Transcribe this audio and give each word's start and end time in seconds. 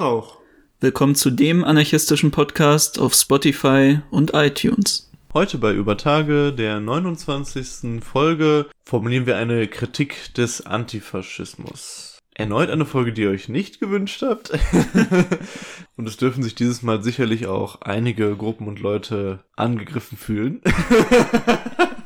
Auch. 0.00 0.38
Willkommen 0.80 1.14
zu 1.14 1.30
dem 1.30 1.62
anarchistischen 1.62 2.30
Podcast 2.30 2.98
auf 2.98 3.12
Spotify 3.12 4.00
und 4.10 4.32
iTunes. 4.32 5.10
Heute 5.34 5.58
bei 5.58 5.74
Übertage, 5.74 6.54
der 6.54 6.80
29. 6.80 8.02
Folge, 8.02 8.64
formulieren 8.82 9.26
wir 9.26 9.36
eine 9.36 9.68
Kritik 9.68 10.32
des 10.32 10.64
Antifaschismus. 10.64 12.18
Erneut 12.34 12.70
eine 12.70 12.86
Folge, 12.86 13.12
die 13.12 13.22
ihr 13.22 13.30
euch 13.30 13.50
nicht 13.50 13.78
gewünscht 13.78 14.22
habt. 14.22 14.52
und 15.96 16.08
es 16.08 16.16
dürfen 16.16 16.42
sich 16.42 16.54
dieses 16.54 16.80
Mal 16.80 17.02
sicherlich 17.02 17.46
auch 17.46 17.82
einige 17.82 18.34
Gruppen 18.36 18.68
und 18.68 18.80
Leute 18.80 19.44
angegriffen 19.54 20.16
fühlen. 20.16 20.62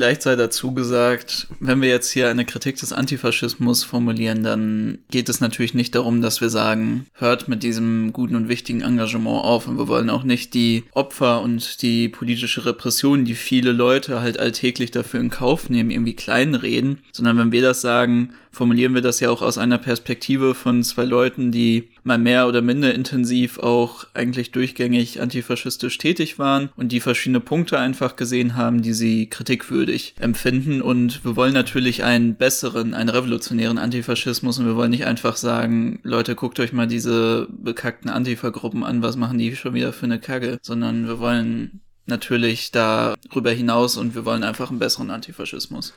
Vielleicht 0.00 0.22
sei 0.22 0.34
dazu 0.34 0.72
gesagt, 0.72 1.46
wenn 1.60 1.82
wir 1.82 1.90
jetzt 1.90 2.10
hier 2.10 2.30
eine 2.30 2.46
Kritik 2.46 2.76
des 2.76 2.94
Antifaschismus 2.94 3.84
formulieren, 3.84 4.42
dann 4.42 4.96
geht 5.10 5.28
es 5.28 5.42
natürlich 5.42 5.74
nicht 5.74 5.94
darum, 5.94 6.22
dass 6.22 6.40
wir 6.40 6.48
sagen, 6.48 7.04
hört 7.12 7.48
mit 7.48 7.62
diesem 7.62 8.14
guten 8.14 8.34
und 8.34 8.48
wichtigen 8.48 8.80
Engagement 8.80 9.44
auf 9.44 9.68
und 9.68 9.76
wir 9.76 9.88
wollen 9.88 10.08
auch 10.08 10.22
nicht 10.22 10.54
die 10.54 10.84
Opfer 10.92 11.42
und 11.42 11.82
die 11.82 12.08
politische 12.08 12.64
Repression, 12.64 13.26
die 13.26 13.34
viele 13.34 13.72
Leute 13.72 14.22
halt 14.22 14.40
alltäglich 14.40 14.90
dafür 14.90 15.20
in 15.20 15.28
Kauf 15.28 15.68
nehmen, 15.68 15.90
irgendwie 15.90 16.16
kleinreden, 16.16 17.00
sondern 17.12 17.36
wenn 17.36 17.52
wir 17.52 17.60
das 17.60 17.82
sagen, 17.82 18.32
formulieren 18.50 18.94
wir 18.94 19.00
das 19.00 19.20
ja 19.20 19.30
auch 19.30 19.42
aus 19.42 19.58
einer 19.58 19.78
Perspektive 19.78 20.54
von 20.54 20.82
zwei 20.82 21.04
Leuten, 21.04 21.52
die 21.52 21.90
mal 22.02 22.18
mehr 22.18 22.48
oder 22.48 22.62
minder 22.62 22.94
intensiv 22.94 23.58
auch 23.58 24.06
eigentlich 24.14 24.50
durchgängig 24.52 25.20
antifaschistisch 25.20 25.98
tätig 25.98 26.38
waren 26.38 26.70
und 26.76 26.92
die 26.92 27.00
verschiedene 27.00 27.40
Punkte 27.40 27.78
einfach 27.78 28.16
gesehen 28.16 28.56
haben, 28.56 28.82
die 28.82 28.92
sie 28.92 29.28
kritikwürdig 29.28 30.14
empfinden. 30.18 30.82
Und 30.82 31.24
wir 31.24 31.36
wollen 31.36 31.54
natürlich 31.54 32.04
einen 32.04 32.34
besseren, 32.34 32.94
einen 32.94 33.08
revolutionären 33.08 33.78
Antifaschismus 33.78 34.58
und 34.58 34.66
wir 34.66 34.76
wollen 34.76 34.90
nicht 34.90 35.06
einfach 35.06 35.36
sagen, 35.36 36.00
Leute, 36.02 36.34
guckt 36.34 36.58
euch 36.60 36.72
mal 36.72 36.86
diese 36.86 37.48
bekackten 37.50 38.10
Antifa-Gruppen 38.10 38.84
an, 38.84 39.02
was 39.02 39.16
machen 39.16 39.38
die 39.38 39.54
schon 39.56 39.74
wieder 39.74 39.92
für 39.92 40.06
eine 40.06 40.20
Kacke, 40.20 40.58
sondern 40.62 41.06
wir 41.06 41.18
wollen 41.18 41.80
natürlich 42.06 42.72
darüber 42.72 43.52
hinaus 43.52 43.96
und 43.96 44.14
wir 44.14 44.24
wollen 44.24 44.42
einfach 44.42 44.70
einen 44.70 44.78
besseren 44.78 45.10
Antifaschismus. 45.10 45.94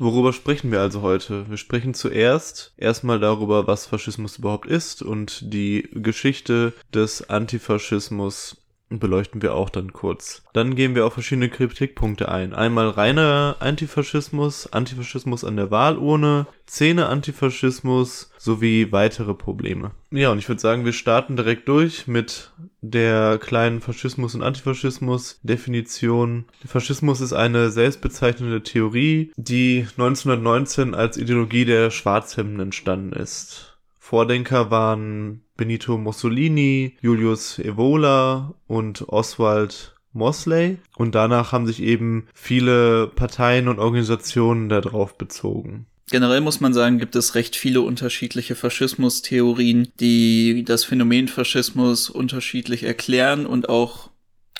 Worüber 0.00 0.32
sprechen 0.32 0.70
wir 0.70 0.80
also 0.80 1.02
heute? 1.02 1.50
Wir 1.50 1.56
sprechen 1.56 1.92
zuerst 1.92 2.72
erstmal 2.76 3.18
darüber, 3.18 3.66
was 3.66 3.86
Faschismus 3.86 4.38
überhaupt 4.38 4.66
ist 4.66 5.02
und 5.02 5.52
die 5.52 5.88
Geschichte 5.92 6.72
des 6.94 7.28
Antifaschismus 7.28 8.56
beleuchten 8.90 9.42
wir 9.42 9.54
auch 9.54 9.70
dann 9.70 9.92
kurz. 9.92 10.42
Dann 10.52 10.74
gehen 10.74 10.94
wir 10.94 11.06
auf 11.06 11.14
verschiedene 11.14 11.48
Kritikpunkte 11.48 12.28
ein. 12.28 12.54
Einmal 12.54 12.88
reiner 12.88 13.56
Antifaschismus, 13.60 14.72
Antifaschismus 14.72 15.44
an 15.44 15.56
der 15.56 15.70
Wahlurne, 15.70 16.46
Szene-Antifaschismus 16.66 18.30
sowie 18.38 18.92
weitere 18.92 19.34
Probleme. 19.34 19.92
Ja, 20.10 20.30
und 20.30 20.38
ich 20.38 20.48
würde 20.48 20.60
sagen, 20.60 20.84
wir 20.84 20.92
starten 20.92 21.36
direkt 21.36 21.68
durch 21.68 22.06
mit 22.06 22.52
der 22.80 23.38
kleinen 23.38 23.80
Faschismus- 23.80 24.34
und 24.34 24.42
Antifaschismus-Definition. 24.42 26.44
Faschismus 26.66 27.20
ist 27.20 27.32
eine 27.32 27.70
selbstbezeichnende 27.70 28.62
Theorie, 28.62 29.32
die 29.36 29.86
1919 29.96 30.94
als 30.94 31.16
Ideologie 31.16 31.64
der 31.64 31.90
Schwarzhemden 31.90 32.60
entstanden 32.60 33.12
ist. 33.12 33.67
Vordenker 34.08 34.70
waren 34.70 35.42
Benito 35.58 35.98
Mussolini, 35.98 36.96
Julius 37.02 37.58
Evola 37.58 38.54
und 38.66 39.06
Oswald 39.06 39.96
Mosley. 40.14 40.78
Und 40.96 41.14
danach 41.14 41.52
haben 41.52 41.66
sich 41.66 41.82
eben 41.82 42.26
viele 42.32 43.08
Parteien 43.08 43.68
und 43.68 43.78
Organisationen 43.78 44.70
darauf 44.70 45.18
bezogen. 45.18 45.84
Generell 46.10 46.40
muss 46.40 46.60
man 46.60 46.72
sagen, 46.72 46.98
gibt 46.98 47.16
es 47.16 47.34
recht 47.34 47.54
viele 47.54 47.82
unterschiedliche 47.82 48.54
Faschismustheorien, 48.54 49.92
die 50.00 50.64
das 50.64 50.84
Phänomen 50.84 51.28
Faschismus 51.28 52.08
unterschiedlich 52.08 52.84
erklären 52.84 53.44
und 53.44 53.68
auch 53.68 54.08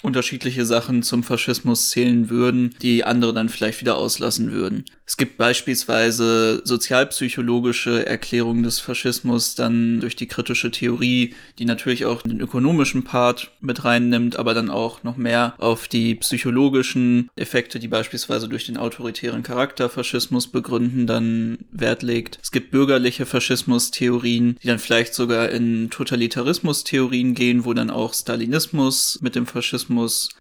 unterschiedliche 0.02 0.64
Sachen 0.64 1.02
zum 1.02 1.22
Faschismus 1.22 1.90
zählen 1.90 2.30
würden, 2.30 2.74
die 2.82 3.04
andere 3.04 3.34
dann 3.34 3.48
vielleicht 3.48 3.80
wieder 3.80 3.96
auslassen 3.96 4.52
würden. 4.52 4.84
Es 5.04 5.16
gibt 5.16 5.38
beispielsweise 5.38 6.60
sozialpsychologische 6.64 8.06
Erklärungen 8.06 8.62
des 8.62 8.78
Faschismus 8.78 9.54
dann 9.54 10.00
durch 10.00 10.16
die 10.16 10.26
kritische 10.26 10.70
Theorie, 10.70 11.34
die 11.58 11.64
natürlich 11.64 12.04
auch 12.04 12.22
den 12.22 12.40
ökonomischen 12.40 13.04
Part 13.04 13.50
mit 13.60 13.84
reinnimmt, 13.84 14.38
aber 14.38 14.54
dann 14.54 14.70
auch 14.70 15.02
noch 15.04 15.16
mehr 15.16 15.54
auf 15.58 15.88
die 15.88 16.14
psychologischen 16.16 17.30
Effekte, 17.36 17.78
die 17.78 17.88
beispielsweise 17.88 18.48
durch 18.48 18.66
den 18.66 18.76
autoritären 18.76 19.42
Charakter 19.42 19.88
Faschismus 19.88 20.46
begründen, 20.46 21.06
dann 21.06 21.58
Wert 21.72 22.02
legt. 22.02 22.38
Es 22.42 22.52
gibt 22.52 22.70
bürgerliche 22.70 23.26
Faschismus-Theorien, 23.26 24.58
die 24.62 24.66
dann 24.66 24.78
vielleicht 24.78 25.14
sogar 25.14 25.48
in 25.48 25.90
Totalitarismus-Theorien 25.90 27.34
gehen, 27.34 27.64
wo 27.64 27.72
dann 27.72 27.90
auch 27.90 28.12
Stalinismus 28.12 29.18
mit 29.22 29.34
dem 29.34 29.46
Faschismus 29.46 29.87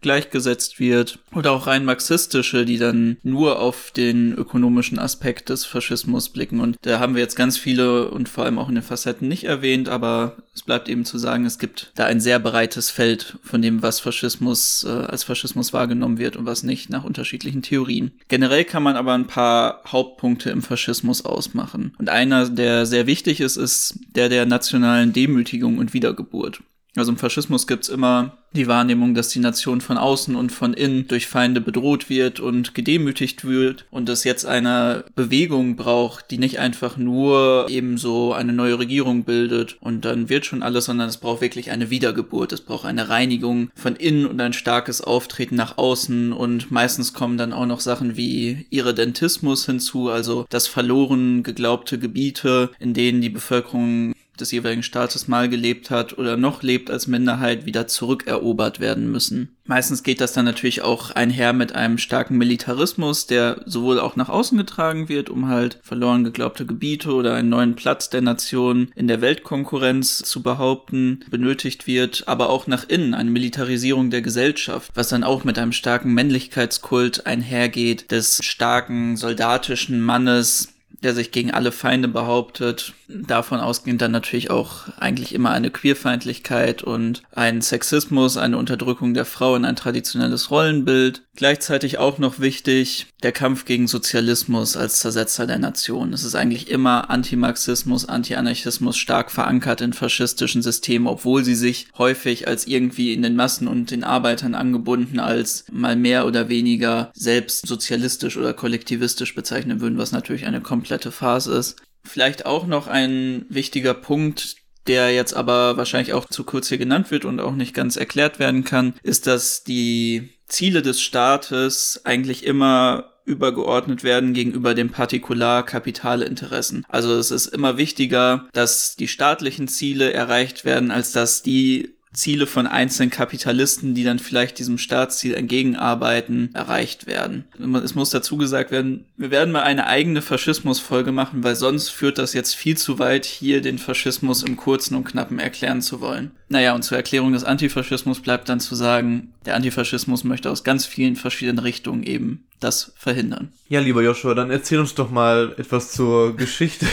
gleichgesetzt 0.02 0.80
wird. 0.80 1.19
Oder 1.34 1.52
auch 1.52 1.68
rein 1.68 1.85
marxistische, 1.85 2.66
die 2.66 2.78
dann 2.78 3.18
nur 3.24 3.59
auf 3.59 3.91
den 3.91 4.34
ökonomischen 4.34 4.58
ökonomischen 4.68 5.00
Aspekt 5.00 5.50
des 5.50 5.66
Faschismus 5.66 6.30
blicken. 6.30 6.59
Und 6.59 6.78
da 6.81 7.00
haben 7.00 7.16
wir 7.16 7.22
jetzt 7.22 7.35
ganz 7.35 7.58
viele 7.58 8.09
und 8.09 8.30
vor 8.30 8.46
allem 8.46 8.59
auch 8.59 8.69
in 8.69 8.75
den 8.75 8.84
Facetten 8.84 9.28
nicht 9.28 9.44
erwähnt, 9.44 9.90
aber 9.90 10.38
es 10.53 10.62
bleibt 10.62 10.90
eben 10.90 11.06
zu 11.06 11.18
sagen, 11.18 11.46
es 11.46 11.59
gibt 11.59 11.91
da 11.96 12.06
ein 12.06 12.19
sehr 12.19 12.40
breites 12.40 12.90
Feld 12.90 13.38
von 13.44 13.62
dem, 13.62 13.81
was 13.81 14.00
Faschismus 14.00 14.85
äh, 14.88 14.90
als 14.90 15.24
Faschismus 15.24 15.74
wahrgenommen 15.74 16.18
wird 16.18 16.35
und 16.35 16.46
was 16.46 16.64
nicht 16.64 16.90
nach 16.90 17.03
unterschiedlichen 17.03 17.62
Theorien. 17.62 18.12
Generell 18.28 18.66
kann 18.66 18.84
man 18.84 18.96
aber 18.96 19.14
ein 19.14 19.28
paar 19.28 19.81
Hauptpunkte 19.88 20.50
im 20.50 20.62
Faschismus 20.62 21.25
ausmachen. 21.25 21.94
Und 21.97 22.09
einer, 22.09 22.50
der 22.50 22.85
sehr 22.85 23.08
wichtig 23.08 23.41
ist, 23.41 23.58
ist 23.58 24.00
der 24.16 24.29
der 24.29 24.46
nationalen 24.46 25.14
Demütigung 25.14 25.78
und 25.78 25.94
Wiedergeburt. 25.94 26.62
Also 26.97 27.12
im 27.12 27.18
Faschismus 27.18 27.68
gibt's 27.68 27.90
immer 27.90 28.38
die 28.53 28.68
Wahrnehmung, 28.68 29.13
dass 29.13 29.30
die 29.30 29.40
Nation 29.40 29.81
von 29.81 29.97
außen 29.97 30.35
und 30.35 30.52
von 30.52 30.74
innen 30.74 31.08
durch 31.08 31.28
Feinde 31.28 31.62
bedroht 31.62 32.09
wird 32.09 32.40
und 32.40 32.74
gedemütigt 32.74 33.46
wird 33.46 33.85
und 33.91 34.09
es 34.09 34.24
jetzt 34.24 34.46
eine 34.46 35.03
Bewegung 35.16 35.75
braucht, 35.75 36.31
die 36.31 36.40
nicht 36.40 36.58
einfach 36.58 36.97
nur 36.97 37.68
eben 37.69 38.00
so 38.00 38.34
eine 38.34 38.53
neue 38.53 38.80
Regierung 38.80 39.25
bildet 39.25 39.78
und 39.80 40.06
dann 40.06 40.30
wird 40.30 40.46
schon 40.46 40.63
alles, 40.63 40.85
sondern 40.85 41.08
es 41.08 41.18
braucht 41.18 41.41
wirklich 41.41 41.69
eine 41.69 41.91
Wiedergeburt, 41.91 42.52
es 42.52 42.62
braucht 42.62 42.85
eine 42.85 43.09
Reinigung 43.09 43.69
von 43.75 43.96
innen 43.96 44.25
und 44.25 44.41
ein 44.41 44.53
starkes 44.53 45.02
Auftreten 45.02 45.56
nach 45.56 45.78
außen 45.78 46.34
und 46.34 46.72
meistens 46.72 47.14
kommen 47.14 47.38
dann 47.38 47.53
auch 47.53 47.68
noch 47.68 47.81
Sachen 47.81 48.18
wie 48.18 48.66
Irredentismus 48.72 49.68
hinzu, 49.68 50.09
also 50.09 50.47
das 50.50 50.68
verloren 50.68 51.44
geglaubte 51.44 52.00
Gebiete, 52.00 52.72
in 52.79 52.96
denen 52.96 53.22
die 53.22 53.29
Bevölkerung 53.29 54.14
des 54.40 54.52
jeweiligen 54.52 54.84
Staates 54.84 55.28
mal 55.28 55.50
gelebt 55.50 55.90
hat 55.90 56.18
oder 56.18 56.38
noch 56.38 56.64
lebt 56.64 56.90
als 56.90 57.08
Minderheit, 57.08 57.66
wieder 57.66 57.88
zurückerobert 57.88 58.80
werden 58.80 59.12
müssen. 59.12 59.58
Meistens 59.66 60.03
geht 60.03 60.22
das 60.22 60.31
dann 60.31 60.46
natürlich 60.46 60.81
auch 60.81 61.12
einher 61.12 61.52
mit 61.52 61.75
einem 61.75 61.98
starken 61.98 62.38
Militarismus, 62.38 63.28
der 63.28 63.62
sowohl 63.66 64.00
auch 64.00 64.16
nach 64.16 64.30
außen 64.30 64.58
getragen 64.58 65.09
wird, 65.09 65.30
um 65.30 65.50
halt 65.50 65.80
verloren 65.84 66.24
geglaubte 66.24 66.66
Gebiete 66.66 67.12
oder 67.12 67.34
einen 67.34 67.50
neuen 67.50 67.76
Platz 67.76 68.09
der 68.09 68.22
Nation 68.22 68.90
in 68.96 69.09
der 69.09 69.20
Weltkonkurrenz 69.20 70.20
zu 70.20 70.42
behaupten, 70.42 71.20
benötigt 71.30 71.86
wird, 71.86 72.24
aber 72.28 72.50
auch 72.50 72.68
nach 72.68 72.88
innen 72.88 73.14
eine 73.14 73.30
Militarisierung 73.30 74.09
der 74.09 74.22
Gesellschaft, 74.22 74.92
was 74.96 75.09
dann 75.09 75.26
auch 75.26 75.44
mit 75.44 75.59
einem 75.59 75.74
starken 75.74 76.14
Männlichkeitskult 76.14 77.26
einhergeht, 77.26 78.12
des 78.12 78.40
starken 78.44 79.18
soldatischen 79.18 80.00
Mannes, 80.00 80.73
der 81.03 81.14
sich 81.14 81.32
gegen 81.32 81.52
alle 81.52 81.72
Feinde 81.72 82.08
behauptet. 82.08 82.94
Davon 83.09 83.59
ausgehend 83.59 84.02
dann 84.02 84.12
natürlich 84.12 84.50
auch 84.52 84.90
eigentlich 84.98 85.34
immer 85.34 85.52
eine 85.52 85.72
Queerfeindlichkeit 85.72 86.84
und 86.84 87.24
ein 87.34 87.62
Sexismus, 87.62 88.36
eine 88.36 88.58
Unterdrückung 88.58 89.14
der 89.14 89.24
Frau 89.24 89.56
in 89.56 89.64
ein 89.64 89.78
traditionelles 89.78 90.52
Rollenbild. 90.52 91.24
Gleichzeitig 91.36 92.00
auch 92.00 92.18
noch 92.18 92.40
wichtig 92.40 93.08
der 93.24 93.32
Kampf 93.32 93.64
gegen 93.64 93.88
Sozialismus 93.88 94.76
als 94.76 95.00
Zersetzer 95.00 95.48
der 95.48 95.59
Nation. 95.59 96.12
Es 96.12 96.24
ist 96.24 96.36
eigentlich 96.36 96.70
immer 96.70 97.09
Antimarxismus, 97.09 98.09
Antianarchismus 98.09 98.98
stark 98.98 99.32
verankert 99.32 99.82
in 99.82 99.94
faschistischen 99.94 100.62
Systemen, 100.62 101.08
obwohl 101.08 101.46
sie 101.46 101.56
sich 101.56 101.88
häufig 101.98 102.48
als 102.48 102.68
irgendwie 102.68 103.14
in 103.14 103.22
den 103.22 103.36
Massen 103.36 103.68
und 103.68 103.90
den 103.92 104.04
Arbeitern 104.04 104.54
angebunden 104.54 105.20
als 105.20 105.66
mal 105.72 105.96
mehr 105.96 106.26
oder 106.26 106.50
weniger 106.50 107.12
selbst 107.14 107.68
sozialistisch 107.68 108.36
oder 108.36 108.54
kollektivistisch 108.54 109.34
bezeichnen 109.34 109.80
würden, 109.80 109.98
was 109.98 110.12
natürlich 110.12 110.46
eine 110.46 110.62
komplette 110.62 111.12
Phase 111.12 111.54
ist. 111.54 111.78
Vielleicht 112.08 112.46
auch 112.46 112.66
noch 112.68 112.88
ein 112.88 113.46
wichtiger 113.50 113.94
Punkt, 113.94 114.56
der 114.88 115.14
jetzt 115.14 115.34
aber 115.34 115.78
wahrscheinlich 115.78 116.14
auch 116.14 116.26
zu 116.26 116.44
kurz 116.44 116.70
hier 116.70 116.78
genannt 116.78 117.12
wird 117.12 117.26
und 117.26 117.40
auch 117.40 117.54
nicht 117.54 117.74
ganz 117.74 117.98
erklärt 117.98 118.40
werden 118.40 118.64
kann, 118.64 118.94
ist, 119.04 119.28
dass 119.28 119.64
die 119.64 120.30
Ziele 120.48 120.82
des 120.82 121.02
Staates 121.02 122.02
eigentlich 122.06 122.46
immer 122.46 123.14
übergeordnet 123.26 124.04
werden 124.06 124.34
gegenüber 124.34 124.74
den 124.74 124.90
Partikularkapitalinteressen. 124.90 126.86
Also 126.88 127.18
es 127.18 127.30
ist 127.30 127.48
immer 127.48 127.78
wichtiger, 127.78 128.48
dass 128.54 128.96
die 128.96 129.09
staatlichen 129.09 129.68
Ziele 129.68 130.14
erreicht 130.14 130.64
werden, 130.64 130.92
als 130.92 131.12
dass 131.12 131.44
die 131.44 131.97
Ziele 132.14 132.48
von 132.48 132.68
einzelnen 132.68 133.09
Kapitalisten, 133.09 133.94
die 133.94 134.04
dann 134.04 134.20
vielleicht 134.20 134.59
diesem 134.59 134.78
Staatsziel 134.78 135.34
entgegenarbeiten, 135.34 136.50
erreicht 136.54 137.06
werden. 137.06 137.46
Es 137.84 137.96
muss 137.96 138.09
dazu 138.09 138.38
gesagt 138.38 138.72
werden, 138.72 139.06
wir 139.18 139.30
werden 139.30 139.52
mal 139.52 139.64
eine 139.64 139.88
eigene 139.88 140.22
Faschismusfolge 140.22 141.12
machen, 141.12 141.44
weil 141.44 141.56
sonst 141.56 141.90
führt 141.90 142.18
das 142.18 142.34
jetzt 142.34 142.56
viel 142.56 142.78
zu 142.78 142.98
weit, 143.00 143.26
hier 143.26 143.62
den 143.62 143.78
Faschismus 143.78 144.44
im 144.44 144.58
kurzen 144.58 144.96
und 144.96 145.04
knappen 145.04 145.40
erklären 145.40 145.82
zu 145.82 146.02
wollen. 146.02 146.32
Naja, 146.50 146.74
und 146.74 146.84
zur 146.84 146.98
Erklärung 146.98 147.34
des 147.34 147.44
Antifaschismus 147.44 148.22
bleibt 148.22 148.48
dann 148.50 148.59
zu 148.59 148.74
sagen, 148.74 149.34
der 149.46 149.56
Antifaschismus 149.56 150.24
möchte 150.24 150.50
aus 150.50 150.64
ganz 150.64 150.86
vielen 150.86 151.16
verschiedenen 151.16 151.59
Richtungen 151.59 152.04
eben 152.04 152.46
das 152.59 152.92
verhindern. 152.96 153.52
Ja, 153.70 153.80
lieber 153.80 154.02
Joshua, 154.02 154.34
dann 154.34 154.50
erzähl 154.50 154.80
uns 154.80 154.96
doch 154.96 155.12
mal 155.12 155.54
etwas 155.58 155.92
zur 155.92 156.36
Geschichte, 156.36 156.86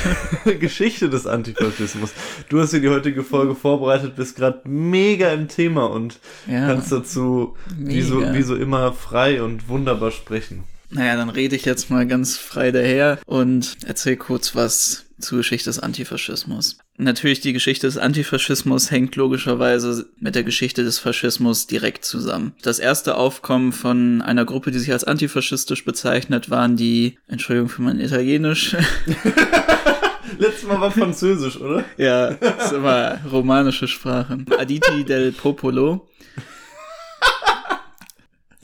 Geschichte 0.60 1.08
des 1.08 1.26
Antifaschismus. 1.26 2.10
Du 2.48 2.60
hast 2.60 2.70
hier 2.70 2.80
die 2.80 2.88
heutige 2.88 3.22
Folge 3.22 3.54
vorbereitet, 3.54 4.16
bist 4.16 4.36
gerade 4.36 4.60
mega 4.68 5.30
im 5.30 5.48
Thema 5.48 5.86
und 5.90 6.18
ja, 6.46 6.66
kannst 6.66 6.92
dazu 6.92 7.56
wie 7.78 8.02
so, 8.02 8.34
wie 8.34 8.42
so 8.42 8.56
immer 8.56 8.92
frei 8.92 9.42
und 9.42 9.68
wunderbar 9.68 10.10
sprechen. 10.10 10.64
Naja, 10.90 11.16
dann 11.16 11.30
rede 11.30 11.56
ich 11.56 11.64
jetzt 11.64 11.90
mal 11.90 12.06
ganz 12.06 12.36
frei 12.36 12.70
daher 12.70 13.18
und 13.26 13.78
erzähl 13.84 14.16
kurz 14.16 14.54
was 14.54 15.06
zur 15.18 15.38
Geschichte 15.38 15.70
des 15.70 15.80
Antifaschismus. 15.80 16.78
Natürlich, 16.96 17.40
die 17.40 17.52
Geschichte 17.52 17.88
des 17.88 17.98
Antifaschismus 17.98 18.92
hängt 18.92 19.16
logischerweise 19.16 20.06
mit 20.20 20.36
der 20.36 20.44
Geschichte 20.44 20.84
des 20.84 21.00
Faschismus 21.00 21.66
direkt 21.66 22.04
zusammen. 22.04 22.54
Das 22.62 22.78
erste 22.78 23.16
Aufkommen 23.16 23.72
von 23.72 24.22
einer 24.22 24.44
Gruppe, 24.44 24.70
die 24.70 24.78
sich 24.78 24.92
als 24.92 25.02
antifaschistisch 25.02 25.84
bezeichnet, 25.84 26.50
waren 26.50 26.76
die, 26.76 27.18
Entschuldigung 27.26 27.68
für 27.68 27.82
mein 27.82 27.98
Italienisch. 27.98 28.76
Letztes 30.38 30.68
Mal 30.68 30.80
war 30.80 30.90
Französisch, 30.90 31.60
oder? 31.60 31.84
ja, 31.96 32.34
das 32.34 32.66
ist 32.66 32.72
immer 32.72 33.18
romanische 33.30 33.88
Sprache. 33.88 34.38
Aditi 34.56 35.04
del 35.04 35.32
Popolo. 35.32 36.08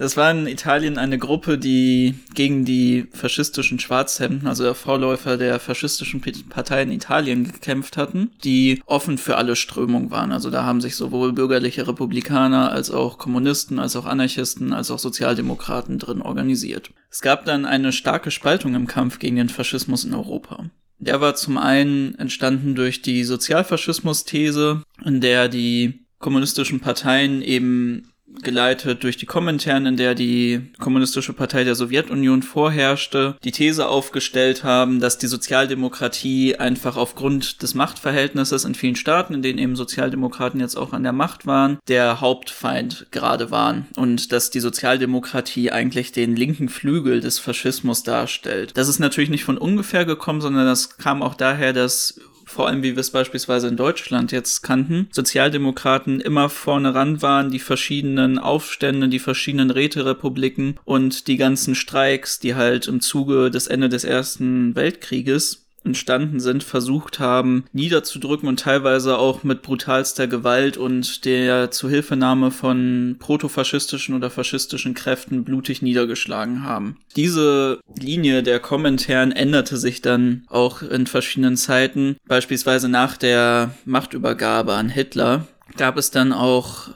Das 0.00 0.16
war 0.16 0.30
in 0.30 0.46
Italien 0.46 0.96
eine 0.96 1.18
Gruppe, 1.18 1.58
die 1.58 2.14
gegen 2.34 2.64
die 2.64 3.06
faschistischen 3.12 3.78
Schwarzhemden, 3.78 4.48
also 4.48 4.64
der 4.64 4.74
Vorläufer 4.74 5.36
der 5.36 5.60
faschistischen 5.60 6.22
Partei 6.48 6.84
in 6.84 6.90
Italien 6.90 7.44
gekämpft 7.44 7.98
hatten, 7.98 8.30
die 8.42 8.82
offen 8.86 9.18
für 9.18 9.36
alle 9.36 9.56
Strömungen 9.56 10.10
waren. 10.10 10.32
Also 10.32 10.48
da 10.48 10.64
haben 10.64 10.80
sich 10.80 10.96
sowohl 10.96 11.34
bürgerliche 11.34 11.86
Republikaner 11.86 12.72
als 12.72 12.90
auch 12.90 13.18
Kommunisten, 13.18 13.78
als 13.78 13.94
auch 13.94 14.06
Anarchisten, 14.06 14.72
als 14.72 14.90
auch 14.90 14.98
Sozialdemokraten 14.98 15.98
drin 15.98 16.22
organisiert. 16.22 16.92
Es 17.10 17.20
gab 17.20 17.44
dann 17.44 17.66
eine 17.66 17.92
starke 17.92 18.30
Spaltung 18.30 18.74
im 18.74 18.86
Kampf 18.86 19.18
gegen 19.18 19.36
den 19.36 19.50
Faschismus 19.50 20.06
in 20.06 20.14
Europa. 20.14 20.64
Der 20.98 21.20
war 21.20 21.34
zum 21.34 21.58
einen 21.58 22.14
entstanden 22.14 22.74
durch 22.74 23.02
die 23.02 23.22
Sozialfaschismus-These, 23.22 24.82
in 25.04 25.20
der 25.20 25.50
die 25.50 26.06
kommunistischen 26.20 26.80
Parteien 26.80 27.42
eben 27.42 28.06
geleitet 28.42 29.02
durch 29.02 29.16
die 29.16 29.26
Kommentaren, 29.26 29.86
in 29.86 29.96
der 29.96 30.14
die 30.14 30.70
Kommunistische 30.78 31.32
Partei 31.32 31.64
der 31.64 31.74
Sowjetunion 31.74 32.42
vorherrschte, 32.42 33.36
die 33.44 33.52
These 33.52 33.88
aufgestellt 33.88 34.64
haben, 34.64 35.00
dass 35.00 35.18
die 35.18 35.26
Sozialdemokratie 35.26 36.56
einfach 36.56 36.96
aufgrund 36.96 37.62
des 37.62 37.74
Machtverhältnisses 37.74 38.64
in 38.64 38.74
vielen 38.74 38.96
Staaten, 38.96 39.34
in 39.34 39.42
denen 39.42 39.58
eben 39.58 39.76
Sozialdemokraten 39.76 40.60
jetzt 40.60 40.76
auch 40.76 40.92
an 40.92 41.02
der 41.02 41.12
Macht 41.12 41.46
waren, 41.46 41.78
der 41.88 42.20
Hauptfeind 42.20 43.06
gerade 43.10 43.50
waren 43.50 43.86
und 43.96 44.32
dass 44.32 44.50
die 44.50 44.60
Sozialdemokratie 44.60 45.70
eigentlich 45.70 46.12
den 46.12 46.36
linken 46.36 46.68
Flügel 46.68 47.20
des 47.20 47.38
Faschismus 47.38 48.02
darstellt. 48.02 48.72
Das 48.74 48.88
ist 48.88 48.98
natürlich 48.98 49.30
nicht 49.30 49.44
von 49.44 49.58
ungefähr 49.58 50.04
gekommen, 50.04 50.40
sondern 50.40 50.66
das 50.66 50.96
kam 50.96 51.22
auch 51.22 51.34
daher, 51.34 51.72
dass 51.72 52.20
vor 52.50 52.66
allem 52.66 52.82
wie 52.82 52.96
wir 52.96 53.00
es 53.00 53.10
beispielsweise 53.10 53.68
in 53.68 53.76
Deutschland 53.76 54.32
jetzt 54.32 54.62
kannten, 54.62 55.08
Sozialdemokraten 55.12 56.20
immer 56.20 56.48
vorne 56.48 56.94
ran 56.94 57.22
waren, 57.22 57.50
die 57.50 57.60
verschiedenen 57.60 58.38
Aufstände, 58.38 59.08
die 59.08 59.20
verschiedenen 59.20 59.70
Räterepubliken 59.70 60.78
und 60.84 61.28
die 61.28 61.36
ganzen 61.36 61.74
Streiks, 61.74 62.40
die 62.40 62.56
halt 62.56 62.88
im 62.88 63.00
Zuge 63.00 63.50
des 63.50 63.68
Ende 63.68 63.88
des 63.88 64.04
Ersten 64.04 64.74
Weltkrieges 64.74 65.69
entstanden 65.84 66.40
sind, 66.40 66.62
versucht 66.62 67.18
haben, 67.18 67.64
niederzudrücken 67.72 68.48
und 68.48 68.60
teilweise 68.60 69.18
auch 69.18 69.42
mit 69.42 69.62
brutalster 69.62 70.26
Gewalt 70.26 70.76
und 70.76 71.24
der 71.24 71.70
Zuhilfenahme 71.70 72.50
von 72.50 73.16
protofaschistischen 73.18 74.14
oder 74.14 74.30
faschistischen 74.30 74.94
Kräften 74.94 75.44
blutig 75.44 75.82
niedergeschlagen 75.82 76.64
haben. 76.64 76.98
Diese 77.16 77.80
Linie 77.98 78.42
der 78.42 78.60
Kommentaren 78.60 79.32
änderte 79.32 79.76
sich 79.76 80.02
dann 80.02 80.44
auch 80.48 80.82
in 80.82 81.06
verschiedenen 81.06 81.56
Zeiten, 81.56 82.16
beispielsweise 82.26 82.88
nach 82.88 83.16
der 83.16 83.74
Machtübergabe 83.84 84.74
an 84.74 84.88
Hitler 84.88 85.46
gab 85.76 85.96
es 85.96 86.10
dann 86.10 86.32
auch 86.32 86.88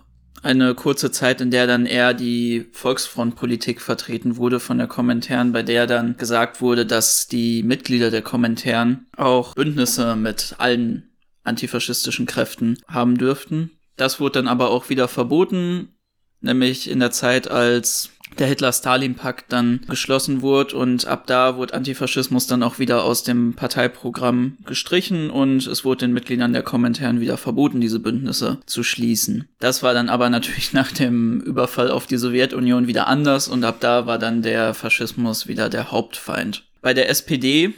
eine 0.45 0.75
kurze 0.75 1.11
Zeit, 1.11 1.41
in 1.41 1.51
der 1.51 1.67
dann 1.67 1.87
eher 1.87 2.15
die 2.15 2.67
Volksfrontpolitik 2.73 3.81
vertreten 3.81 4.37
wurde 4.37 4.61
von 4.61 4.79
der 4.79 4.87
Kommentaren, 4.87 5.53
bei 5.53 5.63
der 5.63 5.87
dann 5.87 6.17
gesagt 6.17 6.61
wurde, 6.61 6.87
dass 6.87 7.27
die 7.27 7.63
Mitglieder 7.63 8.11
der 8.11 8.23
Kommentaren 8.23 9.07
auch 9.17 9.55
Bündnisse 9.55 10.17
mit 10.17 10.55
allen 10.59 11.11
antifaschistischen 11.45 12.27
Kräften 12.27 12.79
haben 12.87 13.17
dürften. 13.17 13.71
Das 13.97 14.21
wurde 14.21 14.41
dann 14.41 14.49
aber 14.49 14.71
auch 14.71 14.89
wieder 14.89 15.09
verboten, 15.09 15.95
nämlich 16.41 16.91
in 16.91 17.01
der 17.01 17.11
Zeit, 17.11 17.51
als 17.51 18.11
der 18.39 18.47
Hitler-Stalin-Pakt 18.49 19.53
dann 19.53 19.81
geschlossen 19.89 20.43
wurde 20.43 20.77
und 20.77 21.07
ab 21.07 21.27
da 21.27 21.57
wurde 21.57 21.75
Antifaschismus 21.75 22.47
dann 22.47 22.63
auch 22.63 22.79
wieder 22.79 23.05
aus 23.05 23.23
dem 23.23 23.55
Parteiprogramm 23.55 24.59
gestrichen 24.65 25.31
und 25.31 25.67
es 25.67 25.85
wurde 25.85 26.07
den 26.07 26.13
Mitgliedern 26.13 26.53
der 26.53 26.63
Kommentaren 26.63 27.21
wieder 27.21 27.37
verboten, 27.37 27.81
diese 27.81 28.01
Bündnisse 28.01 28.59
zu 28.67 28.83
schließen. 28.83 29.49
Das 29.61 29.83
war 29.83 29.95
dann 29.95 30.09
aber 30.09 30.31
natürlich 30.31 30.73
nach 30.73 30.93
dem 30.93 31.41
Überfall 31.41 31.91
auf 31.91 32.07
die 32.07 32.17
Sowjetunion 32.17 32.87
wieder 32.87 33.07
anders 33.07 33.49
und 33.49 33.65
ab 33.65 33.77
da 33.81 34.07
war 34.07 34.19
dann 34.19 34.43
der 34.43 34.75
Faschismus 34.75 35.47
wieder 35.47 35.69
der 35.69 35.91
Hauptfeind. 35.91 36.65
Bei 36.81 36.95
der 36.95 37.09
SPD 37.09 37.73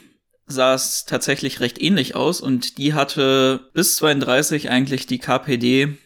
sah 0.47 0.75
es 0.75 1.05
tatsächlich 1.05 1.61
recht 1.61 1.81
ähnlich 1.81 2.15
aus 2.15 2.41
und 2.41 2.79
die 2.79 2.95
hatte 2.95 3.69
bis 3.73 3.97
32 3.97 4.71
eigentlich 4.71 5.07
die 5.07 5.19
KPD 5.19 5.97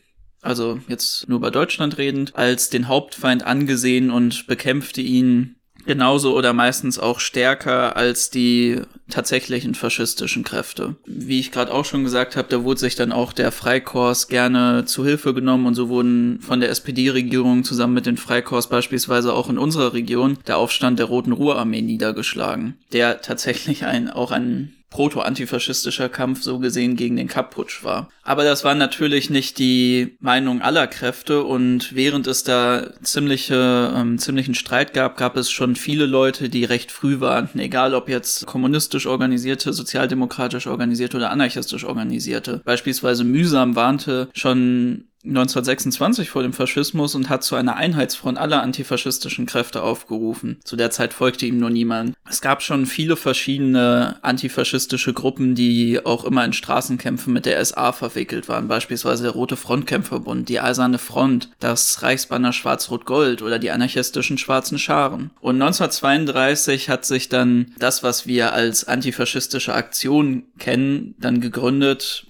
also 0.43 0.81
jetzt 0.89 1.29
nur 1.29 1.41
bei 1.41 1.51
Deutschland 1.51 1.99
redend, 1.99 2.37
als 2.37 2.71
den 2.71 2.89
Hauptfeind 2.89 3.45
angesehen 3.45 4.11
und 4.11 4.47
bekämpfte 4.47 5.01
ihn 5.01 5.57
genauso 5.87 6.37
oder 6.37 6.53
meistens 6.53 6.99
auch 6.99 7.21
stärker 7.21 7.97
als 7.97 8.31
die 8.31 8.81
tatsächlichen 9.09 9.75
faschistischen 9.75 10.45
Kräfte. 10.45 10.97
Wie 11.07 11.41
ich 11.41 11.53
gerade 11.53 11.73
auch 11.73 11.85
schon 11.85 12.05
gesagt 12.05 12.37
habe, 12.37 12.49
da 12.49 12.64
wurde 12.64 12.81
sich 12.81 12.95
dann 12.95 13.12
auch 13.12 13.33
der 13.33 13.50
Freikorps 13.50 14.29
gerne 14.29 14.85
zu 14.85 15.05
Hilfe 15.05 15.35
genommen 15.35 15.67
und 15.67 15.75
so 15.75 15.88
wurden 15.88 16.41
von 16.41 16.61
der 16.61 16.71
SPD-Regierung 16.71 17.64
zusammen 17.64 17.95
mit 17.95 18.07
den 18.07 18.19
Freikorps 18.19 18.69
beispielsweise 18.69 19.33
auch 19.33 19.49
in 19.49 19.59
unserer 19.59 19.93
Region 19.93 20.38
der 20.47 20.59
Aufstand 20.59 20.99
der 20.99 21.07
Roten 21.07 21.33
Ruhrarmee 21.33 21.83
niedergeschlagen, 21.83 22.79
der 22.93 23.21
tatsächlich 23.23 23.85
ein, 23.85 24.11
auch 24.11 24.31
ein 24.31 24.75
proto-antifaschistischer 24.90 26.09
Kampf 26.09 26.42
so 26.42 26.59
gesehen 26.59 26.97
gegen 26.97 27.16
den 27.16 27.28
Kapp-Putsch 27.28 27.85
war. 27.85 28.09
Aber 28.23 28.44
das 28.44 28.64
war 28.64 28.75
natürlich 28.75 29.30
nicht 29.30 29.59
die 29.59 30.16
Meinung 30.20 30.62
aller 30.62 30.87
Kräfte 30.88 31.44
und 31.44 31.94
während 31.94 32.26
es 32.26 32.44
da 32.44 32.90
ziemliche, 33.02 33.92
ähm, 33.97 34.18
ziemlichen 34.18 34.54
Streit 34.54 34.92
gab, 34.92 35.16
gab 35.16 35.37
es 35.37 35.50
schon 35.50 35.76
viele 35.76 36.06
Leute, 36.06 36.49
die 36.49 36.64
recht 36.64 36.90
früh 36.92 37.20
warnten, 37.20 37.61
egal 37.61 37.94
ob 37.94 38.09
jetzt 38.09 38.47
kommunistisch 38.47 39.06
organisierte, 39.06 39.73
sozialdemokratisch 39.73 40.66
organisierte 40.66 41.16
oder 41.16 41.30
anarchistisch 41.30 41.85
organisierte. 41.85 42.61
Beispielsweise 42.64 43.25
Mühsam 43.25 43.76
warnte 43.76 44.28
schon 44.35 45.04
1926 45.25 46.31
vor 46.31 46.43
dem 46.43 46.55
Faschismus 46.55 47.15
und 47.15 47.29
hat 47.29 47.45
zu 47.45 47.55
einer 47.55 47.77
Einheitsfront 47.77 48.39
aller 48.39 48.62
antifaschistischen 48.62 49.45
Kräfte 49.45 49.83
aufgerufen. 49.83 50.61
Zu 50.65 50.77
der 50.77 50.91
Zeit 50.91 51.12
folgte 51.12 51.45
ihm 51.45 51.59
nur 51.59 51.69
niemand. 51.69 52.15
Es 52.29 52.41
gab 52.41 52.62
schon 52.62 52.87
viele 52.87 53.17
verschiedene 53.17 54.17
antifaschistische 54.23 55.12
Gruppen, 55.12 55.55
die 55.55 56.00
auch 56.05 56.25
immer 56.25 56.45
in 56.45 56.55
Straßenkämpfen 56.55 57.33
mit 57.33 57.45
der 57.45 57.62
SA 57.65 57.93
verwickelt 57.93 58.49
waren. 58.49 58.69
Beispielsweise 58.69 59.25
der 59.25 59.33
Rote 59.33 59.57
Frontkämpferbund, 59.57 60.49
die 60.49 60.61
Eiserne 60.61 60.99
Front, 60.99 61.50
das 61.61 62.03
Reichsbanner 62.03 62.53
Schwarz-Rot-Gold 62.53 63.43
oder 63.43 63.59
die 63.59 63.71
anarchistischen 63.71 64.39
Schwarzen 64.39 64.79
Scharen. 64.79 65.31
Und 65.41 65.57
1932 65.57 66.89
hat 66.89 67.05
sich 67.05 67.29
dann 67.29 67.75
das, 67.79 68.03
was 68.03 68.27
wir 68.27 68.55
als 68.55 68.89
antifaschistische 68.89 69.75
Aktion 69.75 70.45
kennen, 70.59 71.15
dann 71.19 71.41
gegründet 71.41 72.27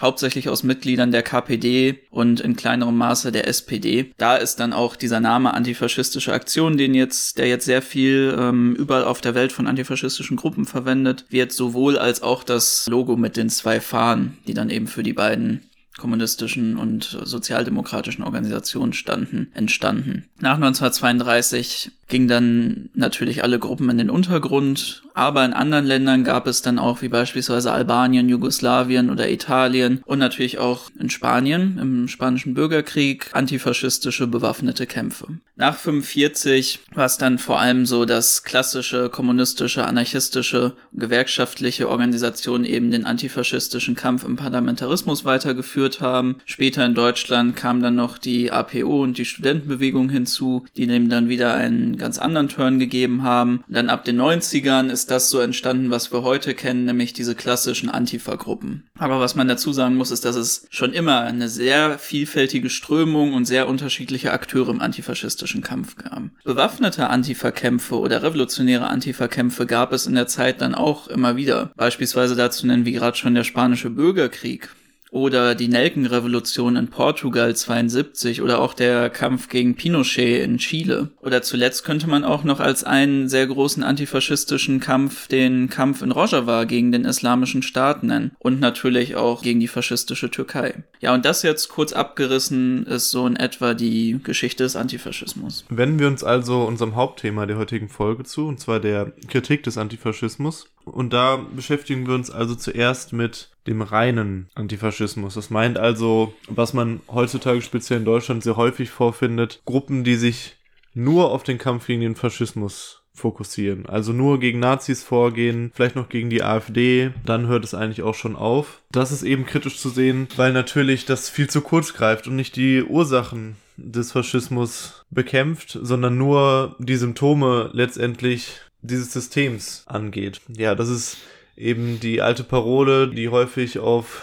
hauptsächlich 0.00 0.48
aus 0.48 0.62
Mitgliedern 0.62 1.12
der 1.12 1.22
KPD 1.22 2.00
und 2.10 2.40
in 2.40 2.56
kleinerem 2.56 2.96
Maße 2.96 3.32
der 3.32 3.48
SPD. 3.48 4.12
Da 4.18 4.36
ist 4.36 4.56
dann 4.56 4.72
auch 4.72 4.96
dieser 4.96 5.20
Name 5.20 5.54
antifaschistische 5.54 6.32
Aktion, 6.32 6.76
den 6.76 6.94
jetzt, 6.94 7.38
der 7.38 7.48
jetzt 7.48 7.64
sehr 7.64 7.82
viel 7.82 8.36
ähm, 8.38 8.74
überall 8.74 9.04
auf 9.04 9.20
der 9.20 9.34
Welt 9.34 9.52
von 9.52 9.66
antifaschistischen 9.66 10.36
Gruppen 10.36 10.64
verwendet 10.64 11.26
wird, 11.30 11.52
sowohl 11.52 11.98
als 11.98 12.22
auch 12.22 12.44
das 12.44 12.86
Logo 12.88 13.16
mit 13.16 13.36
den 13.36 13.50
zwei 13.50 13.80
Fahnen, 13.80 14.38
die 14.46 14.54
dann 14.54 14.70
eben 14.70 14.86
für 14.86 15.02
die 15.02 15.12
beiden 15.12 15.62
kommunistischen 15.98 16.76
und 16.76 17.04
sozialdemokratischen 17.24 18.24
Organisationen 18.24 18.92
standen, 18.92 19.50
entstanden. 19.54 20.24
Nach 20.40 20.56
1932 20.56 21.92
ging 22.08 22.28
dann 22.28 22.90
natürlich 22.94 23.42
alle 23.42 23.58
Gruppen 23.58 23.88
in 23.90 23.98
den 23.98 24.10
Untergrund. 24.10 25.02
aber 25.16 25.44
in 25.44 25.52
anderen 25.52 25.86
Ländern 25.86 26.24
gab 26.24 26.48
es 26.48 26.60
dann 26.60 26.80
auch, 26.80 27.00
wie 27.00 27.08
beispielsweise 27.08 27.70
Albanien, 27.70 28.28
Jugoslawien 28.28 29.10
oder 29.10 29.30
Italien 29.30 30.02
und 30.04 30.18
natürlich 30.18 30.58
auch 30.58 30.90
in 30.98 31.08
Spanien 31.08 31.78
im 31.78 32.08
Spanischen 32.08 32.54
Bürgerkrieg 32.54 33.30
antifaschistische 33.32 34.26
bewaffnete 34.26 34.86
Kämpfe. 34.86 35.28
Nach 35.56 35.76
45 35.76 36.80
war 36.94 37.06
es 37.06 37.16
dann 37.16 37.38
vor 37.38 37.60
allem 37.60 37.86
so, 37.86 38.04
dass 38.04 38.42
klassische 38.42 39.08
kommunistische, 39.08 39.86
anarchistische, 39.86 40.74
gewerkschaftliche 40.92 41.88
Organisationen 41.88 42.64
eben 42.64 42.90
den 42.90 43.04
antifaschistischen 43.04 43.94
Kampf 43.94 44.24
im 44.24 44.34
Parlamentarismus 44.34 45.24
weitergeführt 45.24 45.83
haben. 46.00 46.36
Später 46.44 46.84
in 46.84 46.94
Deutschland 46.94 47.56
kam 47.56 47.82
dann 47.82 47.94
noch 47.94 48.18
die 48.18 48.50
APO 48.50 49.02
und 49.02 49.18
die 49.18 49.24
Studentenbewegung 49.24 50.08
hinzu, 50.08 50.64
die 50.76 50.86
dem 50.86 51.08
dann 51.08 51.28
wieder 51.28 51.54
einen 51.54 51.96
ganz 51.96 52.18
anderen 52.18 52.48
Turn 52.48 52.78
gegeben 52.78 53.22
haben. 53.22 53.64
Dann 53.68 53.88
ab 53.88 54.04
den 54.04 54.20
90ern 54.20 54.90
ist 54.90 55.10
das 55.10 55.30
so 55.30 55.40
entstanden, 55.40 55.90
was 55.90 56.12
wir 56.12 56.22
heute 56.22 56.54
kennen, 56.54 56.84
nämlich 56.84 57.12
diese 57.12 57.34
klassischen 57.34 57.88
Antifa-Gruppen. 57.88 58.84
Aber 58.98 59.20
was 59.20 59.34
man 59.34 59.48
dazu 59.48 59.72
sagen 59.72 59.96
muss, 59.96 60.10
ist, 60.10 60.24
dass 60.24 60.36
es 60.36 60.66
schon 60.70 60.92
immer 60.92 61.20
eine 61.20 61.48
sehr 61.48 61.98
vielfältige 61.98 62.70
Strömung 62.70 63.34
und 63.34 63.44
sehr 63.44 63.68
unterschiedliche 63.68 64.32
Akteure 64.32 64.70
im 64.70 64.80
antifaschistischen 64.80 65.62
Kampf 65.62 65.96
gab. 65.96 66.22
Bewaffnete 66.44 67.08
Antifa-Kämpfe 67.08 67.98
oder 67.98 68.22
revolutionäre 68.22 68.86
Antifa-Kämpfe 68.86 69.66
gab 69.66 69.92
es 69.92 70.06
in 70.06 70.14
der 70.14 70.26
Zeit 70.26 70.60
dann 70.60 70.74
auch 70.74 71.08
immer 71.08 71.36
wieder. 71.36 71.72
Beispielsweise 71.76 72.36
dazu 72.36 72.66
nennen, 72.66 72.84
wie 72.84 72.92
gerade 72.92 73.16
schon 73.16 73.34
der 73.34 73.44
spanische 73.44 73.90
Bürgerkrieg 73.90 74.68
oder 75.14 75.54
die 75.54 75.68
Nelkenrevolution 75.68 76.74
in 76.74 76.88
Portugal 76.88 77.54
72 77.54 78.42
oder 78.42 78.58
auch 78.58 78.74
der 78.74 79.10
Kampf 79.10 79.48
gegen 79.48 79.76
Pinochet 79.76 80.42
in 80.42 80.58
Chile. 80.58 81.10
Oder 81.20 81.40
zuletzt 81.40 81.84
könnte 81.84 82.08
man 82.08 82.24
auch 82.24 82.42
noch 82.42 82.58
als 82.58 82.82
einen 82.82 83.28
sehr 83.28 83.46
großen 83.46 83.84
antifaschistischen 83.84 84.80
Kampf 84.80 85.28
den 85.28 85.70
Kampf 85.70 86.02
in 86.02 86.10
Rojava 86.10 86.64
gegen 86.64 86.90
den 86.90 87.04
islamischen 87.04 87.62
Staat 87.62 88.02
nennen 88.02 88.32
und 88.40 88.58
natürlich 88.58 89.14
auch 89.14 89.42
gegen 89.42 89.60
die 89.60 89.68
faschistische 89.68 90.32
Türkei. 90.32 90.82
Ja, 90.98 91.14
und 91.14 91.24
das 91.24 91.44
jetzt 91.44 91.68
kurz 91.68 91.92
abgerissen 91.92 92.84
ist 92.86 93.12
so 93.12 93.24
in 93.28 93.36
etwa 93.36 93.74
die 93.74 94.18
Geschichte 94.20 94.64
des 94.64 94.74
Antifaschismus. 94.74 95.64
Wenden 95.68 96.00
wir 96.00 96.08
uns 96.08 96.24
also 96.24 96.64
unserem 96.64 96.96
Hauptthema 96.96 97.46
der 97.46 97.58
heutigen 97.58 97.88
Folge 97.88 98.24
zu, 98.24 98.48
und 98.48 98.58
zwar 98.58 98.80
der 98.80 99.12
Kritik 99.28 99.62
des 99.62 99.78
Antifaschismus. 99.78 100.66
Und 100.84 101.12
da 101.12 101.36
beschäftigen 101.36 102.06
wir 102.08 102.14
uns 102.16 102.32
also 102.32 102.56
zuerst 102.56 103.12
mit 103.12 103.53
dem 103.66 103.82
reinen 103.82 104.48
Antifaschismus. 104.54 105.34
Das 105.34 105.50
meint 105.50 105.78
also, 105.78 106.34
was 106.48 106.72
man 106.74 107.00
heutzutage 107.08 107.62
speziell 107.62 108.00
in 108.00 108.04
Deutschland 108.04 108.42
sehr 108.42 108.56
häufig 108.56 108.90
vorfindet, 108.90 109.62
Gruppen, 109.64 110.04
die 110.04 110.16
sich 110.16 110.56
nur 110.94 111.30
auf 111.30 111.42
den 111.42 111.58
Kampf 111.58 111.86
gegen 111.86 112.00
den 112.00 112.16
Faschismus 112.16 113.02
fokussieren. 113.14 113.86
Also 113.86 114.12
nur 114.12 114.40
gegen 114.40 114.58
Nazis 114.58 115.04
vorgehen, 115.04 115.70
vielleicht 115.74 115.94
noch 115.94 116.08
gegen 116.08 116.30
die 116.30 116.42
AfD, 116.42 117.12
dann 117.24 117.46
hört 117.46 117.64
es 117.64 117.74
eigentlich 117.74 118.02
auch 118.02 118.14
schon 118.14 118.34
auf. 118.34 118.82
Das 118.90 119.12
ist 119.12 119.22
eben 119.22 119.46
kritisch 119.46 119.78
zu 119.78 119.88
sehen, 119.88 120.26
weil 120.36 120.52
natürlich 120.52 121.06
das 121.06 121.30
viel 121.30 121.48
zu 121.48 121.60
kurz 121.60 121.94
greift 121.94 122.26
und 122.26 122.36
nicht 122.36 122.56
die 122.56 122.82
Ursachen 122.82 123.56
des 123.76 124.12
Faschismus 124.12 125.04
bekämpft, 125.10 125.78
sondern 125.80 126.18
nur 126.18 126.76
die 126.78 126.96
Symptome 126.96 127.70
letztendlich 127.72 128.60
dieses 128.82 129.12
Systems 129.12 129.84
angeht. 129.86 130.40
Ja, 130.48 130.74
das 130.74 130.88
ist 130.88 131.18
eben 131.56 132.00
die 132.00 132.20
alte 132.20 132.44
Parole, 132.44 133.08
die 133.08 133.28
häufig 133.28 133.78
auf 133.78 134.22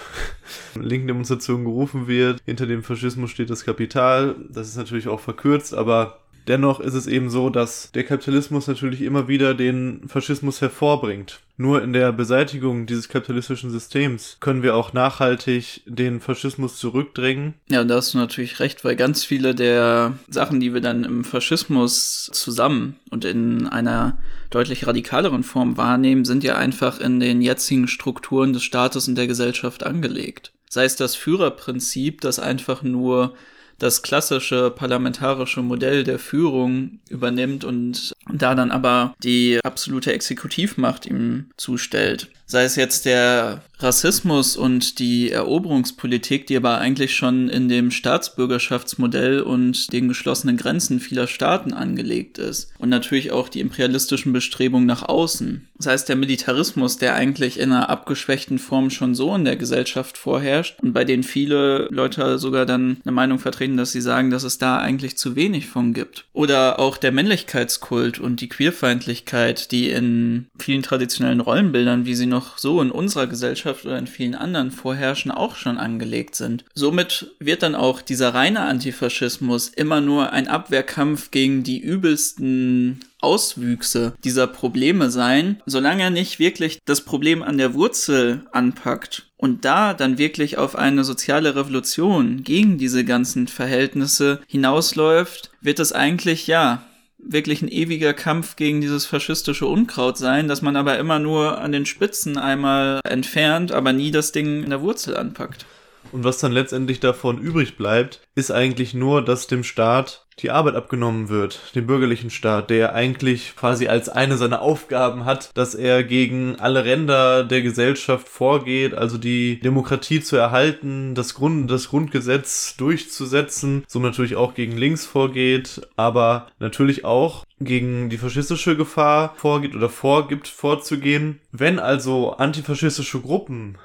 linken 0.76 1.08
Demonstrationen 1.08 1.66
gerufen 1.66 2.08
wird. 2.08 2.42
Hinter 2.46 2.66
dem 2.66 2.84
Faschismus 2.84 3.32
steht 3.32 3.50
das 3.50 3.66
Kapital. 3.66 4.36
Das 4.50 4.68
ist 4.68 4.78
natürlich 4.78 5.08
auch 5.08 5.20
verkürzt, 5.20 5.74
aber 5.74 6.20
Dennoch 6.48 6.80
ist 6.80 6.94
es 6.94 7.08
eben 7.08 7.30
so, 7.30 7.50
dass 7.50 7.92
der 7.92 8.04
Kapitalismus 8.04 8.68
natürlich 8.68 9.02
immer 9.02 9.28
wieder 9.28 9.54
den 9.54 10.08
Faschismus 10.08 10.62
hervorbringt. 10.62 11.40
Nur 11.58 11.84
in 11.84 11.94
der 11.94 12.12
Beseitigung 12.12 12.88
dieses 12.88 13.08
kapitalistischen 13.08 13.70
Systems 13.70 14.38
können 14.40 14.64
wir 14.64 14.76
auch 14.76 14.94
nachhaltig 14.94 15.82
den 15.86 16.20
Faschismus 16.20 16.78
zurückdrängen. 16.78 17.54
Ja, 17.70 17.84
da 17.84 17.96
hast 17.96 18.16
du 18.16 18.18
natürlich 18.18 18.60
recht, 18.60 18.84
weil 18.84 18.96
ganz 18.96 19.24
viele 19.24 19.54
der 19.54 20.18
Sachen, 20.28 20.60
die 20.60 20.74
wir 20.74 20.82
dann 20.82 21.04
im 21.04 21.24
Faschismus 21.24 22.32
zusammen 22.34 22.96
und 23.12 23.26
in 23.26 23.68
einer 23.68 24.18
deutlich 24.50 24.88
radikaleren 24.88 25.44
Form 25.44 25.78
wahrnehmen, 25.78 26.26
sind 26.26 26.44
ja 26.44 26.56
einfach 26.56 27.00
in 27.00 27.20
den 27.20 27.44
jetzigen 27.44 27.88
Strukturen 27.88 28.54
des 28.54 28.64
Staates 28.64 29.08
und 29.08 29.16
der 29.16 29.28
Gesellschaft 29.28 29.84
angelegt. 29.84 30.52
Sei 30.68 30.86
es 30.86 30.96
das 30.96 31.16
Führerprinzip, 31.16 32.22
das 32.22 32.40
einfach 32.40 32.82
nur 32.82 33.36
das 33.80 34.02
klassische 34.02 34.72
parlamentarische 34.72 35.62
Modell 35.62 36.04
der 36.04 36.20
Führung 36.20 37.00
übernimmt 37.10 37.64
und 37.64 38.14
da 38.32 38.56
dann 38.56 38.72
aber 38.72 39.14
die 39.24 39.60
absolute 39.64 40.14
Exekutivmacht 40.14 41.06
ihm 41.06 41.50
zustellt 41.58 42.30
sei 42.52 42.66
es 42.66 42.76
jetzt 42.76 43.06
der 43.06 43.62
Rassismus 43.80 44.58
und 44.58 45.00
die 45.00 45.32
Eroberungspolitik, 45.32 46.46
die 46.46 46.58
aber 46.58 46.78
eigentlich 46.78 47.16
schon 47.16 47.50
in 47.50 47.70
dem 47.70 47.90
Staatsbürgerschaftsmodell 47.90 49.42
und 49.42 49.92
den 49.92 50.10
geschlossenen 50.10 50.58
Grenzen 50.58 51.00
vieler 51.00 51.26
Staaten 51.26 51.74
angelegt 51.74 52.38
ist. 52.38 52.72
Und 52.78 52.90
natürlich 52.90 53.32
auch 53.32 53.50
die 53.50 53.62
imperialistischen 53.62 54.34
Bestrebungen 54.34 54.86
nach 54.86 55.02
außen. 55.02 55.68
Das 55.78 55.88
heißt, 55.88 56.10
der 56.10 56.16
Militarismus, 56.16 56.98
der 56.98 57.16
eigentlich 57.16 57.60
in 57.60 57.72
einer 57.72 57.90
abgeschwächten 57.90 58.60
Form 58.60 58.92
schon 58.92 59.16
so 59.16 59.34
in 59.34 59.46
der 59.46 59.56
Gesellschaft 59.56 60.18
vorherrscht 60.18 60.80
und 60.82 60.94
bei 60.94 61.06
denen 61.06 61.24
viele 61.24 61.88
Leute 61.90 62.38
sogar 62.38 62.68
dann 62.68 62.98
eine 63.04 63.14
Meinung 63.14 63.40
vertreten, 63.40 63.71
dass 63.78 63.92
sie 63.92 64.02
sagen, 64.02 64.30
dass 64.30 64.44
es 64.44 64.58
da 64.58 64.78
eigentlich 64.78 65.18
zu 65.18 65.36
wenig 65.36 65.68
von 65.68 65.94
gibt. 65.94 66.26
Oder 66.34 66.80
auch 66.80 66.98
der 66.98 67.12
Männlichkeitskult 67.12 68.20
und 68.20 68.42
die 68.42 68.50
Queerfeindlichkeit, 68.50 69.72
die 69.72 69.90
in 69.90 70.48
vielen 70.58 70.84
traditionellen 70.84 71.40
Rollenbildern, 71.40 72.06
wie 72.06 72.16
sie 72.16 72.26
noch 72.26 72.58
so 72.58 72.82
in 72.82 72.92
unserer 72.92 73.28
Gesellschaft 73.28 73.86
oder 73.86 73.98
in 73.98 74.08
vielen 74.08 74.36
anderen 74.36 74.72
vorherrschen, 74.72 75.32
auch 75.32 75.56
schon 75.56 75.78
angelegt 75.78 76.36
sind. 76.36 76.66
Somit 76.74 77.32
wird 77.40 77.64
dann 77.64 77.76
auch 77.76 78.02
dieser 78.02 78.34
reine 78.34 78.62
Antifaschismus 78.62 79.70
immer 79.70 80.02
nur 80.02 80.32
ein 80.32 80.48
Abwehrkampf 80.48 81.32
gegen 81.32 81.64
die 81.64 81.80
übelsten 81.80 83.00
Auswüchse 83.22 84.14
dieser 84.24 84.48
Probleme 84.48 85.10
sein, 85.10 85.62
solange 85.66 86.04
er 86.04 86.10
nicht 86.10 86.40
wirklich 86.40 86.80
das 86.86 87.02
Problem 87.02 87.44
an 87.44 87.58
der 87.58 87.74
Wurzel 87.74 88.48
anpackt 88.52 89.31
und 89.42 89.66
da 89.66 89.96
dann 89.96 90.20
wirklich 90.20 90.58
auf 90.58 90.76
eine 90.78 91.04
soziale 91.04 91.56
Revolution 91.56 92.44
gegen 92.44 92.78
diese 92.78 93.04
ganzen 93.04 93.48
Verhältnisse 93.48 94.40
hinausläuft, 94.48 95.50
wird 95.62 95.80
es 95.80 95.92
eigentlich 95.92 96.46
ja 96.46 96.84
wirklich 97.18 97.62
ein 97.64 97.68
ewiger 97.68 98.14
Kampf 98.14 98.56
gegen 98.56 98.82
dieses 98.82 99.08
faschistische 99.08 99.66
Unkraut 99.66 100.18
sein, 100.18 100.48
dass 100.48 100.62
man 100.62 100.76
aber 100.76 100.98
immer 101.00 101.18
nur 101.18 101.60
an 101.60 101.72
den 101.72 101.88
Spitzen 101.88 102.38
einmal 102.38 103.00
entfernt, 103.04 103.72
aber 103.72 103.94
nie 103.94 104.12
das 104.12 104.32
Ding 104.32 104.64
in 104.64 104.70
der 104.70 104.82
Wurzel 104.82 105.18
anpackt. 105.18 105.66
Und 106.12 106.24
was 106.24 106.40
dann 106.40 106.52
letztendlich 106.52 107.00
davon 107.00 107.40
übrig 107.40 107.78
bleibt, 107.78 108.22
ist 108.36 108.52
eigentlich 108.52 108.94
nur, 108.94 109.24
dass 109.24 109.48
dem 109.48 109.64
Staat 109.64 110.26
die 110.40 110.50
Arbeit 110.50 110.76
abgenommen 110.76 111.30
wird, 111.30 111.60
dem 111.76 111.86
bürgerlichen 111.86 112.30
Staat, 112.30 112.70
der 112.70 112.96
eigentlich 112.96 113.56
quasi 113.56 113.88
als 113.88 114.10
eine 114.10 114.38
seiner 114.38 114.62
Aufgaben 114.62 115.26
hat, 115.26 115.52
dass 115.56 115.76
er 115.76 116.04
gegen 116.04 116.56
alle 116.60 116.84
Ränder 116.84 117.44
der 117.44 117.62
Gesellschaft 117.62 118.28
vorgeht, 118.28 118.94
also 118.94 119.18
die 119.18 119.60
Demokratie 119.60 120.22
zu 120.22 120.38
erhalten, 120.38 121.14
das, 121.16 121.36
Grund, 121.36 121.70
das 121.70 121.90
Grundgesetz 121.90 122.76
durchzusetzen, 122.78 123.84
so 123.88 124.00
natürlich 124.00 124.36
auch 124.36 124.54
gegen 124.54 124.78
links 124.78 125.06
vorgeht, 125.06 125.88
aber 125.96 126.48
natürlich 126.60 127.06
auch 127.06 127.46
gegen 127.60 128.10
die 128.10 128.18
faschistische 128.18 128.76
Gefahr 128.76 129.36
vorgeht 129.38 129.76
oder 129.76 129.90
vorgibt 129.90 130.48
vorzugehen. 130.48 131.40
Wenn 131.52 131.78
also 131.78 132.32
antifaschistische 132.32 133.20
Gruppen 133.20 133.78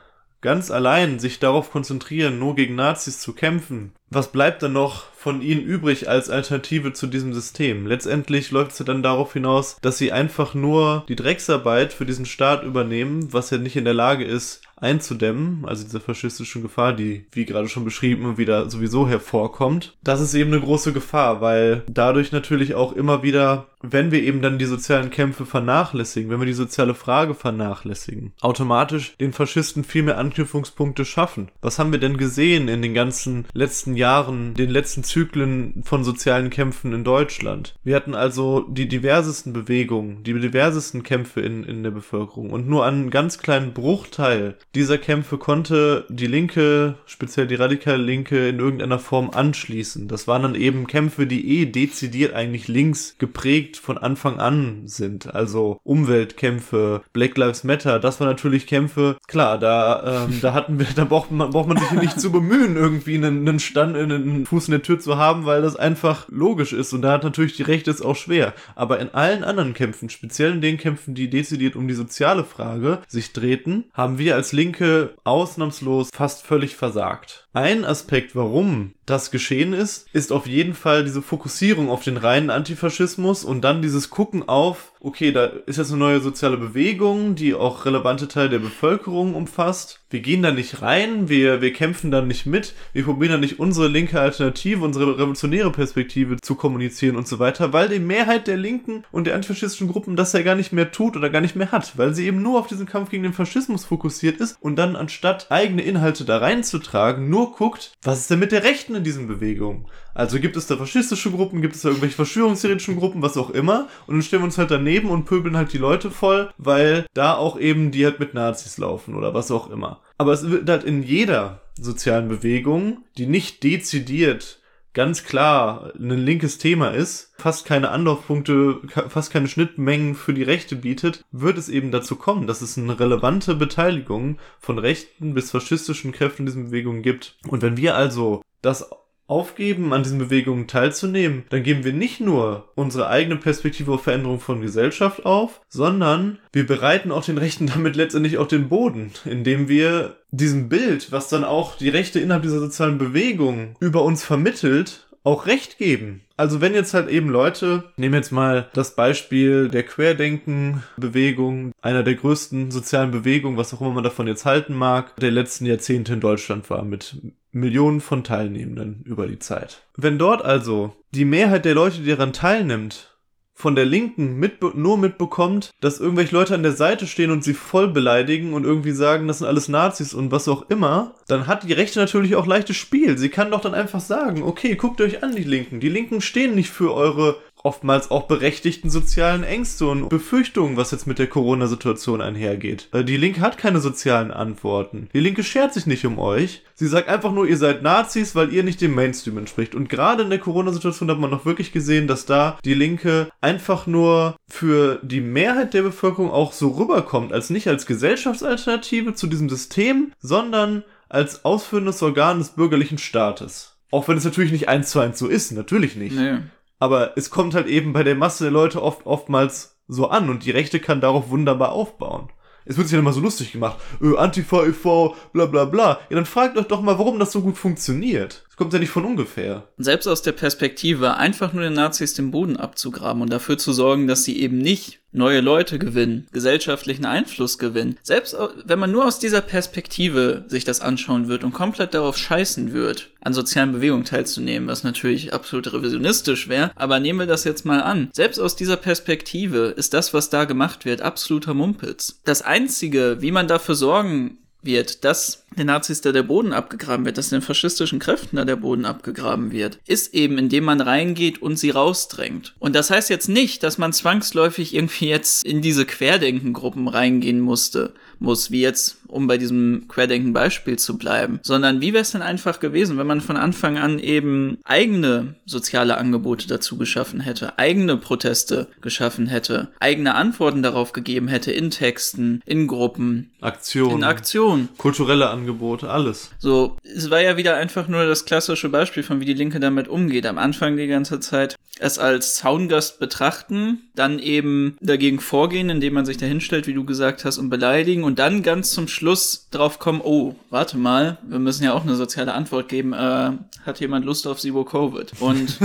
ganz 0.46 0.70
allein 0.70 1.18
sich 1.18 1.40
darauf 1.40 1.72
konzentrieren, 1.72 2.38
nur 2.38 2.54
gegen 2.54 2.76
Nazis 2.76 3.18
zu 3.18 3.32
kämpfen, 3.32 3.90
was 4.10 4.30
bleibt 4.30 4.62
dann 4.62 4.74
noch 4.74 5.06
von 5.16 5.42
ihnen 5.42 5.60
übrig 5.60 6.08
als 6.08 6.30
Alternative 6.30 6.92
zu 6.92 7.08
diesem 7.08 7.34
System? 7.34 7.84
Letztendlich 7.84 8.52
läuft 8.52 8.70
es 8.70 8.78
ja 8.78 8.84
dann 8.84 9.02
darauf 9.02 9.32
hinaus, 9.32 9.78
dass 9.82 9.98
sie 9.98 10.12
einfach 10.12 10.54
nur 10.54 11.04
die 11.08 11.16
Drecksarbeit 11.16 11.92
für 11.92 12.06
diesen 12.06 12.26
Staat 12.26 12.62
übernehmen, 12.62 13.32
was 13.32 13.50
er 13.50 13.58
nicht 13.58 13.74
in 13.74 13.84
der 13.84 13.94
Lage 13.94 14.24
ist 14.24 14.62
einzudämmen, 14.76 15.64
also 15.64 15.84
diese 15.84 16.00
faschistischen 16.00 16.62
Gefahr, 16.62 16.92
die, 16.92 17.24
wie 17.32 17.46
gerade 17.46 17.68
schon 17.68 17.84
beschrieben, 17.84 18.36
wieder 18.36 18.68
sowieso 18.70 19.08
hervorkommt. 19.08 19.96
Das 20.04 20.20
ist 20.20 20.34
eben 20.34 20.52
eine 20.52 20.60
große 20.60 20.92
Gefahr, 20.92 21.40
weil 21.40 21.82
dadurch 21.88 22.30
natürlich 22.30 22.74
auch 22.74 22.92
immer 22.92 23.22
wieder 23.22 23.68
wenn 23.92 24.10
wir 24.10 24.22
eben 24.22 24.42
dann 24.42 24.58
die 24.58 24.64
sozialen 24.64 25.10
Kämpfe 25.10 25.46
vernachlässigen, 25.46 26.30
wenn 26.30 26.40
wir 26.40 26.46
die 26.46 26.52
soziale 26.52 26.94
Frage 26.94 27.34
vernachlässigen, 27.34 28.32
automatisch 28.40 29.16
den 29.18 29.32
Faschisten 29.32 29.84
viel 29.84 30.02
mehr 30.02 30.18
Anknüpfungspunkte 30.18 31.04
schaffen. 31.04 31.48
Was 31.60 31.78
haben 31.78 31.92
wir 31.92 31.98
denn 31.98 32.16
gesehen 32.16 32.68
in 32.68 32.82
den 32.82 32.94
ganzen 32.94 33.46
letzten 33.52 33.96
Jahren, 33.96 34.54
den 34.54 34.70
letzten 34.70 35.04
Zyklen 35.04 35.82
von 35.84 36.04
sozialen 36.04 36.50
Kämpfen 36.50 36.92
in 36.92 37.04
Deutschland? 37.04 37.74
Wir 37.84 37.96
hatten 37.96 38.14
also 38.14 38.66
die 38.68 38.88
diversesten 38.88 39.52
Bewegungen, 39.52 40.22
die 40.24 40.34
diversesten 40.34 41.02
Kämpfe 41.02 41.40
in, 41.40 41.64
in 41.64 41.82
der 41.82 41.90
Bevölkerung 41.90 42.50
und 42.50 42.68
nur 42.68 42.84
einen 42.84 43.10
ganz 43.10 43.38
kleinen 43.38 43.72
Bruchteil 43.72 44.56
dieser 44.74 44.98
Kämpfe 44.98 45.38
konnte 45.38 46.04
die 46.08 46.26
Linke, 46.26 46.96
speziell 47.06 47.46
die 47.46 47.54
radikale 47.54 48.02
Linke, 48.02 48.48
in 48.48 48.58
irgendeiner 48.58 48.98
Form 48.98 49.30
anschließen. 49.30 50.08
Das 50.08 50.28
waren 50.28 50.42
dann 50.42 50.54
eben 50.54 50.86
Kämpfe, 50.86 51.26
die 51.26 51.60
eh 51.60 51.66
dezidiert 51.66 52.34
eigentlich 52.34 52.68
links 52.68 53.16
geprägt 53.18 53.75
von 53.78 53.98
Anfang 53.98 54.40
an 54.40 54.82
sind. 54.86 55.34
Also 55.34 55.80
Umweltkämpfe, 55.84 57.02
Black 57.12 57.36
Lives 57.36 57.64
Matter, 57.64 57.98
das 57.98 58.20
war 58.20 58.26
natürlich 58.26 58.66
Kämpfe, 58.66 59.16
klar, 59.26 59.58
da, 59.58 60.24
ähm, 60.24 60.38
da 60.40 60.52
hatten 60.52 60.78
wir, 60.78 60.86
da 60.94 61.04
braucht 61.04 61.30
man, 61.30 61.50
braucht 61.50 61.68
man 61.68 61.78
sich 61.78 61.90
nicht 61.92 62.20
zu 62.20 62.30
bemühen, 62.30 62.76
irgendwie 62.76 63.16
einen, 63.16 63.48
einen 63.48 63.60
Stand, 63.60 63.96
einen 63.96 64.46
Fuß 64.46 64.68
in 64.68 64.72
der 64.72 64.82
Tür 64.82 64.98
zu 64.98 65.16
haben, 65.16 65.46
weil 65.46 65.62
das 65.62 65.76
einfach 65.76 66.26
logisch 66.28 66.72
ist. 66.72 66.92
Und 66.92 67.02
da 67.02 67.12
hat 67.12 67.24
natürlich 67.24 67.56
die 67.56 67.62
Rechte 67.62 67.90
es 67.90 68.02
auch 68.02 68.16
schwer. 68.16 68.54
Aber 68.74 68.98
in 69.00 69.14
allen 69.14 69.44
anderen 69.44 69.74
Kämpfen, 69.74 70.08
speziell 70.08 70.52
in 70.52 70.60
den 70.60 70.78
Kämpfen, 70.78 71.14
die 71.14 71.30
dezidiert 71.30 71.76
um 71.76 71.88
die 71.88 71.94
soziale 71.94 72.44
Frage 72.44 72.98
sich 73.08 73.32
drehten, 73.32 73.84
haben 73.92 74.18
wir 74.18 74.34
als 74.34 74.52
Linke 74.52 75.14
ausnahmslos 75.24 76.10
fast 76.12 76.44
völlig 76.44 76.76
versagt. 76.76 77.46
Ein 77.52 77.86
Aspekt, 77.86 78.36
warum 78.36 78.92
das 79.06 79.30
geschehen 79.30 79.72
ist, 79.72 80.08
ist 80.12 80.30
auf 80.30 80.46
jeden 80.46 80.74
Fall 80.74 81.04
diese 81.04 81.22
Fokussierung 81.22 81.88
auf 81.88 82.02
den 82.02 82.18
reinen 82.18 82.50
Antifaschismus 82.50 83.44
und 83.44 83.55
dann 83.60 83.82
dieses 83.82 84.10
Gucken 84.10 84.48
auf, 84.48 84.92
okay, 85.00 85.32
da 85.32 85.44
ist 85.66 85.76
jetzt 85.76 85.90
eine 85.90 85.98
neue 85.98 86.20
soziale 86.20 86.56
Bewegung, 86.56 87.34
die 87.34 87.54
auch 87.54 87.84
relevante 87.84 88.28
Teile 88.28 88.50
der 88.50 88.58
Bevölkerung 88.58 89.34
umfasst. 89.34 90.00
Wir 90.10 90.20
gehen 90.20 90.42
da 90.42 90.52
nicht 90.52 90.82
rein, 90.82 91.28
wir, 91.28 91.60
wir 91.60 91.72
kämpfen 91.72 92.10
da 92.10 92.22
nicht 92.22 92.46
mit, 92.46 92.74
wir 92.92 93.04
probieren 93.04 93.32
da 93.32 93.38
nicht 93.38 93.58
unsere 93.58 93.88
linke 93.88 94.20
Alternative, 94.20 94.84
unsere 94.84 95.18
revolutionäre 95.18 95.70
Perspektive 95.70 96.36
zu 96.40 96.54
kommunizieren 96.54 97.16
und 97.16 97.28
so 97.28 97.38
weiter, 97.38 97.72
weil 97.72 97.88
die 97.88 97.98
Mehrheit 97.98 98.46
der 98.46 98.56
linken 98.56 99.04
und 99.12 99.26
der 99.26 99.34
antifaschistischen 99.34 99.88
Gruppen 99.88 100.16
das 100.16 100.32
ja 100.32 100.42
gar 100.42 100.54
nicht 100.54 100.72
mehr 100.72 100.92
tut 100.92 101.16
oder 101.16 101.30
gar 101.30 101.40
nicht 101.40 101.56
mehr 101.56 101.72
hat, 101.72 101.98
weil 101.98 102.14
sie 102.14 102.26
eben 102.26 102.42
nur 102.42 102.58
auf 102.58 102.66
diesen 102.66 102.86
Kampf 102.86 103.10
gegen 103.10 103.24
den 103.24 103.32
Faschismus 103.32 103.84
fokussiert 103.84 104.40
ist 104.40 104.56
und 104.60 104.76
dann 104.76 104.96
anstatt 104.96 105.50
eigene 105.50 105.82
Inhalte 105.82 106.24
da 106.24 106.38
reinzutragen, 106.38 107.28
nur 107.28 107.52
guckt, 107.52 107.92
was 108.02 108.20
ist 108.20 108.30
denn 108.30 108.38
mit 108.38 108.52
der 108.52 108.64
Rechten 108.64 108.94
in 108.94 109.04
diesen 109.04 109.26
Bewegungen? 109.26 109.86
Also 110.16 110.40
gibt 110.40 110.56
es 110.56 110.66
da 110.66 110.78
faschistische 110.78 111.30
Gruppen, 111.30 111.60
gibt 111.60 111.74
es 111.74 111.82
da 111.82 111.90
irgendwelche 111.90 112.16
verschwörungstheoretischen 112.16 112.96
Gruppen, 112.96 113.20
was 113.20 113.36
auch 113.36 113.50
immer. 113.50 113.86
Und 114.06 114.14
dann 114.14 114.22
stellen 114.22 114.40
wir 114.40 114.46
uns 114.46 114.56
halt 114.56 114.70
daneben 114.86 115.10
und 115.10 115.24
pöbeln 115.24 115.56
halt 115.56 115.72
die 115.72 115.78
Leute 115.78 116.12
voll, 116.12 116.50
weil 116.58 117.06
da 117.12 117.34
auch 117.34 117.58
eben 117.58 117.90
die 117.90 118.04
halt 118.04 118.20
mit 118.20 118.34
Nazis 118.34 118.78
laufen 118.78 119.16
oder 119.16 119.34
was 119.34 119.50
auch 119.50 119.68
immer. 119.68 120.00
Aber 120.16 120.32
es 120.32 120.48
wird 120.48 120.68
halt 120.68 120.84
in 120.84 121.02
jeder 121.02 121.62
sozialen 121.78 122.28
Bewegung, 122.28 123.04
die 123.18 123.26
nicht 123.26 123.64
dezidiert 123.64 124.60
ganz 124.94 125.24
klar 125.24 125.92
ein 125.98 126.08
linkes 126.08 126.56
Thema 126.56 126.88
ist, 126.88 127.34
fast 127.36 127.66
keine 127.66 127.90
Anlaufpunkte, 127.90 128.80
fast 129.08 129.30
keine 129.30 129.48
Schnittmengen 129.48 130.14
für 130.14 130.32
die 130.32 130.44
Rechte 130.44 130.74
bietet, 130.74 131.22
wird 131.32 131.58
es 131.58 131.68
eben 131.68 131.90
dazu 131.90 132.16
kommen, 132.16 132.46
dass 132.46 132.62
es 132.62 132.78
eine 132.78 132.98
relevante 132.98 133.56
Beteiligung 133.56 134.38
von 134.58 134.78
rechten 134.78 135.34
bis 135.34 135.50
faschistischen 135.50 136.12
Kräften 136.12 136.42
in 136.42 136.46
diesen 136.46 136.64
Bewegungen 136.66 137.02
gibt. 137.02 137.36
Und 137.46 137.60
wenn 137.60 137.76
wir 137.76 137.94
also 137.94 138.40
das 138.62 138.88
aufgeben, 139.28 139.92
an 139.92 140.02
diesen 140.02 140.18
Bewegungen 140.18 140.66
teilzunehmen, 140.66 141.44
dann 141.50 141.62
geben 141.62 141.84
wir 141.84 141.92
nicht 141.92 142.20
nur 142.20 142.68
unsere 142.74 143.08
eigene 143.08 143.36
Perspektive 143.36 143.92
auf 143.92 144.04
Veränderung 144.04 144.40
von 144.40 144.60
Gesellschaft 144.60 145.24
auf, 145.26 145.60
sondern 145.68 146.38
wir 146.52 146.66
bereiten 146.66 147.12
auch 147.12 147.24
den 147.24 147.38
Rechten 147.38 147.66
damit 147.74 147.96
letztendlich 147.96 148.38
auch 148.38 148.48
den 148.48 148.68
Boden, 148.68 149.12
indem 149.24 149.68
wir 149.68 150.16
diesem 150.30 150.68
Bild, 150.68 151.12
was 151.12 151.28
dann 151.28 151.44
auch 151.44 151.76
die 151.76 151.88
Rechte 151.88 152.20
innerhalb 152.20 152.42
dieser 152.42 152.60
sozialen 152.60 152.98
Bewegung 152.98 153.76
über 153.80 154.02
uns 154.02 154.24
vermittelt, 154.24 155.06
auch 155.26 155.46
Recht 155.46 155.76
geben. 155.78 156.22
Also 156.36 156.60
wenn 156.60 156.74
jetzt 156.74 156.94
halt 156.94 157.08
eben 157.08 157.30
Leute, 157.30 157.84
nehmen 157.96 158.14
jetzt 158.14 158.30
mal 158.30 158.68
das 158.74 158.94
Beispiel 158.94 159.68
der 159.68 159.82
Querdenken-Bewegung, 159.82 161.72
einer 161.82 162.04
der 162.04 162.14
größten 162.14 162.70
sozialen 162.70 163.10
Bewegungen, 163.10 163.56
was 163.56 163.74
auch 163.74 163.80
immer 163.80 163.90
man 163.90 164.04
davon 164.04 164.28
jetzt 164.28 164.44
halten 164.44 164.74
mag, 164.74 165.16
der 165.16 165.32
letzten 165.32 165.66
Jahrzehnte 165.66 166.12
in 166.12 166.20
Deutschland 166.20 166.70
war, 166.70 166.84
mit 166.84 167.16
Millionen 167.56 168.00
von 168.00 168.22
Teilnehmenden 168.22 169.02
über 169.04 169.26
die 169.26 169.38
Zeit. 169.38 169.82
Wenn 169.96 170.18
dort 170.18 170.44
also 170.44 170.94
die 171.12 171.24
Mehrheit 171.24 171.64
der 171.64 171.74
Leute, 171.74 172.02
die 172.02 172.10
daran 172.10 172.32
teilnimmt, 172.32 173.16
von 173.54 173.74
der 173.74 173.86
Linken 173.86 174.36
mitbe 174.36 174.72
nur 174.74 174.98
mitbekommt, 174.98 175.70
dass 175.80 175.98
irgendwelche 175.98 176.34
Leute 176.34 176.54
an 176.54 176.62
der 176.62 176.72
Seite 176.72 177.06
stehen 177.06 177.30
und 177.30 177.42
sie 177.42 177.54
voll 177.54 177.88
beleidigen 177.88 178.52
und 178.52 178.64
irgendwie 178.64 178.92
sagen, 178.92 179.26
das 179.26 179.38
sind 179.38 179.46
alles 179.46 179.68
Nazis 179.68 180.12
und 180.12 180.30
was 180.30 180.46
auch 180.46 180.68
immer, 180.68 181.14
dann 181.26 181.46
hat 181.46 181.62
die 181.62 181.72
Rechte 181.72 181.98
natürlich 181.98 182.36
auch 182.36 182.46
leichtes 182.46 182.76
Spiel. 182.76 183.16
Sie 183.16 183.30
kann 183.30 183.50
doch 183.50 183.62
dann 183.62 183.72
einfach 183.72 184.00
sagen, 184.00 184.42
okay, 184.42 184.76
guckt 184.76 185.00
euch 185.00 185.22
an, 185.22 185.34
die 185.34 185.42
Linken. 185.42 185.80
Die 185.80 185.88
Linken 185.88 186.20
stehen 186.20 186.54
nicht 186.54 186.68
für 186.68 186.92
eure 186.92 187.38
oftmals 187.66 188.12
auch 188.12 188.28
berechtigten 188.28 188.90
sozialen 188.90 189.42
Ängste 189.42 189.86
und 189.86 190.08
Befürchtungen, 190.08 190.76
was 190.76 190.92
jetzt 190.92 191.08
mit 191.08 191.18
der 191.18 191.26
Corona-Situation 191.26 192.20
einhergeht. 192.20 192.88
Äh, 192.92 193.02
die 193.02 193.16
Linke 193.16 193.40
hat 193.40 193.58
keine 193.58 193.80
sozialen 193.80 194.30
Antworten. 194.30 195.08
Die 195.12 195.20
Linke 195.20 195.42
schert 195.42 195.74
sich 195.74 195.84
nicht 195.84 196.06
um 196.06 196.20
euch. 196.20 196.62
Sie 196.74 196.86
sagt 196.86 197.08
einfach 197.08 197.32
nur, 197.32 197.48
ihr 197.48 197.56
seid 197.56 197.82
Nazis, 197.82 198.36
weil 198.36 198.52
ihr 198.52 198.62
nicht 198.62 198.80
dem 198.80 198.94
Mainstream 198.94 199.36
entspricht. 199.36 199.74
Und 199.74 199.88
gerade 199.88 200.22
in 200.22 200.30
der 200.30 200.38
Corona-Situation 200.38 201.10
hat 201.10 201.18
man 201.18 201.30
noch 201.30 201.44
wirklich 201.44 201.72
gesehen, 201.72 202.06
dass 202.06 202.24
da 202.24 202.56
die 202.64 202.74
Linke 202.74 203.30
einfach 203.40 203.88
nur 203.88 204.36
für 204.48 205.00
die 205.02 205.20
Mehrheit 205.20 205.74
der 205.74 205.82
Bevölkerung 205.82 206.30
auch 206.30 206.52
so 206.52 206.68
rüberkommt, 206.68 207.32
als 207.32 207.50
nicht 207.50 207.66
als 207.66 207.86
Gesellschaftsalternative 207.86 209.14
zu 209.14 209.26
diesem 209.26 209.48
System, 209.48 210.12
sondern 210.20 210.84
als 211.08 211.44
ausführendes 211.44 212.00
Organ 212.02 212.38
des 212.38 212.50
bürgerlichen 212.50 212.98
Staates. 212.98 213.76
Auch 213.90 214.08
wenn 214.08 214.18
es 214.18 214.24
natürlich 214.24 214.52
nicht 214.52 214.68
eins 214.68 214.90
zu 214.90 215.00
eins 215.00 215.18
so 215.18 215.26
ist, 215.26 215.52
natürlich 215.52 215.96
nicht. 215.96 216.16
Nee. 216.16 216.38
Aber 216.78 217.16
es 217.16 217.30
kommt 217.30 217.54
halt 217.54 217.66
eben 217.66 217.92
bei 217.92 218.02
der 218.02 218.14
Masse 218.14 218.44
der 218.44 218.52
Leute 218.52 218.82
oft 218.82 219.06
oftmals 219.06 219.78
so 219.88 220.08
an 220.08 220.28
und 220.30 220.44
die 220.44 220.50
Rechte 220.50 220.80
kann 220.80 221.00
darauf 221.00 221.30
wunderbar 221.30 221.72
aufbauen. 221.72 222.28
Es 222.64 222.76
wird 222.76 222.88
sich 222.88 222.96
dann 222.96 223.04
immer 223.04 223.12
so 223.12 223.20
lustig 223.20 223.52
gemacht. 223.52 223.78
Äh, 224.02 224.16
Antifa 224.16 224.64
e.V., 224.64 225.14
bla 225.32 225.46
bla 225.46 225.64
bla. 225.64 226.00
Ja, 226.10 226.16
dann 226.16 226.26
fragt 226.26 226.58
euch 226.58 226.66
doch 226.66 226.82
mal, 226.82 226.98
warum 226.98 227.18
das 227.18 227.32
so 227.32 227.40
gut 227.40 227.56
funktioniert. 227.56 228.45
Kommt 228.56 228.72
ja 228.72 228.78
nicht 228.78 228.90
von 228.90 229.04
ungefähr. 229.04 229.68
Selbst 229.76 230.06
aus 230.06 230.22
der 230.22 230.32
Perspektive, 230.32 231.16
einfach 231.16 231.52
nur 231.52 231.62
den 231.62 231.74
Nazis 231.74 232.14
den 232.14 232.30
Boden 232.30 232.56
abzugraben 232.56 233.20
und 233.20 233.30
dafür 233.30 233.58
zu 233.58 233.74
sorgen, 233.74 234.06
dass 234.06 234.24
sie 234.24 234.40
eben 234.40 234.56
nicht 234.56 235.00
neue 235.12 235.40
Leute 235.40 235.78
gewinnen, 235.78 236.26
gesellschaftlichen 236.32 237.04
Einfluss 237.04 237.58
gewinnen. 237.58 237.98
Selbst 238.02 238.36
wenn 238.64 238.78
man 238.78 238.92
nur 238.92 239.06
aus 239.06 239.18
dieser 239.18 239.40
Perspektive 239.42 240.44
sich 240.48 240.64
das 240.64 240.80
anschauen 240.80 241.28
wird 241.28 241.44
und 241.44 241.52
komplett 241.52 241.94
darauf 241.94 242.16
scheißen 242.16 242.72
wird, 242.72 243.10
an 243.20 243.32
sozialen 243.32 243.72
Bewegungen 243.72 244.04
teilzunehmen, 244.04 244.68
was 244.68 244.84
natürlich 244.84 245.32
absolut 245.32 245.72
revisionistisch 245.72 246.48
wäre, 246.48 246.70
aber 246.76 247.00
nehmen 247.00 247.18
wir 247.18 247.26
das 247.26 247.44
jetzt 247.44 247.64
mal 247.64 247.82
an. 247.82 248.08
Selbst 248.12 248.38
aus 248.38 248.56
dieser 248.56 248.76
Perspektive 248.76 249.74
ist 249.76 249.94
das, 249.94 250.14
was 250.14 250.30
da 250.30 250.44
gemacht 250.44 250.84
wird, 250.84 251.02
absoluter 251.02 251.54
Mumpitz. 251.54 252.20
Das 252.24 252.42
einzige, 252.42 253.18
wie 253.20 253.32
man 253.32 253.48
dafür 253.48 253.74
sorgen 253.74 254.38
wird, 254.66 255.04
dass 255.04 255.44
den 255.56 255.68
Nazis 255.68 256.00
da 256.00 256.12
der 256.12 256.22
Boden 256.22 256.52
abgegraben 256.52 257.06
wird, 257.06 257.16
dass 257.16 257.30
den 257.30 257.42
faschistischen 257.42 257.98
Kräften 257.98 258.36
da 258.36 258.44
der 258.44 258.56
Boden 258.56 258.84
abgegraben 258.84 259.52
wird, 259.52 259.78
ist 259.86 260.12
eben, 260.14 260.36
indem 260.38 260.64
man 260.64 260.80
reingeht 260.80 261.40
und 261.40 261.56
sie 261.56 261.70
rausdrängt. 261.70 262.54
Und 262.58 262.74
das 262.74 262.90
heißt 262.90 263.08
jetzt 263.08 263.28
nicht, 263.28 263.62
dass 263.62 263.78
man 263.78 263.92
zwangsläufig 263.92 264.74
irgendwie 264.74 265.08
jetzt 265.08 265.44
in 265.44 265.62
diese 265.62 265.86
Querdenkengruppen 265.86 266.88
reingehen 266.88 267.40
musste 267.40 267.94
muss, 268.18 268.50
wie 268.50 268.62
jetzt, 268.62 268.98
um 269.08 269.26
bei 269.26 269.38
diesem 269.38 269.86
Querdenken-Beispiel 269.88 270.78
zu 270.78 270.98
bleiben, 270.98 271.40
sondern 271.42 271.80
wie 271.80 271.92
wäre 271.92 272.02
es 272.02 272.12
denn 272.12 272.22
einfach 272.22 272.60
gewesen, 272.60 272.98
wenn 272.98 273.06
man 273.06 273.20
von 273.20 273.36
Anfang 273.36 273.78
an 273.78 273.98
eben 273.98 274.58
eigene 274.64 275.34
soziale 275.44 275.98
Angebote 275.98 276.48
dazu 276.48 276.76
geschaffen 276.76 277.20
hätte, 277.20 277.58
eigene 277.58 277.96
Proteste 277.96 278.68
geschaffen 278.80 279.26
hätte, 279.26 279.68
eigene 279.80 280.14
Antworten 280.14 280.62
darauf 280.62 280.92
gegeben 280.92 281.28
hätte 281.28 281.52
in 281.52 281.70
Texten, 281.70 282.40
in 282.46 282.66
Gruppen, 282.66 283.30
Aktionen, 283.40 283.98
in 283.98 284.04
Aktionen, 284.04 284.68
kulturelle 284.78 285.30
Angebote, 285.30 285.88
alles. 285.88 286.30
So, 286.38 286.76
es 286.82 287.10
war 287.10 287.20
ja 287.20 287.36
wieder 287.36 287.56
einfach 287.56 287.88
nur 287.88 288.04
das 288.06 288.24
klassische 288.24 288.68
Beispiel 288.68 289.02
von 289.02 289.20
wie 289.20 289.24
die 289.24 289.34
Linke 289.34 289.60
damit 289.60 289.88
umgeht. 289.88 290.26
Am 290.26 290.38
Anfang 290.38 290.76
die 290.76 290.86
ganze 290.86 291.20
Zeit 291.20 291.56
es 291.78 291.98
als 291.98 292.36
Zaungast 292.36 292.98
betrachten, 292.98 293.82
dann 293.94 294.18
eben 294.18 294.76
dagegen 294.80 295.20
vorgehen, 295.20 295.68
indem 295.68 295.94
man 295.94 296.06
sich 296.06 296.16
da 296.16 296.26
hinstellt, 296.26 296.66
wie 296.66 296.74
du 296.74 296.84
gesagt 296.84 297.24
hast, 297.24 297.38
und 297.38 297.50
beleidigen 297.50 298.04
und 298.04 298.18
dann 298.18 298.42
ganz 298.42 298.70
zum 298.70 298.88
Schluss 298.96 299.48
drauf 299.50 299.78
kommen, 299.78 300.00
oh, 300.02 300.34
warte 300.48 300.78
mal, 300.78 301.18
wir 301.28 301.38
müssen 301.38 301.64
ja 301.64 301.74
auch 301.74 301.82
eine 301.82 301.96
soziale 301.96 302.32
Antwort 302.32 302.68
geben, 302.70 302.94
äh, 302.94 303.32
hat 303.66 303.80
jemand 303.80 304.06
Lust 304.06 304.26
auf 304.26 304.40
Zero 304.40 304.64
Covid? 304.64 305.12
Und 305.20 305.58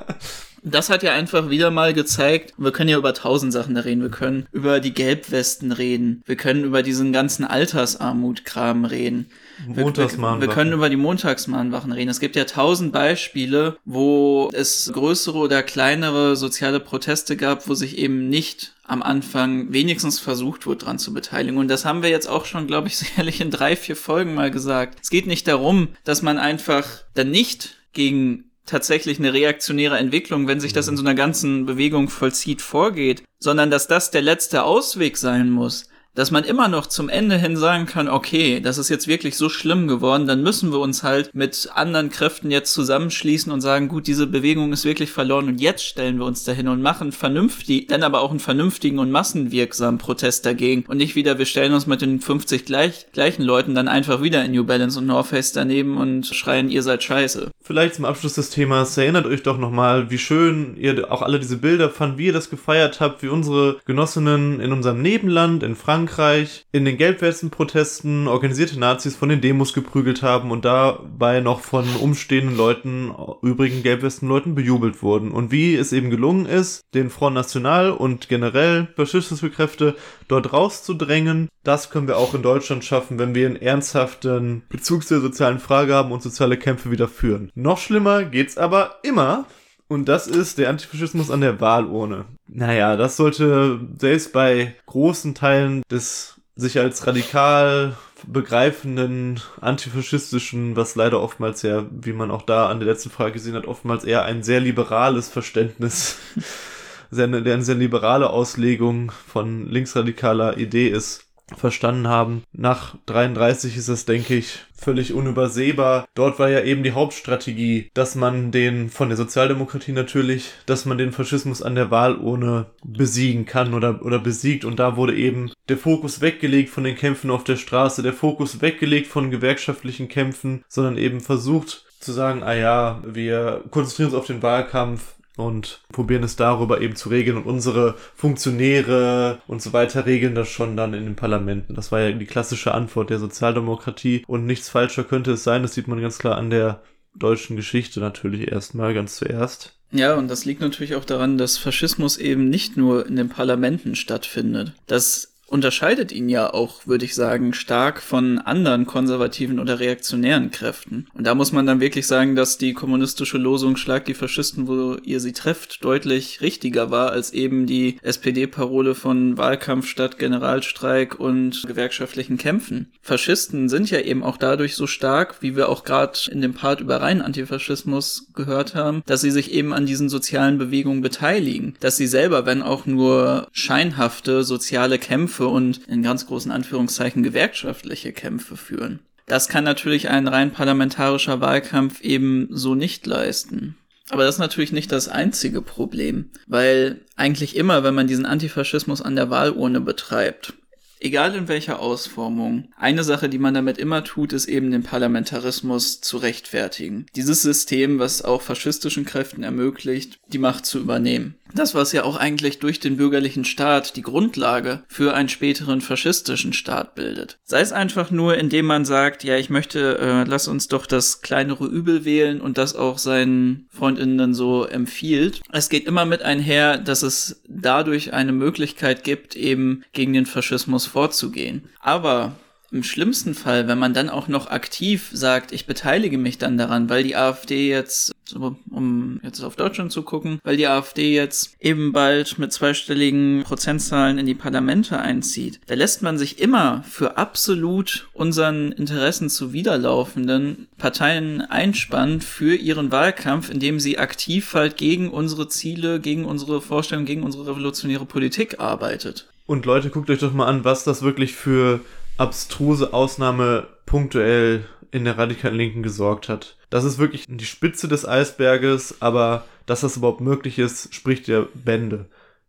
das 0.64 0.90
hat 0.90 1.04
ja 1.04 1.12
einfach 1.12 1.50
wieder 1.50 1.70
mal 1.70 1.94
gezeigt, 1.94 2.52
wir 2.56 2.72
können 2.72 2.88
ja 2.88 2.98
über 2.98 3.14
tausend 3.14 3.52
Sachen 3.52 3.76
da 3.76 3.82
reden. 3.82 4.02
Wir 4.02 4.10
können 4.10 4.46
über 4.50 4.80
die 4.80 4.92
Gelbwesten 4.92 5.70
reden. 5.70 6.22
Wir 6.26 6.36
können 6.36 6.64
über 6.64 6.82
diesen 6.82 7.12
ganzen 7.12 7.44
Altersarmutkram 7.44 8.84
reden. 8.84 9.26
Montagsmahnwachen. 9.68 10.40
Wir, 10.40 10.48
wir, 10.48 10.54
können 10.54 10.72
über 10.72 10.88
die 10.88 10.96
Montagsmahnwachen 10.96 11.92
reden. 11.92 12.10
Es 12.10 12.18
gibt 12.18 12.34
ja 12.34 12.44
tausend 12.44 12.92
Beispiele, 12.92 13.76
wo 13.84 14.50
es 14.52 14.90
größere 14.92 15.38
oder 15.38 15.62
kleinere 15.62 16.34
soziale 16.34 16.80
Proteste 16.80 17.36
gab, 17.36 17.68
wo 17.68 17.74
sich 17.74 17.98
eben 17.98 18.28
nicht 18.28 18.73
am 18.86 19.02
Anfang 19.02 19.72
wenigstens 19.72 20.20
versucht 20.20 20.66
wurde, 20.66 20.84
dran 20.84 20.98
zu 20.98 21.14
beteiligen. 21.14 21.58
Und 21.58 21.68
das 21.68 21.84
haben 21.84 22.02
wir 22.02 22.10
jetzt 22.10 22.28
auch 22.28 22.44
schon, 22.44 22.66
glaube 22.66 22.88
ich, 22.88 22.96
sicherlich 22.98 23.40
in 23.40 23.50
drei, 23.50 23.76
vier 23.76 23.96
Folgen 23.96 24.34
mal 24.34 24.50
gesagt. 24.50 24.98
Es 25.02 25.10
geht 25.10 25.26
nicht 25.26 25.48
darum, 25.48 25.88
dass 26.04 26.22
man 26.22 26.38
einfach 26.38 26.86
dann 27.14 27.30
nicht 27.30 27.76
gegen 27.92 28.50
tatsächlich 28.66 29.18
eine 29.18 29.32
reaktionäre 29.32 29.98
Entwicklung, 29.98 30.46
wenn 30.46 30.60
sich 30.60 30.72
das 30.72 30.88
in 30.88 30.96
so 30.96 31.02
einer 31.02 31.14
ganzen 31.14 31.66
Bewegung 31.66 32.08
vollzieht, 32.08 32.62
vorgeht, 32.62 33.22
sondern 33.38 33.70
dass 33.70 33.88
das 33.88 34.10
der 34.10 34.22
letzte 34.22 34.64
Ausweg 34.64 35.16
sein 35.18 35.50
muss. 35.50 35.88
Dass 36.14 36.30
man 36.30 36.44
immer 36.44 36.68
noch 36.68 36.86
zum 36.86 37.08
Ende 37.08 37.36
hin 37.36 37.56
sagen 37.56 37.86
kann, 37.86 38.08
okay, 38.08 38.60
das 38.60 38.78
ist 38.78 38.88
jetzt 38.88 39.08
wirklich 39.08 39.36
so 39.36 39.48
schlimm 39.48 39.88
geworden, 39.88 40.26
dann 40.26 40.42
müssen 40.42 40.72
wir 40.72 40.78
uns 40.78 41.02
halt 41.02 41.34
mit 41.34 41.68
anderen 41.74 42.10
Kräften 42.10 42.50
jetzt 42.50 42.72
zusammenschließen 42.72 43.52
und 43.52 43.60
sagen, 43.60 43.88
gut, 43.88 44.06
diese 44.06 44.26
Bewegung 44.26 44.72
ist 44.72 44.84
wirklich 44.84 45.10
verloren 45.10 45.48
und 45.48 45.60
jetzt 45.60 45.84
stellen 45.84 46.18
wir 46.18 46.26
uns 46.26 46.44
dahin 46.44 46.68
und 46.68 46.82
machen 46.82 47.12
vernünftig, 47.12 47.88
dann 47.88 48.02
aber 48.02 48.20
auch 48.20 48.30
einen 48.30 48.40
vernünftigen 48.40 48.98
und 48.98 49.10
massenwirksamen 49.10 49.98
Protest 49.98 50.46
dagegen 50.46 50.84
und 50.88 50.98
nicht 50.98 51.16
wieder, 51.16 51.38
wir 51.38 51.46
stellen 51.46 51.74
uns 51.74 51.86
mit 51.86 52.00
den 52.00 52.20
50 52.20 52.64
gleich, 52.64 53.06
gleichen 53.12 53.42
Leuten 53.42 53.74
dann 53.74 53.88
einfach 53.88 54.22
wieder 54.22 54.44
in 54.44 54.52
New 54.52 54.64
Balance 54.64 54.98
und 54.98 55.06
North 55.06 55.28
Face 55.28 55.52
daneben 55.52 55.96
und 55.96 56.26
schreien, 56.26 56.70
ihr 56.70 56.82
seid 56.82 57.02
scheiße. 57.02 57.50
Vielleicht 57.66 57.94
zum 57.94 58.04
Abschluss 58.04 58.34
des 58.34 58.50
Themas, 58.50 58.98
erinnert 58.98 59.24
euch 59.24 59.42
doch 59.42 59.56
nochmal, 59.56 60.10
wie 60.10 60.18
schön 60.18 60.76
ihr 60.76 61.10
auch 61.10 61.22
alle 61.22 61.40
diese 61.40 61.56
Bilder 61.56 61.88
fand, 61.88 62.18
wie 62.18 62.26
ihr 62.26 62.34
das 62.34 62.50
gefeiert 62.50 63.00
habt, 63.00 63.22
wie 63.22 63.28
unsere 63.28 63.78
Genossinnen 63.86 64.60
in 64.60 64.70
unserem 64.70 65.00
Nebenland, 65.00 65.62
in 65.62 65.74
Frankreich, 65.74 66.66
in 66.72 66.84
den 66.84 66.98
Gelbwesten-Protesten 66.98 68.28
organisierte 68.28 68.78
Nazis 68.78 69.16
von 69.16 69.30
den 69.30 69.40
Demos 69.40 69.72
geprügelt 69.72 70.22
haben 70.22 70.50
und 70.50 70.66
dabei 70.66 71.40
noch 71.40 71.60
von 71.60 71.86
umstehenden 72.02 72.54
Leuten, 72.54 73.14
übrigen 73.40 73.82
Gelbwesten-Leuten 73.82 74.54
bejubelt 74.54 75.02
wurden. 75.02 75.30
Und 75.30 75.50
wie 75.50 75.74
es 75.74 75.94
eben 75.94 76.10
gelungen 76.10 76.44
ist, 76.44 76.82
den 76.92 77.08
Front 77.08 77.34
National 77.34 77.92
und 77.92 78.28
generell 78.28 78.88
faschistische 78.94 79.48
Kräfte 79.48 79.96
dort 80.28 80.52
rauszudrängen, 80.52 81.48
das 81.62 81.88
können 81.88 82.08
wir 82.08 82.18
auch 82.18 82.34
in 82.34 82.42
Deutschland 82.42 82.84
schaffen, 82.84 83.18
wenn 83.18 83.34
wir 83.34 83.46
einen 83.46 83.56
ernsthaften 83.56 84.64
Bezug 84.68 85.06
zur 85.06 85.20
sozialen 85.20 85.58
Frage 85.58 85.94
haben 85.94 86.12
und 86.12 86.22
soziale 86.22 86.58
Kämpfe 86.58 86.90
wieder 86.90 87.08
führen. 87.08 87.50
Noch 87.54 87.78
schlimmer 87.78 88.24
geht's 88.24 88.58
aber 88.58 88.96
immer, 89.02 89.46
und 89.88 90.08
das 90.08 90.26
ist 90.26 90.58
der 90.58 90.70
Antifaschismus 90.70 91.30
an 91.30 91.40
der 91.40 91.60
Wahlurne. 91.60 92.24
Naja, 92.48 92.96
das 92.96 93.16
sollte 93.16 93.80
selbst 93.98 94.32
bei 94.32 94.74
großen 94.86 95.34
Teilen 95.34 95.82
des 95.90 96.40
sich 96.56 96.78
als 96.78 97.06
radikal 97.06 97.96
begreifenden 98.26 99.40
antifaschistischen, 99.60 100.76
was 100.76 100.94
leider 100.94 101.20
oftmals 101.20 101.62
ja, 101.62 101.84
wie 101.90 102.12
man 102.12 102.30
auch 102.30 102.42
da 102.42 102.68
an 102.68 102.78
der 102.78 102.88
letzten 102.88 103.10
Frage 103.10 103.32
gesehen 103.32 103.54
hat, 103.54 103.66
oftmals 103.66 104.04
eher 104.04 104.24
ein 104.24 104.42
sehr 104.42 104.60
liberales 104.60 105.28
Verständnis, 105.28 106.18
sehr, 107.10 107.24
eine 107.24 107.62
sehr 107.62 107.74
liberale 107.74 108.30
Auslegung 108.30 109.10
von 109.10 109.68
linksradikaler 109.68 110.56
Idee 110.56 110.88
ist, 110.88 111.23
verstanden 111.56 112.08
haben. 112.08 112.42
Nach 112.52 112.96
33 113.06 113.76
ist 113.76 113.88
es, 113.88 114.06
denke 114.06 114.34
ich, 114.34 114.60
völlig 114.74 115.12
unübersehbar. 115.12 116.06
Dort 116.14 116.38
war 116.38 116.50
ja 116.50 116.62
eben 116.62 116.82
die 116.82 116.92
Hauptstrategie, 116.92 117.90
dass 117.94 118.14
man 118.14 118.50
den, 118.50 118.88
von 118.88 119.08
der 119.08 119.16
Sozialdemokratie 119.16 119.92
natürlich, 119.92 120.52
dass 120.66 120.84
man 120.84 120.98
den 120.98 121.12
Faschismus 121.12 121.62
an 121.62 121.74
der 121.74 121.90
Wahlurne 121.90 122.66
besiegen 122.84 123.46
kann 123.46 123.74
oder, 123.74 124.04
oder 124.04 124.18
besiegt. 124.18 124.64
Und 124.64 124.78
da 124.78 124.96
wurde 124.96 125.16
eben 125.16 125.52
der 125.68 125.78
Fokus 125.78 126.20
weggelegt 126.20 126.70
von 126.70 126.84
den 126.84 126.96
Kämpfen 126.96 127.30
auf 127.30 127.44
der 127.44 127.56
Straße, 127.56 128.02
der 128.02 128.12
Fokus 128.12 128.60
weggelegt 128.60 129.06
von 129.06 129.30
gewerkschaftlichen 129.30 130.08
Kämpfen, 130.08 130.64
sondern 130.68 130.98
eben 130.98 131.20
versucht 131.20 131.84
zu 132.00 132.12
sagen, 132.12 132.42
ah 132.42 132.54
ja, 132.54 133.02
wir 133.06 133.64
konzentrieren 133.70 134.10
uns 134.10 134.18
auf 134.18 134.26
den 134.26 134.42
Wahlkampf, 134.42 135.14
und 135.36 135.80
probieren 135.92 136.22
es 136.22 136.36
darüber 136.36 136.80
eben 136.80 136.96
zu 136.96 137.08
regeln 137.08 137.36
und 137.36 137.46
unsere 137.46 137.96
Funktionäre 138.14 139.40
und 139.46 139.62
so 139.62 139.72
weiter 139.72 140.06
regeln 140.06 140.34
das 140.34 140.48
schon 140.48 140.76
dann 140.76 140.94
in 140.94 141.04
den 141.04 141.16
Parlamenten. 141.16 141.74
Das 141.74 141.92
war 141.92 142.00
ja 142.00 142.12
die 142.12 142.26
klassische 142.26 142.72
Antwort 142.72 143.10
der 143.10 143.18
Sozialdemokratie 143.18 144.24
und 144.26 144.46
nichts 144.46 144.68
falscher 144.68 145.04
könnte 145.04 145.32
es 145.32 145.44
sein, 145.44 145.62
das 145.62 145.74
sieht 145.74 145.88
man 145.88 146.00
ganz 146.00 146.18
klar 146.18 146.36
an 146.36 146.50
der 146.50 146.82
deutschen 147.14 147.56
Geschichte 147.56 148.00
natürlich 148.00 148.50
erstmal 148.50 148.94
ganz 148.94 149.16
zuerst. 149.16 149.78
Ja, 149.92 150.14
und 150.14 150.28
das 150.28 150.44
liegt 150.44 150.60
natürlich 150.60 150.96
auch 150.96 151.04
daran, 151.04 151.38
dass 151.38 151.56
Faschismus 151.56 152.16
eben 152.16 152.48
nicht 152.50 152.76
nur 152.76 153.06
in 153.06 153.14
den 153.14 153.28
Parlamenten 153.28 153.94
stattfindet. 153.94 154.72
Das 154.88 155.33
unterscheidet 155.46 156.12
ihn 156.12 156.28
ja 156.28 156.52
auch, 156.52 156.86
würde 156.86 157.04
ich 157.04 157.14
sagen, 157.14 157.52
stark 157.54 158.00
von 158.00 158.38
anderen 158.38 158.86
konservativen 158.86 159.58
oder 159.58 159.78
reaktionären 159.78 160.50
Kräften. 160.50 161.06
Und 161.14 161.26
da 161.26 161.34
muss 161.34 161.52
man 161.52 161.66
dann 161.66 161.80
wirklich 161.80 162.06
sagen, 162.06 162.34
dass 162.34 162.58
die 162.58 162.72
kommunistische 162.72 163.38
Losung 163.38 163.76
Schlag 163.76 164.04
die 164.06 164.14
Faschisten, 164.14 164.66
wo 164.66 164.96
ihr 165.04 165.20
sie 165.20 165.32
trefft, 165.32 165.84
deutlich 165.84 166.40
richtiger 166.40 166.90
war 166.90 167.10
als 167.10 167.32
eben 167.32 167.66
die 167.66 167.98
SPD-Parole 168.02 168.94
von 168.94 169.36
Wahlkampf 169.38 169.86
statt 169.86 170.18
Generalstreik 170.18 171.20
und 171.20 171.62
gewerkschaftlichen 171.66 172.38
Kämpfen. 172.38 172.90
Faschisten 173.02 173.68
sind 173.68 173.90
ja 173.90 174.00
eben 174.00 174.22
auch 174.22 174.36
dadurch 174.36 174.74
so 174.74 174.86
stark, 174.86 175.36
wie 175.40 175.56
wir 175.56 175.68
auch 175.68 175.84
gerade 175.84 176.18
in 176.30 176.40
dem 176.40 176.54
Part 176.54 176.80
über 176.80 177.00
rein 177.00 177.22
Antifaschismus 177.22 178.28
gehört 178.34 178.74
haben, 178.74 179.02
dass 179.06 179.20
sie 179.20 179.30
sich 179.30 179.52
eben 179.52 179.72
an 179.72 179.86
diesen 179.86 180.08
sozialen 180.08 180.58
Bewegungen 180.58 181.02
beteiligen, 181.02 181.76
dass 181.80 181.96
sie 181.96 182.06
selber, 182.06 182.46
wenn 182.46 182.62
auch 182.62 182.86
nur 182.86 183.48
scheinhafte 183.52 184.42
soziale 184.42 184.98
Kämpfe 184.98 185.33
Kämpfe 185.34 185.48
und 185.48 185.80
in 185.88 186.02
ganz 186.04 186.26
großen 186.26 186.52
Anführungszeichen 186.52 187.24
gewerkschaftliche 187.24 188.12
Kämpfe 188.12 188.56
führen. 188.56 189.00
Das 189.26 189.48
kann 189.48 189.64
natürlich 189.64 190.08
ein 190.08 190.28
rein 190.28 190.52
parlamentarischer 190.52 191.40
Wahlkampf 191.40 192.02
eben 192.02 192.48
so 192.50 192.76
nicht 192.76 193.04
leisten. 193.06 193.76
Aber 194.10 194.24
das 194.24 194.36
ist 194.36 194.40
natürlich 194.40 194.70
nicht 194.70 194.92
das 194.92 195.08
einzige 195.08 195.60
Problem, 195.60 196.30
weil 196.46 197.00
eigentlich 197.16 197.56
immer, 197.56 197.82
wenn 197.82 197.94
man 197.94 198.06
diesen 198.06 198.26
Antifaschismus 198.26 199.02
an 199.02 199.16
der 199.16 199.30
Wahlurne 199.30 199.80
betreibt, 199.80 200.52
egal 201.00 201.34
in 201.34 201.48
welcher 201.48 201.80
Ausformung, 201.80 202.68
eine 202.76 203.02
Sache, 203.02 203.28
die 203.28 203.38
man 203.38 203.54
damit 203.54 203.78
immer 203.78 204.04
tut, 204.04 204.32
ist 204.32 204.46
eben 204.46 204.70
den 204.70 204.82
Parlamentarismus 204.84 206.00
zu 206.00 206.18
rechtfertigen. 206.18 207.06
Dieses 207.16 207.42
System, 207.42 207.98
was 207.98 208.22
auch 208.22 208.42
faschistischen 208.42 209.04
Kräften 209.04 209.42
ermöglicht, 209.42 210.20
die 210.28 210.38
Macht 210.38 210.64
zu 210.66 210.78
übernehmen. 210.78 211.34
Das, 211.54 211.74
was 211.74 211.92
ja 211.92 212.02
auch 212.02 212.16
eigentlich 212.16 212.58
durch 212.58 212.80
den 212.80 212.96
bürgerlichen 212.96 213.44
Staat 213.44 213.94
die 213.94 214.02
Grundlage 214.02 214.82
für 214.88 215.14
einen 215.14 215.28
späteren 215.28 215.80
faschistischen 215.80 216.52
Staat 216.52 216.96
bildet. 216.96 217.38
Sei 217.44 217.60
es 217.60 217.70
einfach 217.70 218.10
nur, 218.10 218.36
indem 218.36 218.66
man 218.66 218.84
sagt, 218.84 219.22
ja, 219.22 219.36
ich 219.36 219.50
möchte, 219.50 219.98
äh, 219.98 220.24
lass 220.28 220.48
uns 220.48 220.66
doch 220.66 220.84
das 220.84 221.22
kleinere 221.22 221.66
Übel 221.66 222.04
wählen 222.04 222.40
und 222.40 222.58
das 222.58 222.74
auch 222.74 222.98
seinen 222.98 223.68
Freundinnen 223.70 224.34
so 224.34 224.64
empfiehlt. 224.64 225.42
Es 225.52 225.68
geht 225.68 225.86
immer 225.86 226.04
mit 226.04 226.22
einher, 226.22 226.76
dass 226.76 227.02
es 227.02 227.40
dadurch 227.48 228.12
eine 228.12 228.32
Möglichkeit 228.32 229.04
gibt, 229.04 229.36
eben 229.36 229.84
gegen 229.92 230.12
den 230.12 230.26
Faschismus 230.26 230.86
vorzugehen. 230.86 231.68
Aber 231.78 232.32
im 232.74 232.82
schlimmsten 232.82 233.34
Fall, 233.34 233.68
wenn 233.68 233.78
man 233.78 233.94
dann 233.94 234.10
auch 234.10 234.26
noch 234.26 234.48
aktiv 234.48 235.08
sagt, 235.12 235.52
ich 235.52 235.66
beteilige 235.66 236.18
mich 236.18 236.38
dann 236.38 236.58
daran, 236.58 236.90
weil 236.90 237.04
die 237.04 237.14
AfD 237.14 237.68
jetzt, 237.68 238.12
um 238.34 239.20
jetzt 239.22 239.42
auf 239.42 239.54
Deutschland 239.54 239.92
zu 239.92 240.02
gucken, 240.02 240.40
weil 240.42 240.56
die 240.56 240.66
AfD 240.66 241.14
jetzt 241.14 241.54
eben 241.60 241.92
bald 241.92 242.36
mit 242.38 242.52
zweistelligen 242.52 243.44
Prozentzahlen 243.44 244.18
in 244.18 244.26
die 244.26 244.34
Parlamente 244.34 244.98
einzieht, 244.98 245.60
da 245.66 245.74
lässt 245.74 246.02
man 246.02 246.18
sich 246.18 246.40
immer 246.40 246.82
für 246.82 247.16
absolut 247.16 248.08
unseren 248.12 248.72
Interessen 248.72 249.30
zuwiderlaufenden 249.30 250.66
Parteien 250.76 251.42
einspannen 251.42 252.20
für 252.20 252.56
ihren 252.56 252.90
Wahlkampf, 252.90 253.50
indem 253.50 253.78
sie 253.78 253.98
aktiv 253.98 254.52
halt 254.52 254.76
gegen 254.76 255.10
unsere 255.10 255.48
Ziele, 255.48 256.00
gegen 256.00 256.24
unsere 256.24 256.60
Vorstellungen, 256.60 257.06
gegen 257.06 257.22
unsere 257.22 257.46
revolutionäre 257.46 258.04
Politik 258.04 258.58
arbeitet. 258.58 259.28
Und 259.46 259.64
Leute, 259.66 259.90
guckt 259.90 260.10
euch 260.10 260.20
doch 260.20 260.32
mal 260.32 260.46
an, 260.46 260.64
was 260.64 260.84
das 260.84 261.02
wirklich 261.02 261.34
für 261.34 261.80
abstruse 262.16 262.92
Ausnahme 262.92 263.66
punktuell 263.86 264.64
in 264.90 265.04
der 265.04 265.18
radikalen 265.18 265.56
Linken 265.56 265.82
gesorgt 265.82 266.28
hat. 266.28 266.56
Das 266.70 266.84
ist 266.84 266.98
wirklich 266.98 267.24
die 267.28 267.44
Spitze 267.44 267.88
des 267.88 268.06
Eisberges, 268.06 268.96
aber 269.00 269.44
dass 269.66 269.80
das 269.80 269.96
überhaupt 269.96 270.20
möglich 270.20 270.58
ist, 270.58 270.94
spricht 270.94 271.28
der 271.28 271.48
Bände. 271.54 272.06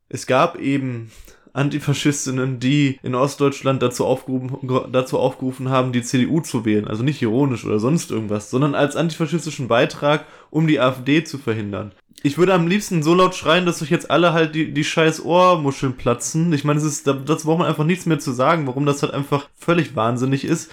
Es 0.10 0.28
gab 0.28 0.60
eben 0.60 1.12
Antifaschistinnen, 1.54 2.60
die 2.60 3.00
in 3.02 3.16
Ostdeutschland 3.16 3.82
dazu 3.82 4.06
aufgerufen, 4.06 4.92
dazu 4.92 5.18
aufgerufen 5.18 5.70
haben, 5.70 5.94
die 5.94 6.04
CDU 6.04 6.42
zu 6.42 6.66
wählen. 6.66 6.88
Also 6.88 7.02
nicht 7.02 7.22
ironisch 7.22 7.66
oder 7.66 7.80
sonst 7.80 8.12
irgendwas, 8.12 8.50
sondern 8.50 8.76
als 8.76 8.96
antifaschistischen 8.96 9.68
Beitrag, 9.68 10.26
um 10.52 10.68
die 10.68 10.80
AfD 10.80 11.24
zu 11.24 11.38
verhindern 11.38 11.94
ich 12.24 12.38
würde 12.38 12.54
am 12.54 12.68
liebsten 12.68 13.04
so 13.04 13.14
laut 13.14 13.36
schreien, 13.36 13.66
dass 13.66 13.82
euch 13.82 13.92
jetzt 13.92 14.10
alle 14.10 14.34
halt 14.34 14.56
die, 14.56 14.74
die 14.74 14.84
scheiß 14.84 15.24
Ohrmuscheln 15.24 15.96
platzen. 15.96 16.52
Ich 16.54 16.64
meine, 16.64 16.80
es 16.80 16.86
ist, 16.86 17.08
dazu 17.08 17.46
braucht 17.46 17.60
man 17.60 17.68
einfach 17.68 17.84
nichts 17.84 18.06
mehr 18.06 18.20
zu 18.20 18.32
sagen, 18.32 18.66
warum 18.68 18.86
das 18.86 19.04
halt 19.04 19.14
einfach 19.14 19.48
völlig 19.58 19.96
wahnsinnig 19.96 20.44
ist. 20.44 20.72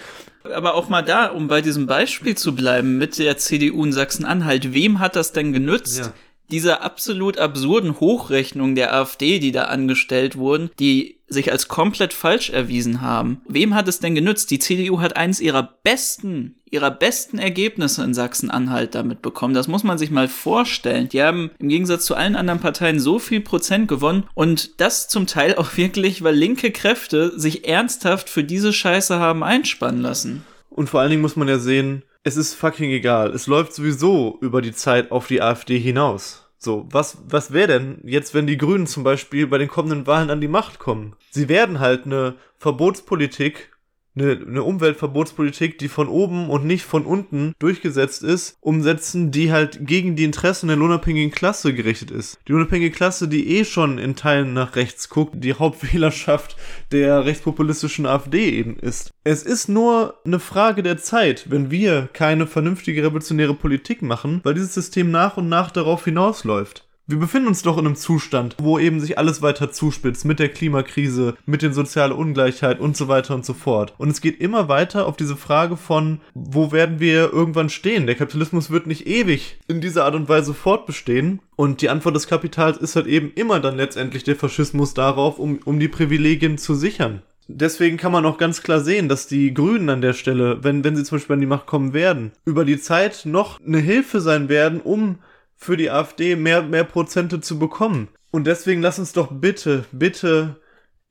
Aber 0.55 0.75
auch 0.75 0.89
mal 0.89 1.03
da, 1.03 1.27
um 1.27 1.49
bei 1.49 1.61
diesem 1.61 1.87
Beispiel 1.87 2.37
zu 2.37 2.55
bleiben 2.55 2.99
mit 2.99 3.19
der 3.19 3.37
CDU 3.37 3.85
in 3.85 3.93
Sachsen-Anhalt, 3.93 4.73
wem 4.75 4.99
hat 4.99 5.15
das 5.15 5.33
denn 5.33 5.53
genützt? 5.53 5.99
Ja 5.99 6.13
dieser 6.53 6.83
absolut 6.83 7.39
absurden 7.39 7.99
Hochrechnung 7.99 8.75
der 8.75 8.95
AfD, 8.95 9.39
die 9.39 9.53
da 9.53 9.65
angestellt 9.65 10.37
wurden, 10.37 10.71
die 10.79 11.17
sich 11.33 11.51
als 11.51 11.69
komplett 11.69 12.13
falsch 12.13 12.51
erwiesen 12.51 13.01
haben. 13.01 13.41
Wem 13.49 13.75
hat 13.75 13.89
es 13.89 14.01
denn 14.01 14.15
genützt? 14.15 14.51
Die 14.51 14.59
CDU 14.59 15.01
hat 15.01 15.17
eines 15.17 15.41
ihrer 15.41 15.63
besten, 15.83 16.57
ihrer 16.71 16.91
besten 16.91 17.39
Ergebnisse 17.39 18.05
in 18.05 18.15
Sachsen-Anhalt 18.15 18.95
damit 18.95 19.23
bekommen. 19.23 19.55
Das 19.55 19.69
muss 19.69 19.85
man 19.85 19.99
sich 19.99 20.11
mal 20.11 20.29
vorstellen. 20.29 21.09
Die 21.09 21.23
haben 21.23 21.51
im 21.59 21.69
Gegensatz 21.69 22.05
zu 22.05 22.15
allen 22.15 22.37
anderen 22.37 22.61
Parteien 22.61 23.01
so 23.01 23.19
viel 23.19 23.41
Prozent 23.41 23.89
gewonnen 23.89 24.25
und 24.35 24.81
das 24.81 25.09
zum 25.09 25.27
Teil 25.27 25.55
auch 25.57 25.77
wirklich, 25.77 26.23
weil 26.23 26.35
linke 26.35 26.71
Kräfte 26.71 27.39
sich 27.39 27.67
ernsthaft 27.67 28.29
für 28.29 28.45
diese 28.45 28.73
Scheiße 28.73 29.19
haben 29.19 29.43
einspannen 29.43 30.01
lassen. 30.01 30.45
Und 30.71 30.89
vor 30.89 31.01
allen 31.01 31.11
Dingen 31.11 31.23
muss 31.23 31.37
man 31.37 31.49
ja 31.49 31.59
sehen, 31.59 32.03
es 32.25 32.37
ist 32.37 32.55
fucking 32.55 32.91
egal. 32.91 33.31
Es 33.31 33.47
läuft 33.47 33.75
sowieso 33.75 34.39
über 34.41 34.63
die 34.63 34.73
Zeit 34.73 35.11
auf 35.11 35.27
die 35.27 35.43
AfD 35.43 35.79
hinaus. 35.79 36.42
So, 36.65 36.87
was, 36.93 37.19
was 37.29 37.53
wäre 37.53 37.67
denn 37.67 37.99
jetzt, 38.05 38.35
wenn 38.35 38.47
die 38.47 38.57
Grünen 38.57 38.87
zum 38.87 39.03
Beispiel 39.03 39.49
bei 39.49 39.59
den 39.59 39.67
kommenden 39.67 40.07
Wahlen 40.07 40.31
an 40.31 40.41
die 40.41 40.47
Macht 40.47 40.79
kommen? 40.79 41.17
Sie 41.33 41.49
werden 41.49 41.81
halt 41.81 42.07
eine 42.07 42.37
Verbotspolitik 42.59 43.72
eine, 44.15 44.33
eine 44.47 44.63
Umweltverbotspolitik, 44.63 45.79
die 45.79 45.89
von 45.89 46.09
oben 46.09 46.51
und 46.51 46.65
nicht 46.65 46.85
von 46.85 47.07
unten 47.07 47.55
durchgesetzt 47.59 48.23
ist, 48.23 48.57
umsetzen, 48.61 49.31
die 49.31 49.53
halt 49.53 49.87
gegen 49.87 50.17
die 50.17 50.25
Interessen 50.25 50.69
der 50.69 50.77
lohnabhängigen 50.77 51.31
Klasse 51.31 51.75
gerichtet 51.75 52.11
ist. 52.11 52.39
Die 52.47 52.53
lohnabhängige 52.53 52.95
Klasse, 52.95 53.29
die 53.29 53.59
eh 53.59 53.65
schon 53.65 53.99
in 53.99 54.17
Teilen 54.17 54.53
nach 54.53 54.77
rechts 54.77 55.09
guckt, 55.09 55.35
die 55.37 55.55
Hauptwählerschaft 55.59 56.57
der 56.91 57.25
rechtspopulistischen 57.25 58.07
AfD 58.07 58.51
eben 58.51 58.77
ist. 58.79 59.11
Es 59.25 59.43
ist 59.43 59.69
nur 59.69 60.21
eine 60.25 60.41
Frage 60.41 60.83
der 60.83 60.99
Zeit, 60.99 61.51
wenn 61.51 61.71
wir 61.71 62.09
keine 62.13 62.47
vernünftige 62.47 63.03
revolutionäre 63.03 63.55
Politik 63.55 64.03
machen, 64.03 64.41
weil 64.43 64.55
dieses 64.55 64.75
System 64.75 65.11
nach 65.11 65.37
und 65.37 65.49
nach 65.49 65.71
darauf 65.71 66.05
hinausläuft. 66.05 66.85
Wir 67.09 67.19
befinden 67.19 67.49
uns 67.49 67.63
doch 67.63 67.79
in 67.79 67.87
einem 67.87 67.97
Zustand, 67.97 68.55
wo 68.61 68.79
eben 68.79 69.01
sich 69.01 69.19
alles 69.19 69.43
weiter 69.43 69.73
zuspitzt 69.73 70.25
mit 70.25 70.39
der 70.39 70.49
Klimakrise, 70.49 71.35
mit 71.47 71.63
der 71.63 71.73
sozialen 71.73 72.13
Ungleichheit 72.13 72.79
und 72.79 72.97
so 72.97 73.09
weiter 73.09 73.35
und 73.35 73.45
so 73.45 73.55
fort. 73.55 73.93
Und 73.99 74.09
es 74.09 74.21
geht 74.21 74.41
immer 74.41 74.69
weiter 74.69 75.07
auf 75.07 75.17
diese 75.17 75.37
Frage 75.37 75.77
von, 75.77 76.21
wo 76.33 76.71
werden 76.71 77.01
wir 77.01 77.33
irgendwann 77.33 77.71
stehen? 77.71 78.07
Der 78.07 78.15
Kapitalismus 78.15 78.71
wird 78.71 78.87
nicht 78.87 79.09
ewig 79.09 79.59
in 79.67 79.81
dieser 79.81 80.05
Art 80.05 80.15
und 80.15 80.29
Weise 80.29 80.55
fortbestehen. 80.55 81.41
Und 81.57 81.83
die 81.83 81.89
Antwort 81.89 82.15
des 82.15 82.29
Kapitals 82.29 82.79
ist 82.79 82.95
halt 82.95 83.09
eben 83.09 83.33
immer 83.35 83.59
dann 83.59 83.77
letztendlich 83.77 84.23
der 84.23 84.37
Faschismus 84.37 84.95
darauf, 84.95 85.41
um, 85.41 85.59
um 85.65 85.81
die 85.81 85.89
Privilegien 85.89 86.57
zu 86.57 86.77
sichern. 86.77 87.23
Deswegen 87.49 87.97
kann 87.97 88.13
man 88.13 88.25
auch 88.25 88.39
ganz 88.39 88.63
klar 88.63 88.81
sehen, 88.81 89.09
dass 89.09 89.27
die 89.27 89.53
Grünen 89.53 89.91
an 89.91 90.01
der 90.01 90.13
Stelle, 90.13 90.63
wenn, 90.63 90.85
wenn 90.85 90.95
sie 90.95 91.03
zum 91.03 91.19
Beispiel 91.19 91.35
an 91.35 91.41
die 91.41 91.47
Macht 91.47 91.67
kommen 91.67 91.93
werden, 91.93 92.31
über 92.45 92.65
die 92.65 92.79
Zeit 92.79 93.23
noch 93.25 93.61
eine 93.61 93.79
Hilfe 93.79 94.21
sein 94.21 94.49
werden, 94.49 94.81
um 94.81 95.19
für 95.63 95.77
die 95.77 95.91
AfD 95.91 96.37
mehr, 96.37 96.63
mehr 96.63 96.85
Prozente 96.85 97.41
zu 97.41 97.59
bekommen. 97.59 98.09
Und 98.31 98.47
deswegen 98.47 98.83
lass 98.83 98.99
uns 98.99 99.13
doch 99.13 99.29
bitte, 99.31 99.85
bitte 99.93 100.57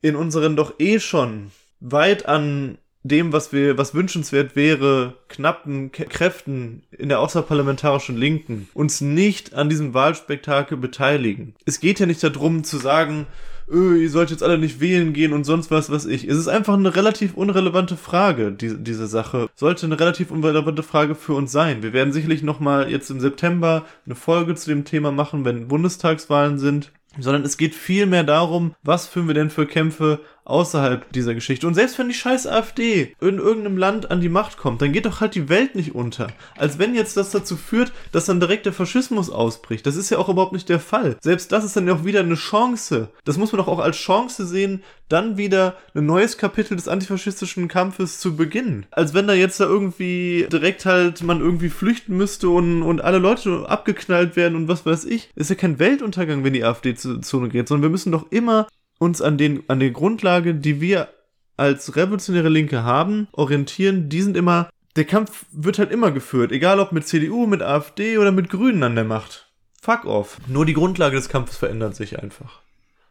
in 0.00 0.16
unseren 0.16 0.56
doch 0.56 0.74
eh 0.78 1.00
schon 1.00 1.52
weit 1.80 2.26
an 2.26 2.78
dem, 3.04 3.32
was 3.32 3.52
wir, 3.52 3.78
was 3.78 3.94
wünschenswert 3.94 4.54
wäre, 4.54 5.16
knappen 5.28 5.90
Kräften 5.90 6.84
in 6.90 7.08
der 7.08 7.18
außerparlamentarischen 7.20 8.16
Linken 8.16 8.68
uns 8.74 9.00
nicht 9.00 9.54
an 9.54 9.68
diesem 9.68 9.94
Wahlspektakel 9.94 10.76
beteiligen. 10.76 11.54
Es 11.64 11.80
geht 11.80 11.98
ja 11.98 12.06
nicht 12.06 12.22
darum 12.22 12.62
zu 12.62 12.78
sagen, 12.78 13.26
öh, 13.72 14.02
ihr 14.02 14.10
sollt 14.10 14.30
jetzt 14.30 14.42
alle 14.42 14.58
nicht 14.58 14.80
wählen 14.80 15.12
gehen 15.12 15.32
und 15.32 15.44
sonst 15.44 15.70
was, 15.70 15.90
was 15.90 16.06
ich. 16.06 16.28
Es 16.28 16.36
ist 16.36 16.48
einfach 16.48 16.74
eine 16.74 16.94
relativ 16.94 17.34
unrelevante 17.34 17.96
Frage, 17.96 18.52
die, 18.52 18.76
diese 18.78 19.06
Sache. 19.06 19.48
Sollte 19.54 19.86
eine 19.86 19.98
relativ 19.98 20.30
unrelevante 20.30 20.82
Frage 20.82 21.14
für 21.14 21.34
uns 21.34 21.52
sein. 21.52 21.82
Wir 21.82 21.92
werden 21.92 22.12
sicherlich 22.12 22.42
nochmal 22.42 22.90
jetzt 22.90 23.10
im 23.10 23.20
September 23.20 23.84
eine 24.06 24.14
Folge 24.14 24.54
zu 24.54 24.68
dem 24.68 24.84
Thema 24.84 25.12
machen, 25.12 25.44
wenn 25.44 25.68
Bundestagswahlen 25.68 26.58
sind 26.58 26.92
sondern 27.18 27.44
es 27.44 27.56
geht 27.56 27.74
viel 27.74 28.06
mehr 28.06 28.24
darum, 28.24 28.74
was 28.82 29.06
führen 29.06 29.26
wir 29.26 29.34
denn 29.34 29.50
für 29.50 29.66
Kämpfe 29.66 30.20
außerhalb 30.44 31.12
dieser 31.12 31.34
Geschichte. 31.34 31.66
Und 31.66 31.74
selbst 31.74 31.98
wenn 31.98 32.08
die 32.08 32.14
scheiß 32.14 32.46
AfD 32.46 33.14
in 33.20 33.38
irgendeinem 33.38 33.76
Land 33.76 34.10
an 34.10 34.20
die 34.20 34.28
Macht 34.28 34.56
kommt, 34.56 34.82
dann 34.82 34.92
geht 34.92 35.06
doch 35.06 35.20
halt 35.20 35.34
die 35.34 35.48
Welt 35.48 35.74
nicht 35.74 35.94
unter. 35.94 36.28
Als 36.56 36.78
wenn 36.78 36.94
jetzt 36.94 37.16
das 37.16 37.30
dazu 37.30 37.56
führt, 37.56 37.92
dass 38.10 38.26
dann 38.26 38.40
direkt 38.40 38.66
der 38.66 38.72
Faschismus 38.72 39.30
ausbricht. 39.30 39.86
Das 39.86 39.96
ist 39.96 40.10
ja 40.10 40.18
auch 40.18 40.28
überhaupt 40.28 40.52
nicht 40.52 40.68
der 40.68 40.80
Fall. 40.80 41.16
Selbst 41.20 41.52
das 41.52 41.64
ist 41.64 41.76
dann 41.76 41.86
ja 41.86 41.94
auch 41.94 42.04
wieder 42.04 42.20
eine 42.20 42.34
Chance. 42.34 43.08
Das 43.24 43.38
muss 43.38 43.52
man 43.52 43.58
doch 43.58 43.68
auch 43.68 43.78
als 43.78 43.96
Chance 43.96 44.46
sehen, 44.46 44.82
dann 45.08 45.36
wieder 45.36 45.76
ein 45.94 46.06
neues 46.06 46.38
Kapitel 46.38 46.76
des 46.76 46.88
antifaschistischen 46.88 47.68
Kampfes 47.68 48.18
zu 48.18 48.34
beginnen. 48.34 48.86
Als 48.90 49.14
wenn 49.14 49.26
da 49.26 49.34
jetzt 49.34 49.60
da 49.60 49.64
irgendwie 49.64 50.46
direkt 50.50 50.86
halt 50.86 51.22
man 51.22 51.40
irgendwie 51.40 51.68
flüchten 51.68 52.16
müsste 52.16 52.48
und, 52.48 52.82
und 52.82 53.02
alle 53.02 53.18
Leute 53.18 53.68
abgeknallt 53.68 54.36
werden 54.36 54.56
und 54.56 54.68
was 54.68 54.86
weiß 54.86 55.04
ich. 55.04 55.30
Ist 55.34 55.50
ja 55.50 55.56
kein 55.56 55.78
Weltuntergang, 55.78 56.44
wenn 56.44 56.54
die 56.54 56.64
AfD 56.64 56.94
zu 56.94 57.20
Zone 57.20 57.50
geht, 57.50 57.68
sondern 57.68 57.82
wir 57.82 57.90
müssen 57.90 58.12
doch 58.12 58.30
immer 58.30 58.66
uns 59.02 59.20
an, 59.20 59.36
den, 59.38 59.64
an 59.68 59.80
der 59.80 59.90
Grundlage, 59.90 60.54
die 60.54 60.80
wir 60.80 61.08
als 61.56 61.96
revolutionäre 61.96 62.48
Linke 62.48 62.82
haben, 62.82 63.28
orientieren. 63.32 64.08
Die 64.08 64.22
sind 64.22 64.36
immer, 64.36 64.70
der 64.96 65.04
Kampf 65.04 65.44
wird 65.52 65.78
halt 65.78 65.90
immer 65.90 66.10
geführt, 66.10 66.52
egal 66.52 66.80
ob 66.80 66.92
mit 66.92 67.06
CDU, 67.06 67.46
mit 67.46 67.62
AfD 67.62 68.18
oder 68.18 68.32
mit 68.32 68.48
Grünen 68.48 68.82
an 68.82 68.94
der 68.94 69.04
Macht. 69.04 69.50
Fuck 69.80 70.04
off. 70.04 70.38
Nur 70.46 70.64
die 70.64 70.74
Grundlage 70.74 71.16
des 71.16 71.28
Kampfes 71.28 71.56
verändert 71.56 71.96
sich 71.96 72.20
einfach. 72.22 72.60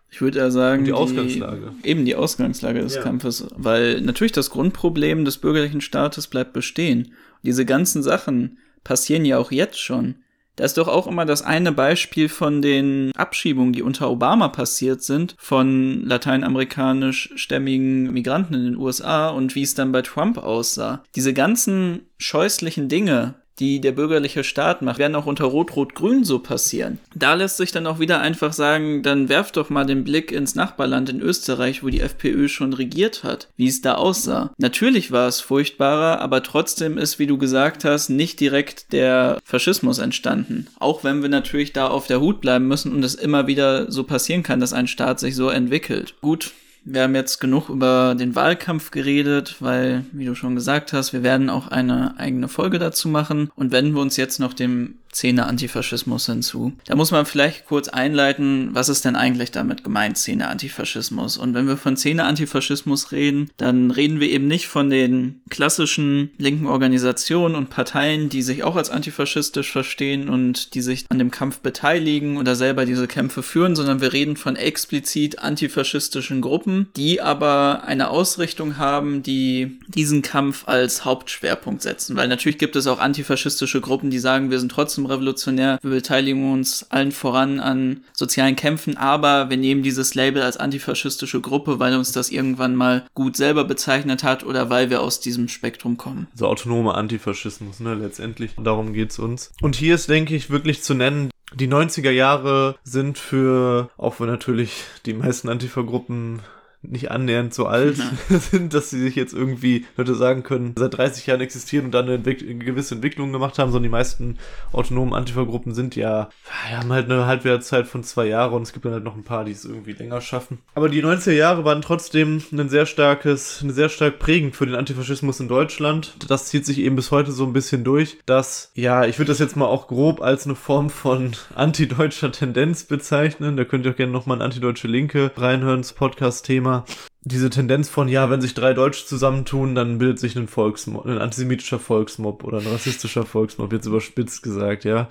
Ich 0.10 0.22
würde 0.22 0.40
ja 0.40 0.52
sagen, 0.52 0.84
die 0.84 0.92
Ausgangslage. 0.92 1.72
Die, 1.84 1.88
eben 1.88 2.04
die 2.04 2.16
Ausgangslage 2.16 2.82
des 2.82 2.96
ja. 2.96 3.02
Kampfes, 3.02 3.48
weil 3.56 4.02
natürlich 4.02 4.34
das 4.34 4.50
Grundproblem 4.50 5.24
des 5.24 5.38
bürgerlichen 5.38 5.82
Staates 5.82 6.28
bleibt 6.28 6.52
bestehen. 6.52 7.14
Diese 7.44 7.66
ganzen 7.66 8.04
Sachen 8.04 8.58
passieren 8.84 9.24
ja 9.24 9.38
auch 9.38 9.52
jetzt 9.52 9.80
schon. 9.80 10.16
Da 10.56 10.66
ist 10.66 10.78
doch 10.78 10.88
auch 10.88 11.08
immer 11.08 11.26
das 11.26 11.42
eine 11.42 11.72
Beispiel 11.72 12.30
von 12.30 12.62
den 12.62 13.12
Abschiebungen, 13.16 13.74
die 13.74 13.82
unter 13.82 14.12
Obama 14.12 14.50
passiert 14.50 15.02
sind, 15.02 15.36
von 15.40 16.04
lateinamerikanisch-stämmigen 16.06 18.12
Migranten 18.12 18.56
in 18.56 18.66
den 18.66 18.78
USA 18.78 19.30
und 19.30 19.56
wie 19.56 19.64
es 19.64 19.76
dann 19.76 19.92
bei 19.92 20.02
Trump 20.02 20.38
aussah. 20.38 21.04
Diese 21.16 21.34
ganzen 21.34 22.08
scheußlichen 22.18 22.90
Dinge, 22.90 23.36
die 23.62 23.80
der 23.80 23.92
bürgerliche 23.92 24.44
Staat 24.44 24.82
macht, 24.82 24.98
werden 24.98 25.16
auch 25.16 25.28
unter 25.28 25.46
Rot-Rot-Grün 25.46 26.24
so 26.24 26.40
passieren. 26.40 27.00
Da 27.16 27.36
lässt 27.36 27.58
sich 27.58 27.72
dann 27.72 27.88
auch 27.88 28.00
wieder 28.00 28.20
einfach 28.20 28.54
sagen, 28.54 29.04
dann 29.04 29.30
werft 29.30 29.56
doch 29.56 29.70
mal 29.70 29.86
den 29.86 30.04
Blick 30.04 30.32
ins 30.32 30.56
Nachbarland 30.56 31.10
in 31.10 31.22
Österreich, 31.22 31.84
wo 31.84 31.90
die 31.90 32.02
FPÖ 32.02 32.48
schon 32.48 32.74
regiert 32.74 33.24
hat, 33.24 33.50
wie 33.56 33.68
es 33.68 33.82
da 33.82 33.94
aussah. 33.94 34.52
Natürlich 34.58 35.12
war 35.12 35.28
es 35.28 35.40
furchtbarer, 35.40 36.20
aber 36.20 36.42
trotzdem 36.42 36.98
ist, 36.98 37.20
wie 37.20 37.28
du 37.28 37.38
gesagt 37.38 37.86
hast, 37.86 38.10
nicht 38.10 38.40
direkt 38.40 38.92
der 38.92 39.40
Faschismus 39.46 40.00
entstanden. 40.00 40.68
Auch 40.80 41.04
wenn 41.04 41.22
wir 41.22 41.30
natürlich 41.30 41.72
da 41.72 41.88
auf 41.88 42.08
der 42.08 42.20
Hut 42.20 42.42
bleiben 42.42 42.68
müssen 42.68 42.94
und 42.94 43.04
es 43.04 43.14
immer 43.16 43.46
wieder 43.46 43.92
so 43.92 44.04
passieren 44.04 44.42
kann, 44.42 44.60
dass 44.60 44.74
ein 44.74 44.88
Staat 44.88 45.20
sich 45.20 45.36
so 45.36 45.50
entwickelt. 45.50 46.16
Gut, 46.22 46.52
wir 46.84 47.04
haben 47.04 47.16
jetzt 47.16 47.40
genug 47.40 47.70
über 47.70 48.16
den 48.16 48.36
Wahlkampf 48.36 48.92
geredet, 48.92 49.58
weil, 49.60 50.06
wie 50.12 50.26
du 50.26 50.36
schon 50.36 50.56
gesagt 50.56 50.94
hast, 50.94 51.14
wir 51.14 51.24
werden 51.24 51.50
auch 51.50 51.68
eine 51.68 52.16
eigene 52.18 52.48
Folge 52.48 52.80
dazu 52.80 53.08
machen. 53.08 53.52
Und 53.56 53.72
wenden 53.72 53.94
wir 53.94 54.02
uns 54.02 54.18
jetzt 54.18 54.40
noch 54.40 54.54
dem 54.54 54.96
Szene 55.14 55.46
Antifaschismus 55.46 56.26
hinzu. 56.26 56.74
Da 56.86 56.96
muss 56.96 57.12
man 57.12 57.26
vielleicht 57.26 57.66
kurz 57.66 57.90
einleiten, 57.90 58.70
was 58.74 58.90
ist 58.90 59.06
denn 59.06 59.16
eigentlich 59.16 59.52
damit 59.52 59.84
gemeint, 59.84 60.18
Szene 60.18 60.48
Antifaschismus? 60.48 61.38
Und 61.38 61.54
wenn 61.54 61.68
wir 61.68 61.78
von 61.78 61.98
Szene 61.98 62.24
Antifaschismus 62.24 63.12
reden, 63.12 63.50
dann 63.58 63.92
reden 63.92 64.20
wir 64.20 64.30
eben 64.30 64.48
nicht 64.48 64.68
von 64.68 64.90
den 64.90 65.42
klassischen 65.50 66.32
linken 66.38 66.68
Organisationen 66.68 67.56
und 67.56 67.70
Parteien, 67.70 68.30
die 68.30 68.42
sich 68.42 68.64
auch 68.64 68.76
als 68.76 68.90
antifaschistisch 68.90 69.72
verstehen 69.72 70.30
und 70.30 70.74
die 70.76 70.82
sich 70.82 71.06
an 71.10 71.20
dem 71.20 71.32
Kampf 71.32 71.60
beteiligen 71.60 72.38
oder 72.38 72.56
selber 72.56 72.86
diese 72.86 73.08
Kämpfe 73.08 73.44
führen, 73.44 73.76
sondern 73.76 74.02
wir 74.02 74.14
reden 74.14 74.38
von 74.38 74.56
explizit 74.56 75.40
antifaschistischen 75.40 76.42
Gruppen, 76.42 76.88
die 76.96 77.22
aber 77.22 77.84
eine 77.86 78.10
Ausrichtung 78.10 78.78
haben, 78.78 79.24
die 79.24 79.80
diesen 79.88 80.22
Kampf 80.22 80.68
als 80.68 81.06
Hauptschwerpunkt 81.06 81.82
setzen. 81.82 82.16
Weil 82.16 82.28
natürlich 82.28 82.58
gibt 82.58 82.76
es 82.76 82.88
auch 82.88 83.00
antifaschistische 83.00 83.82
Gruppen, 83.82 84.10
die 84.10 84.20
sagen, 84.20 84.52
wir 84.52 84.60
sind 84.60 84.72
trotzdem 84.72 85.01
trotzdem 85.02 85.06
revolutionär. 85.06 85.80
Wir 85.82 85.92
beteiligen 85.92 86.52
uns 86.52 86.86
allen 86.90 87.12
voran 87.12 87.60
an 87.60 88.02
sozialen 88.14 88.56
Kämpfen, 88.56 88.98
aber 88.98 89.50
wir 89.50 89.58
nehmen 89.58 89.84
dieses 89.84 90.16
Label 90.16 90.42
als 90.42 90.58
antifaschistische 90.58 91.42
Gruppe, 91.42 91.80
weil 91.80 91.96
uns 91.96 92.12
das 92.12 92.30
irgendwann 92.30 92.76
mal 92.76 93.06
gut 93.14 93.38
selber 93.38 93.64
bezeichnet 93.64 94.24
hat 94.24 94.44
oder 94.44 94.70
weil 94.70 94.90
wir 94.90 95.02
aus 95.02 95.20
diesem 95.20 95.48
Spektrum 95.48 95.98
kommen. 95.98 96.28
So 96.36 96.48
autonome 96.48 96.94
Antifaschismus, 96.94 97.80
ne, 97.80 97.96
letztendlich. 97.96 98.52
Darum 98.62 98.94
geht's 98.94 99.20
uns. 99.20 99.52
Und 99.62 99.76
hier 99.76 99.96
ist, 99.96 100.10
denke 100.10 100.36
ich, 100.36 100.50
wirklich 100.50 100.84
zu 100.84 100.94
nennen, 100.94 101.30
die 101.54 101.68
90er 101.68 102.12
Jahre 102.12 102.76
sind 102.84 103.18
für, 103.18 103.90
auch 103.98 104.20
wenn 104.20 104.28
natürlich 104.28 104.84
die 105.06 105.14
meisten 105.14 105.50
Antifa-Gruppen 105.50 106.40
nicht 106.84 107.12
annähernd 107.12 107.54
so 107.54 107.68
alt 107.68 107.98
ja. 107.98 108.40
sind, 108.40 108.74
dass 108.74 108.90
sie 108.90 109.00
sich 109.00 109.16
jetzt 109.16 109.34
irgendwie 109.34 109.86
Leute 109.98 110.16
sagen 110.16 110.44
können, 110.44 110.74
seit 110.78 110.98
30 110.98 111.28
Jahren 111.28 111.42
existieren 111.42 111.86
und 111.86 111.92
dann 111.92 112.06
eine, 112.06 112.16
eine 112.16 112.36
gewisse 112.36 112.96
Entwicklung 112.96 113.32
gemacht 113.32 113.60
haben, 113.60 113.72
sondern 113.72 113.84
die 113.84 113.90
meisten 113.90 114.38
autonomen 114.72 115.14
Antifa-Gruppen 115.14 115.74
sind 115.74 115.96
ja, 115.96 116.30
ja, 116.70 116.78
haben 116.78 116.92
halt 116.92 117.10
eine 117.10 117.26
Halbwertszeit 117.28 117.88
von 117.88 118.04
zwei 118.04 118.26
Jahren 118.28 118.54
und 118.54 118.64
es 118.64 118.74
gibt 118.74 118.86
dann 118.86 118.94
halt 118.94 119.04
noch 119.04 119.16
ein 119.16 119.24
paar, 119.24 119.46
die 119.46 119.52
es 119.52 119.66
irgendwie 119.66 119.94
länger 119.94 120.22
schaffen. 120.22 120.60
Aber 120.74 120.90
die 120.90 121.04
90er 121.04 121.32
Jahre 121.32 121.66
waren 121.66 121.82
trotzdem 121.82 122.42
ein 122.52 122.70
sehr 122.70 122.86
starkes, 122.86 123.62
eine 123.62 123.74
sehr 123.74 123.90
stark 123.90 124.20
prägend 124.20 124.56
für 124.56 124.66
den 124.66 124.76
Antifaschismus 124.76 125.40
in 125.40 125.48
Deutschland. 125.48 126.16
Das 126.28 126.48
zieht 126.48 126.66
sich 126.66 126.80
eben 126.80 126.96
bis 126.96 127.12
heute 127.12 127.32
so 127.32 127.46
ein 127.46 127.54
bisschen 127.54 127.84
durch, 127.84 128.18
dass, 128.26 128.72
ja, 128.74 129.06
ich 129.06 129.20
würde 129.20 129.30
das 129.30 129.40
jetzt 129.40 129.56
mal 129.56 129.66
auch 129.66 129.88
grob 129.88 130.22
als 130.22 130.46
eine 130.46 130.56
Form 130.56 130.90
von 130.90 131.32
antideutscher 131.56 132.32
Tendenz 132.32 132.86
bezeichnen. 132.86 133.56
Da 133.56 133.66
könnt 133.66 133.86
ihr 133.86 133.92
auch 133.92 133.96
gerne 133.96 134.12
nochmal 134.12 134.38
ein 134.38 134.42
antideutsche 134.42 134.88
Linke 134.88 135.32
reinhören, 135.36 135.82
das 135.82 135.94
Podcast-Thema 135.94 136.71
immer 136.72 136.86
diese 137.24 137.52
Tendenz 137.52 137.88
von, 137.88 138.08
ja, 138.08 138.32
wenn 138.32 138.42
sich 138.42 138.56
drei 138.56 138.74
Deutsche 138.74 139.06
zusammentun, 139.06 139.76
dann 139.76 140.00
bildet 140.00 140.18
sich 140.18 140.36
ein 140.36 140.48
Volksmob, 140.48 141.06
ein 141.06 141.20
antisemitischer 141.20 141.78
Volksmob 141.78 142.44
oder 142.44 142.58
ein 142.58 142.66
rassistischer 142.66 143.26
Volksmob, 143.26 143.72
jetzt 143.74 143.86
überspitzt 143.86 144.42
gesagt, 144.42 144.86
ja. 144.86 145.08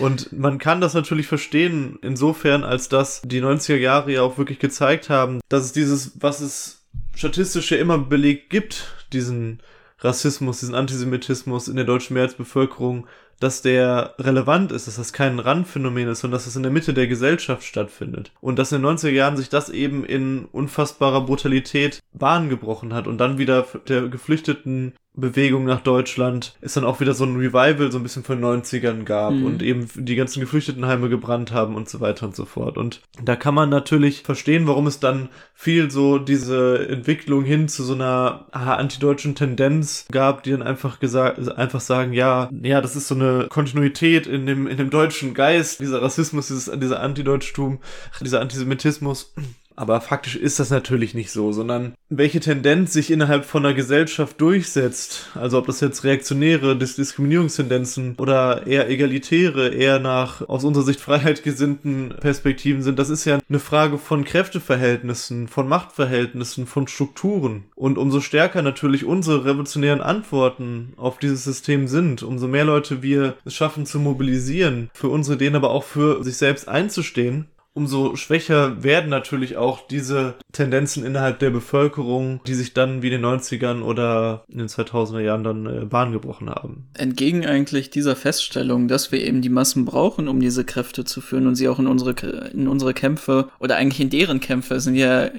Und 0.00 0.32
man 0.32 0.58
kann 0.58 0.80
das 0.80 0.94
natürlich 0.94 1.28
verstehen, 1.28 2.00
insofern, 2.02 2.64
als 2.64 2.88
dass 2.88 3.22
die 3.22 3.40
90er 3.40 3.76
Jahre 3.76 4.12
ja 4.12 4.22
auch 4.22 4.38
wirklich 4.38 4.58
gezeigt 4.58 5.08
haben, 5.08 5.40
dass 5.48 5.66
es 5.66 5.72
dieses, 5.72 6.20
was 6.20 6.40
es 6.40 6.84
statistisch 7.14 7.70
ja 7.70 7.78
immer 7.78 7.98
belegt 7.98 8.50
gibt, 8.50 8.92
diesen 9.12 9.60
Rassismus, 10.00 10.60
diesen 10.60 10.74
Antisemitismus 10.74 11.68
in 11.68 11.76
der 11.76 11.84
deutschen 11.84 12.14
Mehrheitsbevölkerung 12.14 13.06
dass 13.42 13.62
der 13.62 14.14
relevant 14.18 14.70
ist, 14.70 14.86
dass 14.86 14.96
das 14.96 15.12
kein 15.12 15.38
Randphänomen 15.38 16.08
ist, 16.08 16.20
sondern 16.20 16.38
dass 16.38 16.46
es 16.46 16.56
in 16.56 16.62
der 16.62 16.70
Mitte 16.72 16.94
der 16.94 17.08
Gesellschaft 17.08 17.64
stattfindet. 17.64 18.30
Und 18.40 18.58
dass 18.58 18.70
in 18.70 18.82
den 18.82 18.96
90er 18.96 19.10
Jahren 19.10 19.36
sich 19.36 19.48
das 19.48 19.68
eben 19.68 20.04
in 20.04 20.44
unfassbarer 20.46 21.22
Brutalität 21.22 22.00
Bahn 22.12 22.48
gebrochen 22.48 22.94
hat 22.94 23.06
und 23.06 23.18
dann 23.18 23.38
wieder 23.38 23.66
der 23.88 24.08
geflüchteten 24.08 24.92
Bewegung 25.14 25.64
nach 25.64 25.82
Deutschland 25.82 26.56
es 26.62 26.72
dann 26.72 26.84
auch 26.84 27.00
wieder 27.00 27.12
so 27.12 27.24
ein 27.24 27.36
Revival 27.36 27.92
so 27.92 27.98
ein 27.98 28.02
bisschen 28.02 28.24
von 28.24 28.40
den 28.40 28.62
90ern 28.62 29.04
gab 29.04 29.34
mhm. 29.34 29.44
und 29.44 29.62
eben 29.62 29.86
die 29.94 30.16
ganzen 30.16 30.40
Geflüchtetenheime 30.40 31.10
gebrannt 31.10 31.52
haben 31.52 31.74
und 31.76 31.88
so 31.88 32.00
weiter 32.00 32.24
und 32.24 32.34
so 32.34 32.46
fort. 32.46 32.78
Und 32.78 33.02
da 33.22 33.36
kann 33.36 33.54
man 33.54 33.68
natürlich 33.68 34.22
verstehen, 34.22 34.66
warum 34.66 34.86
es 34.86 35.00
dann 35.00 35.28
viel 35.54 35.90
so 35.90 36.18
diese 36.18 36.88
Entwicklung 36.88 37.44
hin 37.44 37.68
zu 37.68 37.84
so 37.84 37.92
einer 37.92 38.46
antideutschen 38.52 39.34
Tendenz 39.34 40.06
gab, 40.10 40.44
die 40.44 40.52
dann 40.52 40.62
einfach 40.62 40.98
gesagt, 40.98 41.46
einfach 41.58 41.80
sagen, 41.80 42.14
ja, 42.14 42.48
ja, 42.62 42.80
das 42.80 42.96
ist 42.96 43.08
so 43.08 43.14
eine 43.14 43.48
Kontinuität 43.50 44.26
in 44.26 44.46
dem, 44.46 44.66
in 44.66 44.78
dem 44.78 44.88
deutschen 44.88 45.34
Geist, 45.34 45.80
dieser 45.80 46.00
Rassismus, 46.00 46.48
dieses, 46.48 46.70
dieser 46.80 47.00
Antideutschtum, 47.00 47.80
dieser 48.22 48.40
Antisemitismus 48.40 49.34
aber 49.76 50.00
faktisch 50.00 50.36
ist 50.36 50.60
das 50.60 50.70
natürlich 50.70 51.14
nicht 51.14 51.30
so, 51.30 51.52
sondern 51.52 51.94
welche 52.08 52.40
Tendenz 52.40 52.92
sich 52.92 53.10
innerhalb 53.10 53.44
von 53.44 53.64
einer 53.64 53.74
Gesellschaft 53.74 54.40
durchsetzt, 54.40 55.30
also 55.34 55.58
ob 55.58 55.66
das 55.66 55.80
jetzt 55.80 56.04
reaktionäre 56.04 56.76
Dis 56.76 56.96
Diskriminierungstendenzen 56.96 58.16
oder 58.18 58.66
eher 58.66 58.90
egalitäre, 58.90 59.68
eher 59.68 59.98
nach 59.98 60.48
aus 60.48 60.64
unserer 60.64 60.84
Sicht 60.84 61.00
freiheitgesinnten 61.00 62.14
Perspektiven 62.20 62.82
sind, 62.82 62.98
das 62.98 63.10
ist 63.10 63.24
ja 63.24 63.38
eine 63.48 63.58
Frage 63.58 63.98
von 63.98 64.24
Kräfteverhältnissen, 64.24 65.48
von 65.48 65.68
Machtverhältnissen, 65.68 66.66
von 66.66 66.86
Strukturen. 66.86 67.64
Und 67.74 67.98
umso 67.98 68.20
stärker 68.20 68.62
natürlich 68.62 69.04
unsere 69.04 69.44
revolutionären 69.44 70.00
Antworten 70.00 70.92
auf 70.96 71.18
dieses 71.18 71.44
System 71.44 71.88
sind, 71.88 72.22
umso 72.22 72.48
mehr 72.48 72.64
Leute 72.64 73.02
wir 73.02 73.36
es 73.44 73.54
schaffen 73.54 73.86
zu 73.86 73.98
mobilisieren, 73.98 74.90
für 74.92 75.08
unsere 75.08 75.36
Ideen, 75.36 75.56
aber 75.56 75.70
auch 75.70 75.84
für 75.84 76.22
sich 76.22 76.36
selbst 76.36 76.68
einzustehen, 76.68 77.46
umso 77.74 78.16
schwächer 78.16 78.82
werden 78.82 79.08
natürlich 79.10 79.56
auch 79.56 79.86
diese 79.86 80.34
Tendenzen 80.52 81.04
innerhalb 81.04 81.38
der 81.38 81.50
Bevölkerung, 81.50 82.40
die 82.46 82.54
sich 82.54 82.74
dann 82.74 83.02
wie 83.02 83.08
in 83.08 83.22
den 83.22 83.24
90ern 83.24 83.82
oder 83.82 84.44
in 84.48 84.58
den 84.58 84.68
2000er 84.68 85.20
Jahren 85.20 85.44
dann 85.44 85.66
äh, 85.66 85.84
Bahn 85.84 86.12
gebrochen 86.12 86.50
haben. 86.50 86.88
Entgegen 86.94 87.46
eigentlich 87.46 87.90
dieser 87.90 88.16
Feststellung, 88.16 88.88
dass 88.88 89.12
wir 89.12 89.22
eben 89.22 89.40
die 89.40 89.48
Massen 89.48 89.84
brauchen, 89.84 90.28
um 90.28 90.40
diese 90.40 90.64
Kräfte 90.64 91.04
zu 91.04 91.20
führen 91.20 91.46
und 91.46 91.54
sie 91.54 91.68
auch 91.68 91.78
in 91.78 91.86
unsere, 91.86 92.12
in 92.52 92.68
unsere 92.68 92.94
Kämpfe 92.94 93.48
oder 93.58 93.76
eigentlich 93.76 94.00
in 94.00 94.10
deren 94.10 94.40
Kämpfe 94.40 94.80
sind 94.80 94.96
ja 94.96 95.30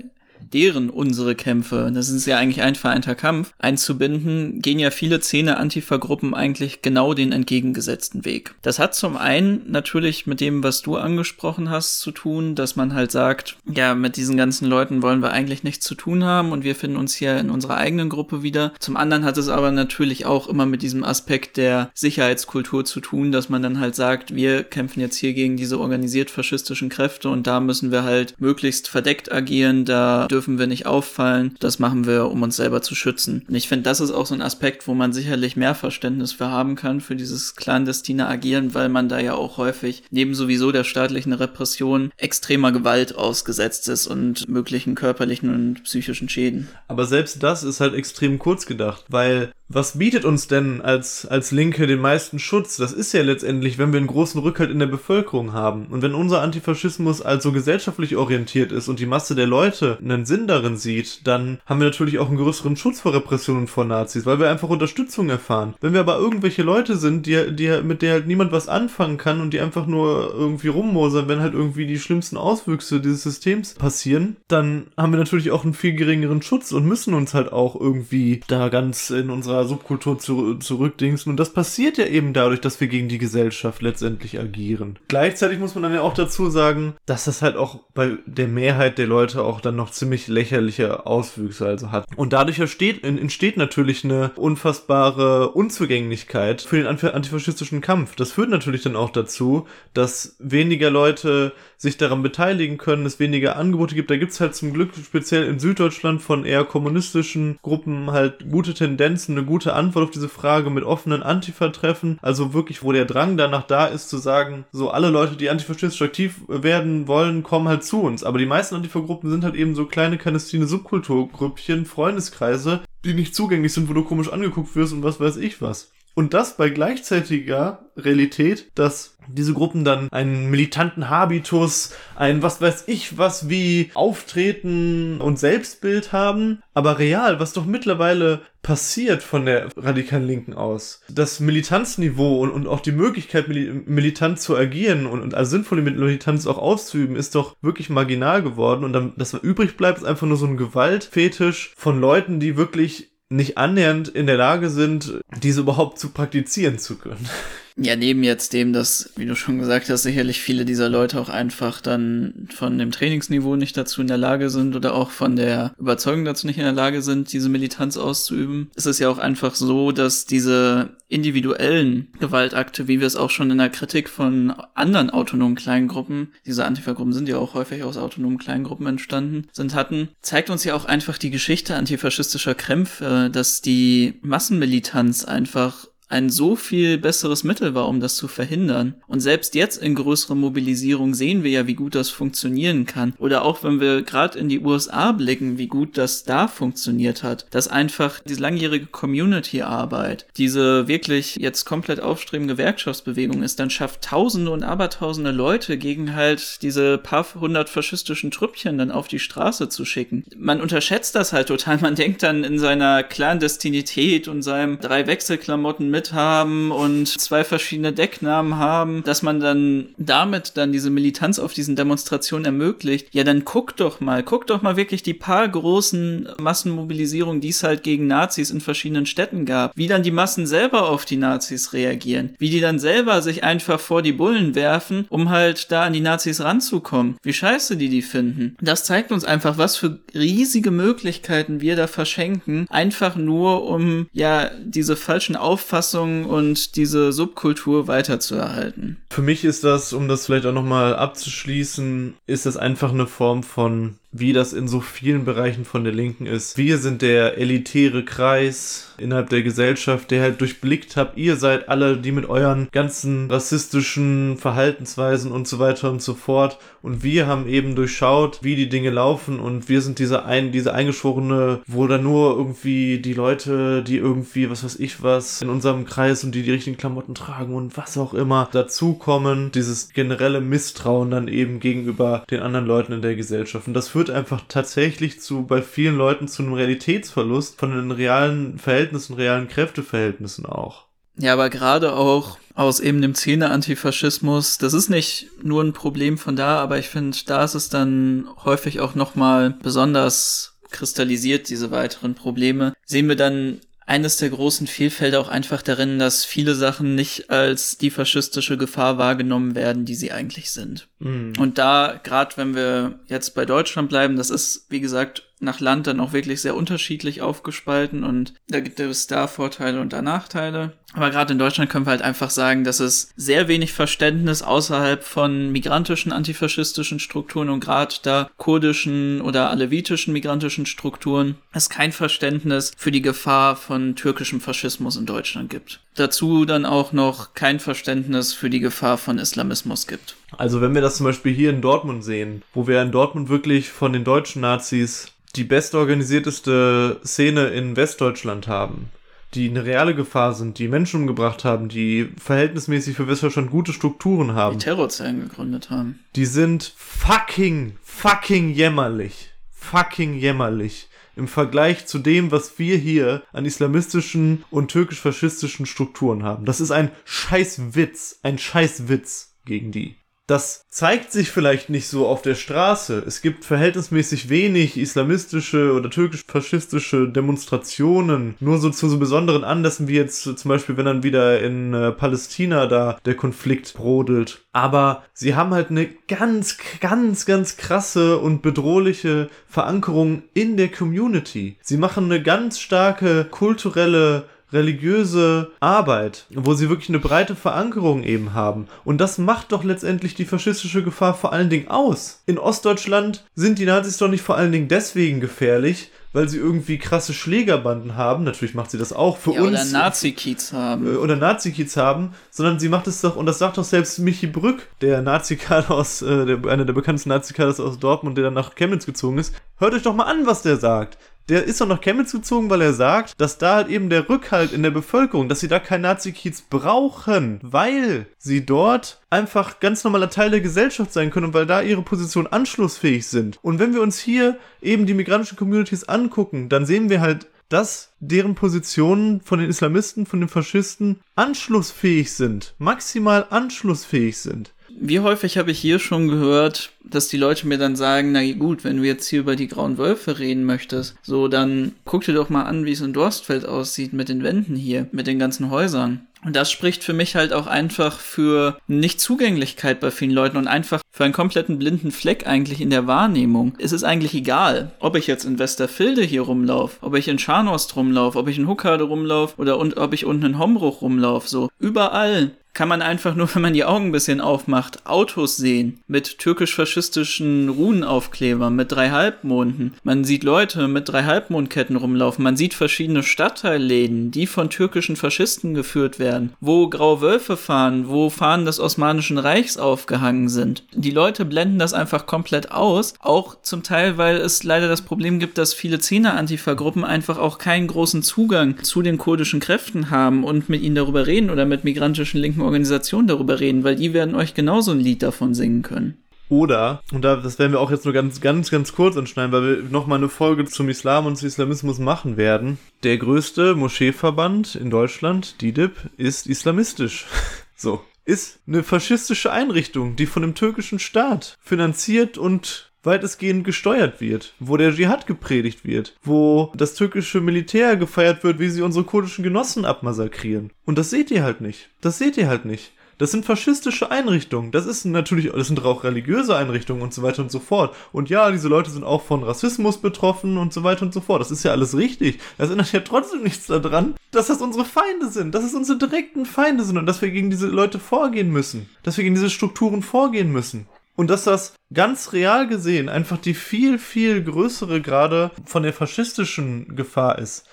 deren 0.52 0.90
unsere 0.90 1.36
Kämpfe, 1.36 1.92
das 1.94 2.10
ist 2.10 2.26
ja 2.26 2.38
eigentlich 2.38 2.62
ein 2.62 2.76
vereinter 2.76 3.16
Kampf, 3.16 3.54
einzubinden, 3.60 4.62
gehen 4.62 4.80
ja 4.80 4.92
viele 4.92 5.22
Szene-Antifa-Gruppen 5.22 6.34
eigentlich 6.34 6.82
genau 6.82 7.14
den 7.14 7.32
entgegengesetzten 7.32 8.26
Weg. 8.26 8.56
Das 8.62 8.80
hat 8.80 8.96
zum 8.96 9.18
einen 9.18 9.72
natürlich 9.72 10.28
mit 10.28 10.42
dem, 10.42 10.64
was 10.64 10.82
du 10.82 10.98
angesprochen 10.98 11.70
hast, 11.70 12.00
zu 12.00 12.12
tun, 12.12 12.56
dass 12.56 12.76
man 12.76 12.94
halt 12.94 13.12
sagt, 13.12 13.58
ja, 13.66 13.96
mit 13.96 14.18
diesen 14.18 14.38
ganzen 14.38 14.68
Leuten 14.68 15.02
wollen 15.02 15.22
wir 15.22 15.32
eigentlich 15.32 15.64
nichts 15.64 15.86
zu 15.86 15.96
tun 15.96 16.24
haben 16.24 16.52
und 16.52 16.64
wir 16.64 16.76
finden 16.76 16.98
uns 16.98 17.14
hier 17.14 17.38
in 17.38 17.50
unserer 17.50 17.78
eigenen 17.78 18.10
Gruppe 18.10 18.44
wieder. 18.44 18.74
Zum 18.80 18.98
anderen 18.98 19.24
hat 19.26 19.38
es 19.38 19.50
aber 19.50 19.72
natürlich 19.72 20.26
auch 20.26 20.48
immer 20.48 20.66
mit 20.66 20.82
diesem 20.82 21.04
Aspekt 21.04 21.58
der 21.58 21.92
Sicherheitskultur 21.94 22.86
zu 22.86 23.00
tun, 23.00 23.32
dass 23.32 23.50
man 23.50 23.62
dann 23.62 23.80
halt 23.80 23.96
sagt, 23.96 24.36
wir 24.36 24.64
kämpfen 24.64 25.00
jetzt 25.00 25.18
hier 25.18 25.34
gegen 25.34 25.58
diese 25.58 25.80
organisiert 25.80 26.30
faschistischen 26.30 26.90
Kräfte 26.90 27.30
und 27.30 27.48
da 27.48 27.60
müssen 27.60 27.92
wir 27.92 28.04
halt 28.04 28.36
möglichst 28.40 28.88
verdeckt 28.88 29.32
agieren, 29.32 29.86
da 29.86 30.28
dürfen 30.28 30.43
wir 30.48 30.68
nicht 30.68 30.86
auffallen. 30.86 31.56
Das 31.60 31.80
machen 31.80 32.06
wir, 32.06 32.30
um 32.30 32.42
uns 32.42 32.56
selber 32.56 32.82
zu 32.82 32.96
schützen. 32.96 33.46
Und 33.48 33.56
ich 33.56 33.68
finde, 33.68 33.84
das 33.84 34.00
ist 34.00 34.12
auch 34.12 34.26
so 34.26 34.34
ein 34.34 34.42
Aspekt, 34.42 34.88
wo 34.88 34.94
man 34.94 35.14
sicherlich 35.14 35.56
mehr 35.56 35.76
Verständnis 35.76 36.32
für 36.32 36.50
haben 36.50 36.76
kann, 36.76 37.02
für 37.02 37.16
dieses 37.16 37.56
clandestine 37.56 38.28
Agieren, 38.28 38.74
weil 38.74 38.90
man 38.90 39.10
da 39.10 39.20
ja 39.20 39.34
auch 39.34 39.58
häufig 39.58 40.04
neben 40.12 40.36
sowieso 40.36 40.72
der 40.72 40.84
staatlichen 40.84 41.34
Repression 41.34 42.12
extremer 42.18 42.72
Gewalt 42.72 43.16
ausgesetzt 43.16 43.88
ist 43.90 44.08
und 44.08 44.48
möglichen 44.48 44.96
körperlichen 44.96 45.54
und 45.54 45.84
psychischen 45.84 46.30
Schäden. 46.30 46.70
Aber 46.88 47.06
selbst 47.06 47.42
das 47.44 47.64
ist 47.64 47.80
halt 47.80 47.94
extrem 47.94 48.40
kurz 48.40 48.66
gedacht, 48.66 49.06
weil 49.10 49.52
was 49.76 49.98
bietet 49.98 50.26
uns 50.26 50.48
denn 50.48 50.82
als, 50.82 51.26
als 51.26 51.52
Linke 51.52 51.88
den 51.88 52.00
meisten 52.00 52.40
Schutz? 52.40 52.78
Das 52.78 52.92
ist 52.92 53.14
ja 53.14 53.22
letztendlich, 53.22 53.78
wenn 53.78 53.92
wir 53.92 53.98
einen 53.98 54.08
großen 54.08 54.42
Rückhalt 54.42 54.72
in 54.72 54.80
der 54.80 54.88
Bevölkerung 54.88 55.54
haben. 55.54 55.88
Und 55.90 56.02
wenn 56.02 56.14
unser 56.14 56.42
Antifaschismus 56.42 57.22
also 57.22 57.52
gesellschaftlich 57.52 58.16
orientiert 58.16 58.72
ist 58.72 58.88
und 58.88 59.00
die 59.00 59.06
Masse 59.06 59.36
der 59.36 59.48
Leute 59.48 59.98
einen 60.02 60.26
Sinn 60.26 60.48
darin 60.48 60.78
sieht, 60.78 61.26
dann 61.28 61.60
haben 61.66 61.80
wir 61.80 61.88
natürlich 61.88 62.20
auch 62.20 62.28
einen 62.28 62.38
größeren 62.38 62.76
Schutz 62.76 63.02
vor 63.02 63.14
Repressionen 63.14 63.68
von 63.68 63.88
Nazis, 63.88 64.26
weil 64.26 64.40
wir 64.40 64.50
einfach 64.50 64.70
Unterstützung 64.70 65.30
erfahren. 65.30 65.74
Wenn 65.82 65.94
wir 65.94 66.00
aber 66.00 66.18
irgendwelche 66.18 66.64
Leute 66.64 66.98
sind, 66.98 67.26
die, 67.26 67.56
die, 67.56 67.82
mit 67.84 68.02
der 68.02 68.14
halt 68.14 68.28
niemand 68.28 68.52
was 68.52 68.68
anfangen 68.68 69.18
kann 69.18 69.42
und 69.42 69.54
die 69.54 69.60
einfach 69.60 69.88
nur 69.88 70.34
irgendwie 70.34 70.68
rummosern, 70.68 71.28
wenn 71.28 71.40
halt 71.40 71.54
irgendwie 71.54 71.86
die 71.86 72.00
schlimmsten 72.00 72.38
Auswüchse 72.38 73.00
dieses 73.00 73.24
Systems 73.24 73.74
passieren, 73.74 74.38
dann 74.48 74.88
haben 74.98 75.14
wir 75.14 75.20
natürlich 75.20 75.52
auch 75.52 75.64
einen 75.64 75.74
viel 75.74 75.94
geringeren 75.94 76.42
Schutz 76.42 76.72
und 76.72 76.86
müssen 76.86 77.14
uns 77.14 77.34
halt 77.34 77.52
auch 77.52 77.80
irgendwie 77.80 78.42
da 78.48 78.70
ganz 78.70 79.10
in 79.10 79.30
unserer 79.30 79.63
Subkultur 79.66 80.20
zu, 80.20 80.56
zurückdingsen. 80.56 81.30
Und 81.30 81.38
das 81.38 81.54
passiert 81.54 81.98
ja 81.98 82.06
eben 82.06 82.34
dadurch, 82.34 82.62
dass 82.62 82.80
wir 82.80 82.88
gegen 82.88 83.08
die 83.08 83.18
Gesellschaft 83.18 83.82
letztendlich 83.82 84.40
agieren. 84.40 85.00
Gleichzeitig 85.08 85.60
muss 85.60 85.76
man 85.76 85.84
dann 85.84 85.94
ja 85.94 86.02
auch 86.02 86.14
dazu 86.14 86.50
sagen, 86.50 86.96
dass 87.06 87.26
das 87.26 87.42
halt 87.42 87.56
auch 87.56 87.80
bei 87.94 88.18
der 88.26 88.48
Mehrheit 88.48 88.98
der 88.98 89.08
Leute 89.08 89.44
auch 89.44 89.62
dann 89.62 89.76
noch 89.76 89.92
ziemlich 89.92 90.28
lächerliche 90.28 91.06
Auswüchse 91.06 91.66
also 91.66 91.92
hat. 91.92 92.06
Und 92.16 92.34
dadurch 92.34 92.60
entsteht, 92.60 93.04
entsteht 93.04 93.58
natürlich 93.58 94.04
eine 94.04 94.32
unfassbare 94.36 95.50
Unzugänglichkeit 95.50 96.62
für 96.62 96.78
den 96.78 96.88
antifaschistischen 96.88 97.82
Kampf. 97.82 98.16
Das 98.16 98.32
führt 98.32 98.50
natürlich 98.50 98.84
dann 98.84 98.96
auch 98.96 99.10
dazu, 99.10 99.68
dass 99.94 100.36
weniger 100.40 100.90
Leute 100.90 101.54
sich 101.84 101.98
daran 101.98 102.24
beteiligen 102.24 102.78
können, 102.78 103.06
es 103.06 103.20
weniger 103.20 103.58
Angebote 103.58 103.94
gibt. 103.94 104.10
Da 104.10 104.16
gibt 104.16 104.32
es 104.32 104.40
halt 104.40 104.56
zum 104.56 104.74
Glück 104.74 104.92
speziell 104.96 105.44
in 105.44 105.60
Süddeutschland 105.60 106.22
von 106.22 106.46
eher 106.46 106.64
kommunistischen 106.64 107.60
Gruppen 107.62 108.12
halt 108.12 108.50
gute 108.50 108.74
Tendenzen, 108.74 109.38
eine 109.38 109.46
gute 109.46 109.74
Antwort 109.74 110.06
auf 110.06 110.12
diese 110.12 110.30
Frage 110.30 110.70
mit 110.70 110.86
offenen 110.86 111.22
Antifa-Treffen. 111.22 112.20
Also 112.22 112.54
wirklich, 112.54 112.84
wo 112.84 112.94
der 112.94 113.04
Drang 113.04 113.36
danach 113.36 113.68
da 113.68 113.86
ist, 113.86 114.08
zu 114.08 114.18
sagen, 114.18 114.66
so 114.72 114.92
alle 114.92 115.10
Leute, 115.10 115.36
die 115.36 115.50
antifaschistisch 115.50 116.02
aktiv 116.02 116.42
werden 116.48 117.08
wollen, 117.10 117.44
kommen 117.44 117.68
halt 117.68 117.84
zu 117.84 118.02
uns. 118.02 118.24
Aber 118.24 118.40
die 118.40 118.46
meisten 118.46 118.76
Antifa-Gruppen 118.76 119.30
sind 119.30 119.44
halt 119.44 119.56
eben 119.56 119.76
so 119.76 119.86
kleine 119.86 120.18
kanistine 120.18 120.68
Subkulturgrüppchen, 120.68 121.86
Freundeskreise, 121.86 122.80
die 123.04 123.14
nicht 123.14 123.36
zugänglich 123.36 123.74
sind, 123.74 123.90
wo 123.90 123.94
du 123.94 124.06
komisch 124.06 124.32
angeguckt 124.32 124.74
wirst 124.78 124.94
und 124.94 125.04
was 125.04 125.20
weiß 125.20 125.36
ich 125.36 125.62
was. 125.62 125.93
Und 126.16 126.34
das 126.34 126.58
bei 126.58 126.70
gleichzeitiger 126.70 127.90
Realität, 127.98 128.72
dass 128.76 129.18
diese 129.28 129.54
Gruppen 129.54 129.84
dann 129.84 130.10
einen 130.12 130.50
militanten 130.50 131.10
Habitus, 131.10 131.94
ein 132.16 132.42
was 132.42 132.62
weiß 132.62 132.86
ich 132.88 133.18
was 133.18 133.50
wie 133.50 133.90
Auftreten 133.94 135.22
und 135.22 135.40
Selbstbild 135.40 136.12
haben, 136.12 136.62
aber 136.74 137.00
real, 137.00 137.40
was 137.40 137.54
doch 137.54 137.66
mittlerweile 137.66 138.42
passiert 138.62 139.24
von 139.24 139.46
der 139.46 139.68
radikalen 139.76 140.28
Linken 140.28 140.54
aus. 140.54 141.02
Das 141.10 141.40
Militanzniveau 141.40 142.40
und, 142.40 142.52
und 142.52 142.68
auch 142.68 142.80
die 142.80 142.92
Möglichkeit, 142.92 143.48
militant 143.48 144.40
zu 144.40 144.56
agieren 144.56 145.06
und, 145.06 145.22
und 145.22 145.36
als 145.36 145.50
sinnvolle 145.50 145.82
Militanz 145.82 146.48
auch 146.48 146.58
auszuüben, 146.58 147.16
ist 147.16 147.36
doch 147.36 147.56
wirklich 147.62 147.90
marginal 147.90 148.42
geworden 148.42 148.84
und 148.84 148.94
dann, 148.94 149.14
das 149.18 149.34
übrig 149.34 149.78
bleibt, 149.78 150.00
ist 150.00 150.06
einfach 150.06 150.28
nur 150.28 150.38
so 150.38 150.46
ein 150.46 150.58
Gewaltfetisch 150.58 151.74
von 151.76 152.00
Leuten, 152.00 152.40
die 152.40 152.56
wirklich 152.56 153.13
nicht 153.34 153.58
annähernd 153.58 154.08
in 154.08 154.28
der 154.28 154.38
Lage 154.38 154.70
sind, 154.70 155.22
diese 155.42 155.62
überhaupt 155.62 156.00
zu 156.00 156.10
praktizieren 156.10 156.80
zu 156.80 156.98
können. 156.98 157.28
Ja, 157.76 157.96
neben 157.96 158.24
jetzt 158.24 158.54
dem, 158.54 158.74
dass, 158.74 159.12
wie 159.16 159.26
du 159.26 159.36
schon 159.36 159.60
gesagt 159.60 159.90
hast, 159.90 160.04
sicherlich 160.04 160.42
viele 160.42 160.66
dieser 160.66 160.90
Leute 160.90 161.20
auch 161.20 161.30
einfach 161.30 161.82
dann 161.82 162.48
von 162.54 162.78
dem 162.78 162.92
Trainingsniveau 162.92 163.56
nicht 163.56 163.76
dazu 163.76 164.02
in 164.02 164.08
der 164.08 164.18
Lage 164.18 164.50
sind 164.50 164.76
oder 164.76 164.94
auch 164.94 165.10
von 165.10 165.36
der 165.36 165.74
Überzeugung 165.80 166.26
dazu 166.26 166.46
nicht 166.46 166.58
in 166.58 166.66
der 166.66 166.74
Lage 166.74 167.02
sind, 167.02 167.34
diese 167.34 167.50
Militanz 167.50 167.98
auszuüben. 167.98 168.70
Es 168.76 168.86
ist 168.86 169.00
ja 169.00 169.10
auch 169.10 169.18
einfach 169.18 169.56
so, 169.56 169.92
dass 169.92 170.26
diese 170.26 170.92
individuellen 171.08 172.08
Gewaltakte, 172.20 172.88
wie 172.88 173.00
wir 173.00 173.08
es 173.08 173.16
auch 173.16 173.30
schon 173.30 173.52
in 173.52 173.60
der 173.60 173.70
Kritik 173.70 174.10
von 174.10 174.52
anderen 174.74 175.10
autonomen 175.10 175.56
Kleingruppen, 175.56 176.32
diese 176.46 176.66
Antifa-Gruppen 176.66 177.14
sind 177.14 177.30
ja 177.30 177.38
auch 177.38 177.54
häufig 177.54 177.84
aus 177.84 177.98
autonomen 177.98 178.40
Kleingruppen 178.40 178.88
entstanden, 178.88 179.48
sind 179.52 179.76
hatten, 179.76 180.10
zeigt 180.22 180.50
uns 180.50 180.64
ja 180.64 180.74
auch 180.74 180.86
einfach 180.86 181.18
die 181.18 181.30
Geschichte 181.30 181.76
antifaschistischer 181.76 182.56
Krämpfe, 182.56 183.30
dass 183.32 183.62
die 183.62 184.16
Massenmilitanz 184.22 185.24
einfach 185.24 185.88
ein 186.14 186.30
so 186.30 186.56
viel 186.56 187.00
besseres 187.00 187.44
Mittel 187.44 187.74
war, 187.74 187.88
um 187.88 188.00
das 188.00 188.16
zu 188.16 188.28
verhindern. 188.28 188.94
Und 189.08 189.20
selbst 189.20 189.56
jetzt 189.56 189.82
in 189.82 189.96
größerer 189.96 190.36
Mobilisierung 190.36 191.16
sehen 191.16 191.44
wir 191.44 191.50
ja, 191.50 191.68
wie 191.68 191.74
gut 191.74 191.96
das 191.96 192.10
funktionieren 192.10 192.86
kann. 192.86 193.14
Oder 193.18 193.44
auch 193.44 193.64
wenn 193.64 193.80
wir 193.80 194.04
gerade 194.04 194.38
in 194.38 194.48
die 194.48 194.60
USA 194.60 195.12
blicken, 195.12 195.58
wie 195.58 195.68
gut 195.68 195.98
das 195.98 196.24
da 196.24 196.48
funktioniert 196.48 197.24
hat. 197.24 197.48
Dass 197.50 197.68
einfach 197.68 198.20
diese 198.20 198.42
langjährige 198.42 198.86
Community-Arbeit, 198.86 200.28
diese 200.38 200.88
wirklich 200.88 201.38
jetzt 201.38 201.66
komplett 201.66 202.00
aufstrebende 202.00 202.54
Gewerkschaftsbewegung 202.54 203.42
ist, 203.42 203.60
dann 203.60 203.72
schafft 203.72 204.04
Tausende 204.04 204.52
und 204.52 204.64
Abertausende 204.64 205.32
Leute 205.32 205.78
gegen 205.78 206.14
halt 206.14 206.62
diese 206.62 207.00
paar 207.00 207.26
hundert 207.40 207.70
faschistischen 207.70 208.30
Trüppchen 208.30 208.78
dann 208.78 208.92
auf 208.92 209.08
die 209.08 209.20
Straße 209.20 209.70
zu 209.70 209.84
schicken. 209.84 210.26
Man 210.38 210.62
unterschätzt 210.62 211.16
das 211.16 211.34
halt 211.34 211.48
total. 211.48 211.80
Man 211.80 211.96
denkt 211.96 212.22
dann 212.22 212.44
in 212.44 212.60
seiner 212.60 213.02
Clandestinität 213.02 214.28
und 214.28 214.44
seinem 214.44 214.80
drei 214.80 215.08
Wechselklamotten 215.08 215.90
mithaben 216.04 216.72
und 216.72 217.08
zwei 217.08 217.44
verschiedene 217.46 217.94
Decknamen 217.94 218.58
haben, 218.58 219.04
dass 219.04 219.22
man 219.22 219.40
dann 219.40 219.90
damit 219.98 220.58
dann 220.58 220.74
diese 220.74 220.90
Militanz 220.90 221.40
auf 221.40 221.54
diesen 221.54 221.78
Demonstrationen 221.78 222.46
ermöglicht. 222.46 223.08
Ja, 223.12 223.24
dann 223.24 223.46
guck 223.46 223.78
doch 223.78 224.02
mal, 224.02 224.22
guck 224.22 224.48
doch 224.48 224.62
mal 224.62 224.76
wirklich 224.76 225.02
die 225.02 225.14
paar 225.14 225.48
großen 225.48 226.28
Massenmobilisierungen, 226.40 227.40
die 227.40 227.50
es 227.50 227.64
halt 227.64 227.84
gegen 227.84 228.08
Nazis 228.08 228.52
in 228.52 228.60
verschiedenen 228.60 229.06
Städten 229.06 229.46
gab, 229.46 229.76
wie 229.78 229.88
dann 229.88 230.04
die 230.04 230.12
Massen 230.12 230.46
selber 230.46 230.90
auf 230.90 231.06
die 231.06 231.16
Nazis 231.16 231.72
reagieren, 231.72 232.36
wie 232.38 232.50
die 232.50 232.60
dann 232.60 232.80
selber 232.80 233.22
sich 233.22 233.44
einfach 233.44 233.80
vor 233.80 234.02
die 234.02 234.12
Bullen 234.12 234.56
werfen, 234.56 235.06
um 235.10 235.30
halt 235.30 235.72
da 235.72 235.84
an 235.84 235.94
die 235.94 236.02
Nazis 236.02 236.42
ranzukommen, 236.42 237.16
wie 237.24 237.34
scheiße 237.34 237.78
die 237.78 237.90
die 237.90 238.02
finden. 238.02 238.58
Das 238.60 238.84
zeigt 238.84 239.12
uns 239.12 239.24
einfach, 239.24 239.58
was 239.58 239.78
für 239.78 240.00
riesige 240.14 240.72
Möglichkeiten 240.72 241.62
wir 241.62 241.78
da 241.78 241.88
verschenken, 241.88 242.68
einfach 242.70 243.16
nur 243.16 243.64
um 243.64 244.08
ja 244.12 244.52
diese 244.66 244.98
falschen 244.98 245.36
Auffassungen 245.38 245.83
und 246.26 246.76
diese 246.76 247.12
Subkultur 247.12 247.88
weiterzuerhalten. 247.88 248.98
Für 249.12 249.22
mich 249.22 249.44
ist 249.44 249.64
das, 249.64 249.94
um 249.94 250.08
das 250.08 250.26
vielleicht 250.26 250.46
auch 250.46 250.54
nochmal 250.54 250.96
abzuschließen, 250.96 252.16
ist 252.26 252.46
das 252.46 252.58
einfach 252.58 252.92
eine 252.92 253.08
Form 253.08 253.44
von 253.44 253.98
wie 254.14 254.32
das 254.32 254.54
in 254.54 254.68
so 254.68 254.80
vielen 254.80 255.26
Bereichen 255.26 255.66
von 255.66 255.84
der 255.84 255.94
Linken 255.94 256.26
ist. 256.26 256.58
Wir 256.58 256.78
sind 256.78 257.02
der 257.02 257.38
elitäre 257.38 258.06
Kreis 258.06 258.94
innerhalb 258.98 259.30
der 259.30 259.44
Gesellschaft, 259.44 260.12
der 260.12 260.22
halt 260.22 260.40
durchblickt 260.40 260.96
habt, 260.96 261.18
ihr 261.18 261.36
seid 261.36 261.68
alle, 261.70 261.98
die 261.98 262.12
mit 262.12 262.30
euren 262.30 262.68
ganzen 262.72 263.30
rassistischen 263.30 264.38
Verhaltensweisen 264.38 265.32
und 265.32 265.48
so 265.48 265.60
weiter 265.60 265.90
und 265.90 266.02
so 266.02 266.14
fort. 266.14 266.60
Und 266.82 267.04
wir 267.04 267.28
haben 267.28 267.48
eben 267.48 267.76
durchschaut, 267.76 268.40
wie 268.42 268.56
die 268.56 268.70
Dinge 268.70 268.90
laufen 268.90 269.40
und 269.40 269.70
wir 269.70 269.82
sind 269.82 270.00
diese 270.00 270.26
ein, 270.26 270.52
diese 270.52 270.74
eingeschworene, 270.74 271.62
wo 271.66 271.88
dann 271.88 272.04
nur 272.04 272.38
irgendwie 272.38 273.00
die 273.00 273.14
Leute, 273.14 273.84
die 273.84 273.98
irgendwie, 273.98 274.50
was 274.50 274.64
weiß 274.64 274.80
ich 274.80 275.02
was, 275.02 275.42
in 275.42 275.50
unserem 275.50 275.86
Kreis 275.86 276.24
und 276.24 276.36
die 276.36 276.44
die 276.44 276.52
richtigen 276.52 276.78
Klamotten 276.78 277.16
tragen 277.16 277.56
und 277.56 277.78
was 277.78 277.98
auch 277.98 278.14
immer 278.14 278.50
dazukommen, 278.52 279.52
dieses 279.52 279.90
generelle 279.90 280.42
Misstrauen 280.42 281.12
dann 281.12 281.28
eben 281.28 281.60
gegenüber 281.60 282.24
den 282.30 282.42
anderen 282.42 282.66
Leuten 282.66 282.94
in 282.94 283.02
der 283.02 283.16
Gesellschaft. 283.16 283.68
Und 283.68 283.74
das 283.74 283.88
führt 283.88 284.03
führt 284.04 284.18
einfach 284.18 284.42
tatsächlich 284.50 285.22
zu, 285.22 285.44
bei 285.46 285.62
vielen 285.62 285.96
Leuten 285.96 286.28
zu 286.28 286.44
einem 286.44 286.54
Realitätsverlust 286.54 287.58
von 287.58 287.72
den 287.72 287.92
realen 287.92 288.60
Verhältnissen, 288.60 289.14
realen 289.14 289.48
Kräfteverhältnissen 289.48 290.46
auch. 290.46 290.88
Ja, 291.18 291.32
aber 291.34 291.50
gerade 291.50 291.94
auch 291.94 292.38
aus 292.54 292.82
eben 292.82 293.02
dem 293.02 293.16
Szene-Antifaschismus, 293.16 294.58
das 294.58 294.74
ist 294.74 294.90
nicht 294.90 295.30
nur 295.42 295.64
ein 295.64 295.72
Problem 295.72 296.18
von 296.18 296.36
da, 296.36 296.58
aber 296.58 296.80
ich 296.80 296.90
finde, 296.90 297.18
da 297.26 297.46
ist 297.46 297.56
es 297.56 297.70
dann 297.70 298.28
häufig 298.44 298.82
auch 298.82 298.94
nochmal 298.94 299.56
besonders 299.62 300.58
kristallisiert, 300.72 301.50
diese 301.50 301.72
weiteren 301.72 302.14
Probleme. 302.14 302.74
Sehen 302.84 303.08
wir 303.08 303.16
dann 303.16 303.62
eines 303.86 304.18
der 304.18 304.30
großen 304.30 304.68
Fehlfelder 304.68 305.20
auch 305.20 305.28
einfach 305.28 305.62
darin, 305.62 306.00
dass 306.00 306.26
viele 306.26 306.56
Sachen 306.56 306.96
nicht 306.96 307.30
als 307.30 307.78
die 307.78 307.90
faschistische 307.90 308.58
Gefahr 308.58 308.98
wahrgenommen 308.98 309.56
werden, 309.56 309.86
die 309.86 309.96
sie 309.96 310.12
eigentlich 310.12 310.52
sind. 310.52 310.88
Mhm. 311.00 311.34
Und 311.38 311.58
da, 311.58 312.00
gerade 312.04 312.38
wenn 312.38 312.56
wir 312.56 313.00
jetzt 313.08 313.36
bei 313.36 313.46
Deutschland 313.46 313.90
bleiben, 313.90 314.16
das 314.16 314.30
ist, 314.30 314.68
wie 314.70 314.80
gesagt, 314.80 315.24
nach 315.44 315.60
Land 315.60 315.88
dann 315.88 316.00
auch 316.00 316.14
wirklich 316.14 316.42
sehr 316.42 316.56
unterschiedlich 316.56 317.22
aufgespalten 317.22 318.04
und 318.04 318.34
da 318.48 318.60
gibt 318.60 318.80
es 318.80 319.08
da 319.08 319.28
Vorteile 319.28 319.82
und 319.82 319.94
da 319.94 320.02
Nachteile. 320.02 320.74
Aber 320.94 321.10
gerade 321.10 321.34
in 321.34 321.40
Deutschland 321.40 321.72
können 321.72 321.88
wir 321.88 321.92
halt 321.92 322.04
einfach 322.04 322.30
sagen, 322.30 322.64
dass 322.64 322.80
es 322.80 323.12
sehr 323.16 323.48
wenig 323.48 323.74
Verständnis 323.74 324.44
außerhalb 324.44 325.04
von 325.04 325.52
migrantischen 325.52 326.12
antifaschistischen 326.12 327.00
Strukturen 327.00 327.50
und 327.50 327.62
gerade 327.62 327.96
da 328.04 328.30
kurdischen 328.38 329.22
oder 329.22 329.50
alevitischen 329.50 330.14
migrantischen 330.14 330.66
Strukturen 330.66 331.36
es 331.52 331.70
kein 331.70 331.92
Verständnis 331.92 332.72
für 332.78 332.92
die 332.92 333.02
Gefahr 333.02 333.56
von 333.56 333.96
türkischem 333.96 334.40
Faschismus 334.40 334.96
in 334.96 335.06
Deutschland 335.06 335.50
gibt. 335.50 335.80
Dazu 335.96 336.46
dann 336.46 336.66
auch 336.66 336.92
noch 336.92 337.34
kein 337.34 337.60
Verständnis 337.60 338.34
für 338.34 338.50
die 338.50 338.60
Gefahr 338.60 338.98
von 338.98 339.18
Islamismus 339.18 339.88
gibt. 339.88 340.16
Also 340.38 340.62
wenn 340.62 340.74
wir 340.74 340.82
das 340.82 340.98
zum 340.98 341.06
Beispiel 341.06 341.34
hier 341.34 341.50
in 341.50 341.62
Dortmund 341.62 342.04
sehen, 342.04 342.44
wo 342.54 342.68
wir 342.68 342.82
in 342.82 342.92
Dortmund 342.92 343.30
wirklich 343.30 343.70
von 343.70 343.94
den 343.94 344.04
deutschen 344.04 344.42
Nazis 344.42 345.12
die 345.36 345.44
bestorganisierteste 345.44 347.02
Szene 347.04 347.48
in 347.48 347.76
Westdeutschland 347.76 348.48
haben, 348.48 348.90
die 349.34 349.50
eine 349.50 349.66
reale 349.66 349.96
Gefahr 349.96 350.34
sind, 350.34 350.60
die 350.60 350.68
Menschen 350.68 351.02
umgebracht 351.02 351.44
haben, 351.44 351.70
die 351.70 352.10
verhältnismäßig 352.18 352.96
für 352.96 353.08
Westdeutschland 353.08 353.50
gute 353.50 353.74
Strukturen 353.74 354.36
haben. 354.36 354.60
Die 354.60 354.64
Terrorzellen 354.64 355.22
gegründet 355.22 355.70
haben. 355.70 356.00
Die 356.16 356.26
sind 356.26 356.74
fucking, 356.78 357.78
fucking 357.82 358.52
jämmerlich. 358.52 359.32
Fucking 359.52 360.16
jämmerlich. 360.16 360.90
Im 361.16 361.28
Vergleich 361.28 361.86
zu 361.86 362.00
dem, 362.00 362.32
was 362.32 362.58
wir 362.58 362.78
hier 362.78 363.24
an 363.34 363.46
islamistischen 363.46 364.44
und 364.50 364.72
türkisch-faschistischen 364.72 365.66
Strukturen 365.66 366.24
haben. 366.24 366.46
Das 366.46 366.60
ist 366.60 366.72
ein 366.72 366.92
Scheißwitz. 367.06 368.20
Ein 368.24 368.40
Scheißwitz 368.40 369.36
gegen 369.46 369.72
die. 369.72 369.96
Das 370.26 370.66
zeigt 370.70 371.12
sich 371.12 371.32
vielleicht 371.32 371.70
nicht 371.70 371.90
so 371.90 372.08
auf 372.08 372.22
der 372.22 372.36
Straße. 372.36 373.04
Es 373.06 373.22
gibt 373.22 373.44
verhältnismäßig 373.44 374.30
wenig 374.30 374.78
islamistische 374.78 375.74
oder 375.74 375.90
türkisch-faschistische 375.90 377.10
Demonstrationen. 377.10 378.36
Nur 378.40 378.58
so 378.58 378.70
zu 378.70 378.88
so 378.88 378.98
besonderen 378.98 379.44
Anlässen 379.44 379.90
wie 379.90 379.96
jetzt 379.96 380.24
zum 380.24 380.50
Beispiel, 380.50 380.78
wenn 380.78 380.86
dann 380.86 381.04
wieder 381.04 381.42
in 381.42 381.74
äh, 381.74 381.92
Palästina 381.92 382.68
da 382.68 382.98
der 383.04 383.16
Konflikt 383.16 383.74
brodelt. 383.74 384.46
Aber 384.54 385.04
sie 385.14 385.36
haben 385.36 385.54
halt 385.54 385.72
eine 385.72 385.90
ganz, 386.08 386.58
ganz, 386.80 387.26
ganz 387.26 387.58
krasse 387.58 388.18
und 388.18 388.42
bedrohliche 388.42 389.30
Verankerung 389.48 390.24
in 390.34 390.56
der 390.56 390.70
Community. 390.70 391.58
Sie 391.62 391.78
machen 391.78 392.06
eine 392.06 392.24
ganz 392.24 392.60
starke 392.60 393.26
kulturelle 393.26 394.30
religiöse 394.54 395.52
Arbeit, 395.60 396.26
wo 396.34 396.54
sie 396.54 396.70
wirklich 396.70 396.90
eine 396.90 397.00
breite 397.00 397.36
Verankerung 397.36 398.04
eben 398.04 398.34
haben. 398.34 398.68
Und 398.86 399.00
das 399.00 399.18
macht 399.18 399.52
doch 399.52 399.64
letztendlich 399.64 400.16
die 400.16 400.26
faschistische 400.26 400.84
Gefahr 400.84 401.14
vor 401.14 401.34
allen 401.34 401.50
Dingen 401.50 401.68
aus. 401.68 402.22
In 402.26 402.38
Ostdeutschland 402.38 403.26
sind 403.36 403.60
die 403.60 403.66
Nazis 403.66 403.98
doch 403.98 404.08
nicht 404.08 404.22
vor 404.22 404.38
allen 404.38 404.52
Dingen 404.52 404.68
deswegen 404.68 405.20
gefährlich, 405.20 405.90
weil 406.14 406.30
sie 406.30 406.38
irgendwie 406.38 406.78
krasse 406.78 407.14
Schlägerbanden 407.14 407.96
haben. 407.96 408.24
Natürlich 408.24 408.54
macht 408.54 408.72
sie 408.72 408.78
das 408.78 408.94
auch 408.94 409.18
für 409.18 409.34
ja, 409.34 409.42
uns. 409.42 409.72
Oder 409.72 409.80
Nazi-Kiez 409.80 410.54
haben. 410.54 410.86
Äh, 410.86 410.98
oder 410.98 411.16
Nazi-Kiez 411.16 411.76
haben, 411.76 412.14
sondern 412.30 412.60
sie 412.60 412.70
macht 412.70 412.88
es 412.88 413.02
doch, 413.02 413.16
und 413.16 413.26
das 413.26 413.40
sagt 413.40 413.58
doch 413.58 413.64
selbst 413.64 413.98
Michi 414.00 414.28
Brück, 414.28 414.68
der 414.82 415.02
Nazi-Kader 415.02 415.72
aus, 415.72 416.02
äh, 416.04 416.26
der, 416.26 416.46
einer 416.46 416.66
der 416.66 416.74
bekanntesten 416.74 417.10
Nazi-Kaders 417.10 417.60
aus 417.60 417.80
Dortmund, 417.80 418.18
der 418.18 418.26
dann 418.26 418.36
nach 418.36 418.56
Chemnitz 418.56 418.86
gezogen 418.86 419.18
ist. 419.18 419.34
Hört 419.58 419.74
euch 419.74 419.84
doch 419.84 419.96
mal 419.96 420.06
an, 420.06 420.26
was 420.26 420.44
der 420.44 420.58
sagt 420.58 420.98
der 421.30 421.46
ist 421.46 421.62
doch 421.62 421.68
nach 421.68 421.82
Chemnitz 421.82 422.12
gezogen, 422.12 422.50
weil 422.50 422.62
er 422.62 422.74
sagt, 422.74 423.20
dass 423.20 423.38
da 423.38 423.56
halt 423.56 423.70
eben 423.70 423.90
der 423.90 424.10
Rückhalt 424.10 424.52
in 424.52 424.64
der 424.64 424.72
Bevölkerung, 424.72 425.30
dass 425.30 425.40
sie 425.40 425.48
da 425.48 425.60
kein 425.60 425.82
Nazi-Kiez 425.82 426.44
brauchen, 426.50 427.40
weil 427.42 428.08
sie 428.18 428.46
dort 428.46 429.02
einfach 429.10 429.60
ganz 429.60 429.84
normaler 429.84 430.10
Teil 430.10 430.32
der 430.32 430.42
Gesellschaft 430.42 430.92
sein 430.92 431.12
können 431.12 431.28
und 431.28 431.34
weil 431.34 431.46
da 431.46 431.62
ihre 431.62 431.82
Position 431.82 432.28
anschlussfähig 432.28 433.08
sind. 433.08 433.40
Und 433.42 433.60
wenn 433.60 433.74
wir 433.74 433.82
uns 433.82 434.00
hier 434.00 434.38
eben 434.62 434.86
die 434.86 434.94
migrantischen 434.94 435.38
Communities 435.38 435.86
angucken, 435.86 436.50
dann 436.50 436.66
sehen 436.66 436.90
wir 436.90 437.02
halt, 437.02 437.28
dass 437.50 437.94
deren 438.00 438.34
Positionen 438.34 439.22
von 439.22 439.40
den 439.40 439.50
Islamisten, 439.50 440.06
von 440.08 440.20
den 440.20 440.30
Faschisten 440.30 441.02
anschlussfähig 441.16 442.12
sind, 442.12 442.56
maximal 442.58 443.28
anschlussfähig 443.30 444.18
sind. 444.18 444.53
Wie 444.80 445.00
häufig 445.00 445.38
habe 445.38 445.52
ich 445.52 445.60
hier 445.60 445.80
schon 445.80 446.08
gehört, 446.08 446.72
dass 446.84 447.08
die 447.08 447.18
Leute 447.18 447.48
mir 447.48 447.58
dann 447.58 447.76
sagen, 447.76 448.12
na 448.12 448.32
gut, 448.34 448.64
wenn 448.64 448.78
du 448.78 448.84
jetzt 448.84 449.08
hier 449.08 449.20
über 449.20 449.36
die 449.36 449.48
grauen 449.48 449.78
Wölfe 449.78 450.20
reden 450.20 450.46
möchtest, 450.46 450.96
so 451.02 451.28
dann 451.28 451.74
guck 451.86 452.04
dir 452.04 452.14
doch 452.14 452.30
mal 452.30 452.44
an, 452.44 452.66
wie 452.66 452.72
es 452.72 452.82
in 452.82 452.94
Dorstfeld 452.94 453.46
aussieht 453.46 453.94
mit 453.94 454.10
den 454.10 454.24
Wänden 454.24 454.56
hier, 454.56 454.88
mit 454.92 455.08
den 455.08 455.20
ganzen 455.20 455.50
Häusern. 455.50 456.08
Und 456.26 456.36
das 456.36 456.52
spricht 456.52 456.84
für 456.84 456.94
mich 456.94 457.16
halt 457.16 457.34
auch 457.34 457.48
einfach 457.48 458.00
für 458.00 458.58
Nichtzugänglichkeit 458.68 459.80
bei 459.80 459.92
vielen 459.92 460.12
Leuten 460.12 460.38
und 460.38 460.48
einfach 460.48 460.82
für 460.90 461.04
einen 461.04 461.14
kompletten 461.14 461.60
blinden 461.60 461.92
Fleck 461.92 462.26
eigentlich 462.28 462.62
in 462.62 462.70
der 462.70 462.88
Wahrnehmung. 462.88 463.56
Es 463.60 463.74
ist 463.74 463.84
eigentlich 463.84 464.14
egal, 464.14 464.72
ob 464.80 464.96
ich 464.96 465.08
jetzt 465.08 465.26
in 465.26 465.40
Westerfilde 465.40 466.02
hier 466.02 466.22
rumlaufe, 466.22 466.78
ob 466.82 466.96
ich 466.96 467.10
in 467.10 467.20
Scharnhorst 467.20 467.76
rumlaufe, 467.76 468.18
ob 468.18 468.30
ich 468.30 468.38
in 468.38 468.48
Huckade 468.48 468.86
rumlaufe 468.86 469.40
oder 469.40 469.58
und 469.58 469.78
ob 469.78 469.94
ich 469.94 470.06
unten 470.06 470.26
in 470.26 470.40
Hombruch 470.40 470.82
rumlaufe. 470.82 471.28
So, 471.28 471.50
überall 471.60 472.32
kann 472.54 472.70
man 472.70 472.82
einfach 472.82 473.16
nur, 473.16 473.28
wenn 473.34 473.42
man 473.42 473.54
die 473.54 473.66
Augen 473.66 473.88
ein 473.88 473.92
bisschen 473.92 474.22
aufmacht, 474.22 474.86
Autos 474.86 475.38
sehen 475.38 475.80
mit 475.88 476.20
türkisch-faschistischen 476.20 477.50
Runenaufklebern, 477.50 478.56
mit 478.56 478.72
drei 478.72 478.92
Halbmonden. 478.92 479.74
Man 479.84 480.04
sieht 480.04 480.24
Leute 480.24 480.68
mit 480.68 480.90
drei 480.90 481.04
Halbmondketten 481.04 481.76
rumlaufen. 481.76 482.24
Man 482.24 482.38
sieht 482.38 482.54
verschiedene 482.54 483.04
Stadtteilläden, 483.04 484.12
die 484.12 484.28
von 484.28 484.50
türkischen 484.50 484.96
Faschisten 484.96 485.54
geführt 485.54 486.00
werden, 486.00 486.34
wo 486.40 486.68
graue 486.70 487.02
Wölfe 487.02 487.38
fahren, 487.38 487.88
wo 487.88 488.10
Fahnen 488.10 488.46
des 488.46 488.60
Osmanischen 488.60 489.18
Reichs 489.18 489.58
aufgehangen 489.58 490.30
sind. 490.30 490.64
Die 490.74 490.92
Leute 490.92 491.26
blenden 491.26 491.60
das 491.60 491.74
einfach 491.74 492.06
komplett 492.06 492.52
aus, 492.52 492.94
auch 493.00 493.36
zum 493.42 493.64
Teil, 493.64 493.98
weil 493.98 494.18
es 494.18 494.44
leider 494.44 494.68
das 494.68 494.82
Problem 494.82 495.20
gibt, 495.20 495.38
dass 495.38 495.54
viele 495.54 495.80
Zehner-Antifa-Gruppen 495.80 496.84
einfach 496.84 497.18
auch 497.18 497.38
keinen 497.38 497.68
großen 497.68 498.04
Zugang 498.04 498.62
zu 498.64 498.82
den 498.82 498.98
kurdischen 498.98 499.40
Kräften 499.40 499.90
haben 499.90 500.24
und 500.24 500.50
mit 500.50 500.62
ihnen 500.62 500.76
darüber 500.76 501.08
reden 501.08 501.30
oder 501.30 501.46
mit 501.46 501.64
migrantischen 501.64 502.20
linken 502.20 502.43
Organisationen 502.44 503.08
darüber 503.08 503.40
reden, 503.40 503.64
weil 503.64 503.76
die 503.76 503.94
werden 503.94 504.16
euch 504.16 504.34
genauso 504.34 504.72
ein 504.72 504.80
Lied 504.80 505.04
davon 505.04 505.34
singen 505.34 505.62
können. 505.62 505.98
Oder, 506.30 506.82
und 506.92 507.04
da, 507.04 507.18
das 507.18 507.38
werden 507.38 507.52
wir 507.52 507.60
auch 507.60 507.70
jetzt 507.70 507.86
nur 507.86 507.94
ganz, 507.94 508.20
ganz, 508.20 508.50
ganz 508.50 508.74
kurz 508.74 508.98
anschneiden, 508.98 509.32
weil 509.32 509.44
wir 509.44 509.64
nochmal 509.70 510.00
eine 510.00 510.10
Folge 510.10 510.46
zum 510.46 510.68
Islam 510.70 511.06
und 511.06 511.16
zum 511.16 511.28
Islamismus 511.28 511.80
machen 511.80 512.18
werden. 512.18 512.58
Der 512.82 512.98
größte 512.98 513.56
Moscheeverband 513.56 514.56
in 514.56 514.70
Deutschland, 514.70 515.42
DIDIB, 515.42 515.74
ist 515.98 516.26
islamistisch. 516.28 517.06
so. 517.56 517.82
Ist 518.06 518.40
eine 518.48 518.64
faschistische 518.64 519.32
Einrichtung, 519.32 519.96
die 519.96 520.08
von 520.08 520.24
dem 520.24 520.36
türkischen 520.36 520.80
Staat 520.80 521.38
finanziert 521.40 522.18
und 522.18 522.73
weitestgehend 522.84 523.44
gesteuert 523.44 524.02
wird, 524.02 524.34
wo 524.40 524.58
der 524.58 524.74
Dschihad 524.74 525.08
gepredigt 525.08 525.66
wird, 525.66 525.96
wo 526.04 526.52
das 526.56 526.76
türkische 526.76 527.22
Militär 527.22 527.78
gefeiert 527.78 528.24
wird, 528.24 528.40
wie 528.40 528.50
sie 528.50 528.62
unsere 528.62 528.86
kurdischen 528.86 529.24
Genossen 529.24 529.66
abmassakrieren. 529.66 530.52
Und 530.66 530.78
das 530.78 530.90
seht 530.90 531.12
ihr 531.12 531.24
halt 531.24 531.42
nicht. 531.42 531.70
Das 531.82 531.98
seht 531.98 532.18
ihr 532.18 532.28
halt 532.28 532.46
nicht. 532.46 532.72
Das 532.98 533.12
sind 533.12 533.26
faschistische 533.26 533.90
Einrichtungen. 533.92 534.52
Das 534.52 534.66
ist 534.66 534.86
natürlich, 534.86 535.32
das 535.32 535.48
sind 535.48 535.64
auch 535.66 535.84
religiöse 535.84 536.36
Einrichtungen 536.36 536.82
und 536.82 536.94
so 536.94 537.02
weiter 537.02 537.24
und 537.24 537.32
so 537.32 537.40
fort. 537.40 537.76
Und 537.92 538.10
ja, 538.10 538.30
diese 538.32 538.48
Leute 538.48 538.70
sind 538.70 538.84
auch 538.84 539.02
von 539.02 539.24
Rassismus 539.24 539.78
betroffen 539.78 540.38
und 540.38 540.54
so 540.54 540.64
weiter 540.64 540.84
und 540.84 540.94
so 540.94 541.02
fort. 541.02 541.20
Das 541.20 541.32
ist 541.32 541.44
ja 541.44 541.52
alles 541.52 541.76
richtig. 541.76 542.20
Das 542.38 542.50
ändert 542.50 542.72
ja 542.72 542.82
trotzdem 542.82 543.24
nichts 543.24 543.48
daran, 543.48 543.96
dass 544.12 544.28
das 544.28 544.42
unsere 544.42 544.66
Feinde 544.66 545.10
sind, 545.10 545.34
dass 545.34 545.44
es 545.44 545.56
unsere 545.56 545.78
direkten 545.78 546.26
Feinde 546.26 546.64
sind 546.64 546.78
und 546.78 546.86
dass 546.86 547.02
wir 547.02 547.10
gegen 547.10 547.30
diese 547.30 547.48
Leute 547.48 547.80
vorgehen 547.80 548.32
müssen. 548.32 548.70
Dass 548.84 548.98
wir 548.98 549.04
gegen 549.04 549.16
diese 549.16 549.30
Strukturen 549.30 549.82
vorgehen 549.82 550.32
müssen. 550.32 550.68
Und 550.96 551.10
dass 551.10 551.24
das 551.24 551.54
ganz 551.74 552.14
real 552.14 552.48
gesehen 552.48 552.88
einfach 552.88 553.18
die 553.18 553.34
viel, 553.34 553.80
viel 553.80 554.24
größere 554.24 554.82
gerade 554.82 555.32
von 555.46 555.64
der 555.64 555.74
faschistischen 555.74 556.76
Gefahr 556.76 557.18
ist. 557.18 557.48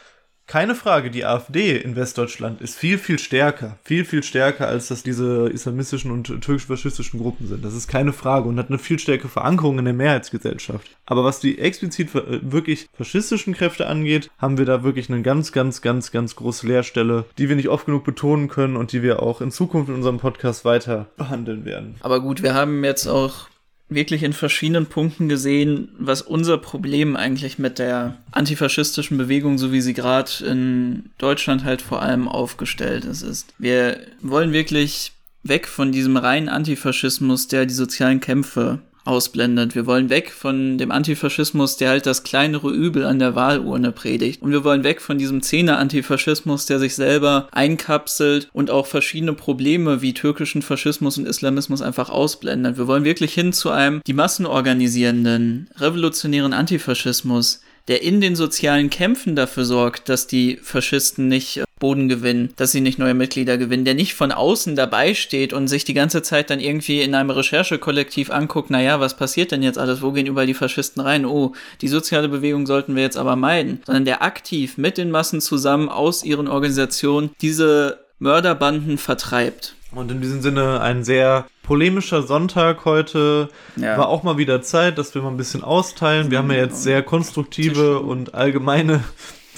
Keine 0.50 0.74
Frage, 0.74 1.12
die 1.12 1.24
AfD 1.24 1.76
in 1.76 1.94
Westdeutschland 1.94 2.60
ist 2.60 2.76
viel, 2.76 2.98
viel 2.98 3.20
stärker. 3.20 3.78
Viel, 3.84 4.04
viel 4.04 4.24
stärker, 4.24 4.66
als 4.66 4.88
das 4.88 5.04
diese 5.04 5.48
islamistischen 5.48 6.10
und 6.10 6.24
türkisch-faschistischen 6.24 7.20
Gruppen 7.20 7.46
sind. 7.46 7.64
Das 7.64 7.72
ist 7.72 7.86
keine 7.86 8.12
Frage 8.12 8.48
und 8.48 8.58
hat 8.58 8.66
eine 8.68 8.80
viel 8.80 8.98
stärkere 8.98 9.28
Verankerung 9.28 9.78
in 9.78 9.84
der 9.84 9.94
Mehrheitsgesellschaft. 9.94 10.96
Aber 11.06 11.22
was 11.22 11.38
die 11.38 11.60
explizit 11.60 12.12
äh, 12.16 12.40
wirklich 12.42 12.88
faschistischen 12.94 13.54
Kräfte 13.54 13.86
angeht, 13.86 14.28
haben 14.38 14.58
wir 14.58 14.64
da 14.64 14.82
wirklich 14.82 15.08
eine 15.08 15.22
ganz, 15.22 15.52
ganz, 15.52 15.82
ganz, 15.82 16.10
ganz 16.10 16.34
große 16.34 16.66
Leerstelle, 16.66 17.26
die 17.38 17.48
wir 17.48 17.54
nicht 17.54 17.68
oft 17.68 17.86
genug 17.86 18.02
betonen 18.02 18.48
können 18.48 18.76
und 18.76 18.90
die 18.90 19.04
wir 19.04 19.22
auch 19.22 19.40
in 19.40 19.52
Zukunft 19.52 19.88
in 19.88 19.94
unserem 19.94 20.18
Podcast 20.18 20.64
weiter 20.64 21.06
behandeln 21.16 21.64
werden. 21.64 21.94
Aber 22.00 22.18
gut, 22.18 22.42
wir 22.42 22.54
haben 22.54 22.82
jetzt 22.82 23.06
auch 23.06 23.46
wirklich 23.90 24.22
in 24.22 24.32
verschiedenen 24.32 24.86
Punkten 24.86 25.28
gesehen, 25.28 25.88
was 25.98 26.22
unser 26.22 26.58
Problem 26.58 27.16
eigentlich 27.16 27.58
mit 27.58 27.78
der 27.78 28.16
antifaschistischen 28.30 29.18
Bewegung, 29.18 29.58
so 29.58 29.72
wie 29.72 29.80
sie 29.80 29.94
gerade 29.94 30.30
in 30.46 31.10
Deutschland 31.18 31.64
halt 31.64 31.82
vor 31.82 32.00
allem 32.00 32.28
aufgestellt 32.28 33.04
ist, 33.04 33.22
ist. 33.22 33.52
Wir 33.58 34.00
wollen 34.22 34.52
wirklich 34.52 35.12
weg 35.42 35.66
von 35.66 35.92
diesem 35.92 36.16
reinen 36.16 36.48
Antifaschismus, 36.48 37.48
der 37.48 37.66
die 37.66 37.74
sozialen 37.74 38.20
Kämpfe 38.20 38.78
ausblendet. 39.04 39.74
Wir 39.74 39.86
wollen 39.86 40.10
weg 40.10 40.30
von 40.30 40.78
dem 40.78 40.90
Antifaschismus, 40.90 41.76
der 41.76 41.90
halt 41.90 42.06
das 42.06 42.22
kleinere 42.22 42.70
Übel 42.70 43.04
an 43.04 43.18
der 43.18 43.34
Wahlurne 43.34 43.92
predigt. 43.92 44.42
Und 44.42 44.52
wir 44.52 44.64
wollen 44.64 44.84
weg 44.84 45.00
von 45.00 45.18
diesem 45.18 45.42
Zehner-Antifaschismus, 45.42 46.66
der 46.66 46.78
sich 46.78 46.94
selber 46.94 47.48
einkapselt 47.52 48.48
und 48.52 48.70
auch 48.70 48.86
verschiedene 48.86 49.32
Probleme 49.32 50.02
wie 50.02 50.14
türkischen 50.14 50.62
Faschismus 50.62 51.18
und 51.18 51.26
Islamismus 51.26 51.82
einfach 51.82 52.10
ausblendet. 52.10 52.78
Wir 52.78 52.86
wollen 52.86 53.04
wirklich 53.04 53.34
hin 53.34 53.52
zu 53.52 53.70
einem 53.70 54.00
die 54.06 54.12
Massen 54.12 54.46
organisierenden, 54.46 55.68
revolutionären 55.76 56.52
Antifaschismus, 56.52 57.60
der 57.88 58.02
in 58.02 58.20
den 58.20 58.36
sozialen 58.36 58.90
Kämpfen 58.90 59.34
dafür 59.34 59.64
sorgt, 59.64 60.08
dass 60.08 60.26
die 60.26 60.58
Faschisten 60.62 61.28
nicht 61.28 61.58
äh, 61.58 61.64
Boden 61.80 62.08
gewinnen, 62.08 62.52
dass 62.54 62.70
sie 62.70 62.80
nicht 62.80 63.00
neue 63.00 63.14
Mitglieder 63.14 63.58
gewinnen, 63.58 63.84
der 63.84 63.94
nicht 63.94 64.14
von 64.14 64.30
außen 64.30 64.76
dabei 64.76 65.14
steht 65.14 65.52
und 65.52 65.66
sich 65.66 65.84
die 65.84 65.94
ganze 65.94 66.22
Zeit 66.22 66.50
dann 66.50 66.60
irgendwie 66.60 67.00
in 67.00 67.16
einem 67.16 67.30
Recherchekollektiv 67.30 68.30
anguckt, 68.30 68.70
naja, 68.70 69.00
was 69.00 69.16
passiert 69.16 69.50
denn 69.50 69.64
jetzt 69.64 69.78
alles, 69.78 70.02
wo 70.02 70.12
gehen 70.12 70.26
überall 70.26 70.46
die 70.46 70.54
Faschisten 70.54 71.02
rein, 71.02 71.26
oh, 71.26 71.54
die 71.80 71.88
soziale 71.88 72.28
Bewegung 72.28 72.66
sollten 72.66 72.94
wir 72.94 73.02
jetzt 73.02 73.16
aber 73.16 73.34
meiden, 73.34 73.82
sondern 73.84 74.04
der 74.04 74.22
aktiv 74.22 74.78
mit 74.78 74.96
den 74.96 75.10
Massen 75.10 75.40
zusammen 75.40 75.88
aus 75.88 76.22
ihren 76.22 76.46
Organisationen 76.46 77.30
diese 77.40 77.98
Mörderbanden 78.20 78.98
vertreibt. 78.98 79.74
Und 79.92 80.12
in 80.12 80.20
diesem 80.20 80.40
Sinne 80.40 80.80
ein 80.80 81.02
sehr 81.02 81.46
polemischer 81.70 82.22
Sonntag 82.22 82.84
heute. 82.84 83.48
Ja. 83.76 83.96
War 83.96 84.08
auch 84.08 84.22
mal 84.22 84.38
wieder 84.38 84.60
Zeit, 84.60 84.98
dass 84.98 85.14
wir 85.14 85.22
mal 85.22 85.30
ein 85.30 85.36
bisschen 85.36 85.62
austeilen. 85.62 86.30
Wir 86.30 86.38
haben 86.38 86.50
ja 86.50 86.58
jetzt 86.58 86.82
sehr 86.82 87.02
konstruktive 87.02 88.00
und 88.00 88.34
allgemeine 88.34 89.04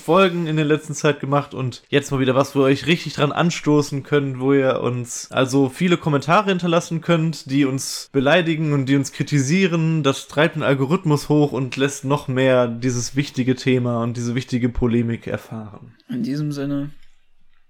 Folgen 0.03 0.47
in 0.47 0.57
der 0.57 0.65
letzten 0.65 0.95
Zeit 0.95 1.21
gemacht 1.21 1.55
und 1.55 1.83
jetzt 1.89 2.11
mal 2.11 2.21
wieder 2.21 2.35
was, 2.35 2.55
wo 2.55 2.61
ihr 2.61 2.67
euch 2.67 2.87
richtig 2.87 3.15
dran 3.15 3.33
anstoßen 3.33 4.03
könnt, 4.03 4.41
wo 4.41 4.53
ihr 4.53 4.81
uns 4.81 5.31
also 5.31 5.69
viele 5.69 5.97
Kommentare 5.97 6.51
hinterlassen 6.51 7.01
könnt, 7.01 7.51
die 7.51 7.65
uns 7.65 8.11
beleidigen 8.13 8.73
und 8.73 8.87
die 8.87 8.97
uns 8.97 9.13
kritisieren. 9.13 10.03
Das 10.03 10.29
treibt 10.29 10.57
den 10.57 10.63
Algorithmus 10.63 11.29
hoch 11.29 11.53
und 11.53 11.77
lässt 11.77 12.05
noch 12.05 12.29
mehr 12.29 12.67
dieses 12.67 13.17
wichtige 13.17 13.55
Thema 13.55 14.03
und 14.03 14.17
diese 14.17 14.35
wichtige 14.35 14.69
Polemik 14.69 15.27
erfahren. 15.27 15.95
In 16.09 16.23
diesem 16.23 16.53
Sinne. 16.53 16.91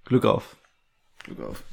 Glück 0.05 0.25
auf. 0.25 0.57
Glück 1.23 1.39
auf. 1.39 1.63